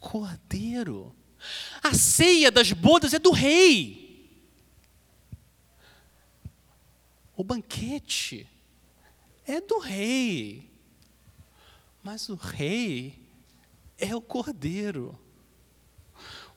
cordeiro. 0.00 1.14
A 1.82 1.92
ceia 1.92 2.50
das 2.50 2.72
bodas 2.72 3.12
é 3.12 3.18
do 3.18 3.30
rei. 3.30 4.11
O 7.42 7.44
banquete 7.44 8.48
é 9.44 9.60
do 9.60 9.80
rei, 9.80 10.70
mas 12.00 12.28
o 12.28 12.36
rei 12.36 13.18
é 13.98 14.14
o 14.14 14.20
cordeiro. 14.20 15.18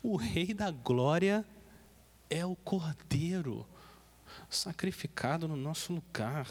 O 0.03 0.15
rei 0.15 0.53
da 0.53 0.69
glória 0.69 1.43
é 2.29 2.45
o 2.45 2.55
cordeiro 2.55 3.67
sacrificado 4.47 5.47
no 5.47 5.55
nosso 5.55 5.91
lugar. 5.91 6.47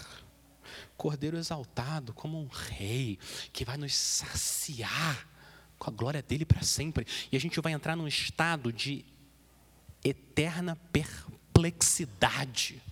Cordeiro 0.97 1.37
exaltado 1.37 2.13
como 2.13 2.37
um 2.37 2.49
rei 2.49 3.21
que 3.53 3.65
vai 3.65 3.77
nos 3.77 3.95
saciar 3.95 5.29
com 5.79 5.91
a 5.91 5.93
glória 5.93 6.21
dele 6.21 6.45
para 6.45 6.65
sempre. 6.65 7.07
E 7.31 7.37
a 7.37 7.41
gente 7.41 7.61
vai 7.61 7.73
entrar 7.73 7.95
num 7.95 8.09
estado 8.09 8.73
de 8.73 9.05
eterna 10.03 10.75
perplexidade 10.91 12.83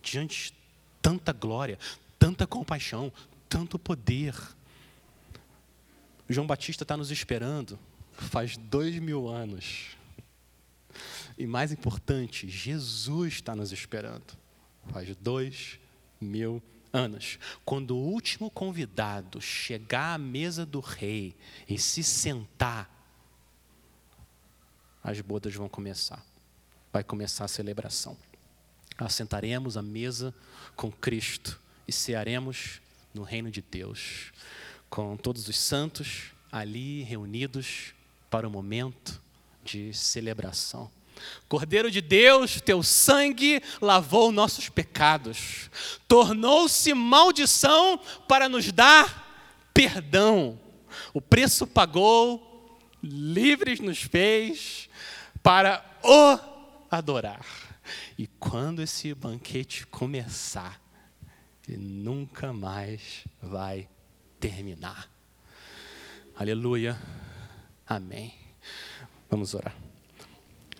diante 0.00 0.55
tanta 1.06 1.32
glória, 1.32 1.78
tanta 2.18 2.48
compaixão, 2.48 3.12
tanto 3.48 3.78
poder. 3.78 4.34
João 6.28 6.48
Batista 6.48 6.82
está 6.82 6.96
nos 6.96 7.12
esperando 7.12 7.78
faz 8.10 8.56
dois 8.56 8.98
mil 8.98 9.28
anos. 9.28 9.96
E 11.38 11.46
mais 11.46 11.70
importante, 11.70 12.48
Jesus 12.48 13.34
está 13.34 13.54
nos 13.54 13.70
esperando 13.70 14.36
faz 14.88 15.14
dois 15.14 15.78
mil 16.20 16.60
anos. 16.92 17.38
Quando 17.64 17.96
o 17.96 18.00
último 18.00 18.50
convidado 18.50 19.40
chegar 19.40 20.14
à 20.14 20.18
mesa 20.18 20.66
do 20.66 20.80
rei 20.80 21.36
e 21.68 21.78
se 21.78 22.02
sentar, 22.02 22.90
as 25.04 25.20
bodas 25.20 25.54
vão 25.54 25.68
começar. 25.68 26.26
Vai 26.92 27.04
começar 27.04 27.44
a 27.44 27.48
celebração 27.48 28.18
assentaremos 28.98 29.76
à 29.76 29.82
mesa 29.82 30.34
com 30.74 30.90
Cristo 30.90 31.58
e 31.86 31.92
cearemos 31.92 32.80
no 33.14 33.22
reino 33.22 33.50
de 33.50 33.62
Deus, 33.62 34.32
com 34.88 35.16
todos 35.16 35.48
os 35.48 35.56
santos 35.56 36.32
ali 36.50 37.02
reunidos 37.02 37.94
para 38.30 38.46
o 38.46 38.50
momento 38.50 39.20
de 39.64 39.92
celebração. 39.92 40.90
Cordeiro 41.48 41.90
de 41.90 42.00
Deus, 42.00 42.60
teu 42.60 42.82
sangue 42.82 43.62
lavou 43.80 44.30
nossos 44.30 44.68
pecados, 44.68 45.70
tornou-se 46.06 46.92
maldição 46.92 47.98
para 48.28 48.48
nos 48.48 48.70
dar 48.70 49.68
perdão. 49.72 50.58
O 51.14 51.20
preço 51.20 51.66
pagou, 51.66 52.78
livres 53.02 53.80
nos 53.80 54.02
fez 54.02 54.88
para 55.42 55.84
o 56.02 56.38
adorar. 56.90 57.65
E 58.18 58.26
quando 58.26 58.80
esse 58.80 59.14
banquete 59.14 59.86
começar, 59.86 60.80
ele 61.68 61.76
nunca 61.76 62.52
mais 62.52 63.24
vai 63.42 63.88
terminar. 64.40 65.10
Aleluia. 66.34 66.98
Amém. 67.86 68.32
Vamos 69.28 69.52
orar. 69.54 69.76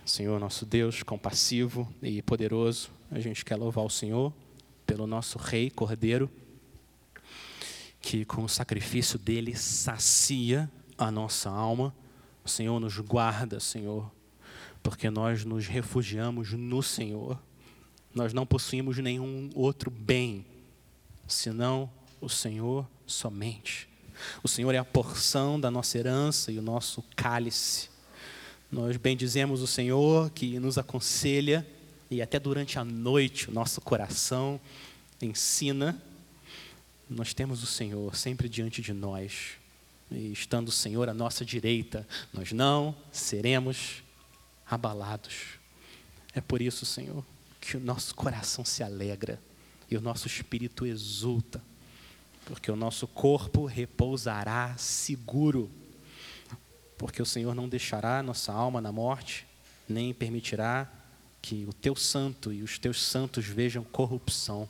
Senhor, 0.05 0.41
nosso 0.41 0.65
Deus, 0.65 1.03
compassivo 1.03 1.93
e 2.01 2.23
poderoso, 2.23 2.91
a 3.11 3.19
gente 3.19 3.45
quer 3.45 3.57
louvar 3.57 3.85
o 3.85 3.91
Senhor 3.91 4.33
pelo 4.87 5.07
nosso 5.07 5.37
Rei 5.37 5.69
Cordeiro, 5.69 6.31
que 8.01 8.25
com 8.25 8.45
o 8.45 8.49
sacrifício 8.49 9.19
dele 9.19 9.55
sacia 9.57 10.71
a 10.97 11.11
nossa 11.11 11.51
alma. 11.51 11.95
O 12.45 12.49
Senhor 12.49 12.79
nos 12.79 12.99
guarda, 12.99 13.59
Senhor, 13.59 14.11
porque 14.87 15.11
nós 15.11 15.45
nos 15.45 15.67
refugiamos 15.67 16.53
no 16.53 16.81
Senhor. 16.81 17.37
Nós 18.15 18.33
não 18.33 18.47
possuímos 18.47 18.97
nenhum 18.99 19.51
outro 19.53 19.91
bem 19.91 20.47
senão 21.27 21.91
o 22.21 22.29
Senhor 22.29 22.89
somente. 23.05 23.89
O 24.45 24.49
Senhor 24.49 24.73
é 24.73 24.79
a 24.79 24.85
porção 24.85 25.59
da 25.59 25.73
nossa 25.73 25.99
herança 25.99 26.53
e 26.53 26.59
o 26.61 26.63
nosso 26.63 27.03
cálice. 27.17 27.89
Nós 28.71 28.97
bendizemos 28.97 29.61
o 29.61 29.67
Senhor 29.67 30.31
que 30.31 30.57
nos 30.61 30.79
aconselha 30.79 31.67
e 32.09 32.23
até 32.23 32.39
durante 32.39 32.79
a 32.79 32.85
noite 32.85 33.51
o 33.51 33.53
nosso 33.53 33.81
coração 33.81 34.61
ensina. 35.21 36.01
Nós 37.11 37.35
temos 37.35 37.61
o 37.61 37.67
Senhor 37.67 38.15
sempre 38.15 38.49
diante 38.49 38.81
de 38.81 38.93
nós. 38.93 39.55
E 40.13 40.31
estando 40.31 40.69
o 40.69 40.73
Senhor 40.73 41.09
à 41.09 41.13
nossa 41.13 41.45
direita, 41.45 42.07
nós 42.33 42.53
não 42.53 42.95
seremos 43.11 44.06
abalados. 44.69 45.59
É 46.35 46.41
por 46.41 46.61
isso, 46.61 46.85
Senhor, 46.85 47.25
que 47.61 47.77
o 47.77 47.81
nosso 47.81 48.15
coração 48.15 48.65
se 48.65 48.83
alegra 48.83 49.41
e 49.91 49.97
o 49.97 50.01
nosso 50.01 50.27
espírito 50.27 50.85
exulta, 50.85 51.63
porque 52.45 52.71
o 52.71 52.77
nosso 52.77 53.07
corpo 53.07 53.65
repousará 53.65 54.77
seguro, 54.77 55.71
porque 56.99 57.23
o 57.23 57.27
Senhor 57.27 57.55
não 57.55 57.69
deixará 57.69 58.23
nossa 58.23 58.53
alma 58.53 58.81
na 58.81 58.93
morte, 58.93 59.47
nem 59.89 60.13
permitirá 60.13 60.91
que 61.41 61.65
o 61.69 61.73
teu 61.73 61.95
santo 61.95 62.53
e 62.53 62.63
os 62.63 62.79
teus 62.79 63.03
santos 63.03 63.47
vejam 63.47 63.85
corrupção. 63.85 64.69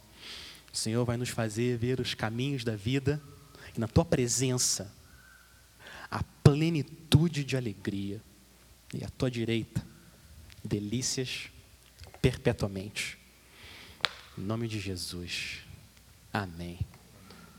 O 0.73 0.77
Senhor 0.77 1.05
vai 1.05 1.17
nos 1.17 1.31
fazer 1.31 1.79
ver 1.79 2.01
os 2.01 2.13
caminhos 2.13 2.65
da 2.65 2.77
vida 2.77 3.21
e 3.75 3.81
na 3.81 3.89
tua 3.89 4.05
presença 4.05 4.95
a 6.11 6.23
plenitude 6.43 7.45
de 7.45 7.57
alegria 7.57 8.23
e 8.97 9.05
à 9.05 9.09
tua 9.11 9.31
direita 9.31 9.85
delícias 10.65 11.51
perpetuamente. 12.21 13.19
Em 14.37 14.43
nome 14.43 14.67
de 14.67 14.81
Jesus. 14.81 15.61
Amém. 16.33 16.79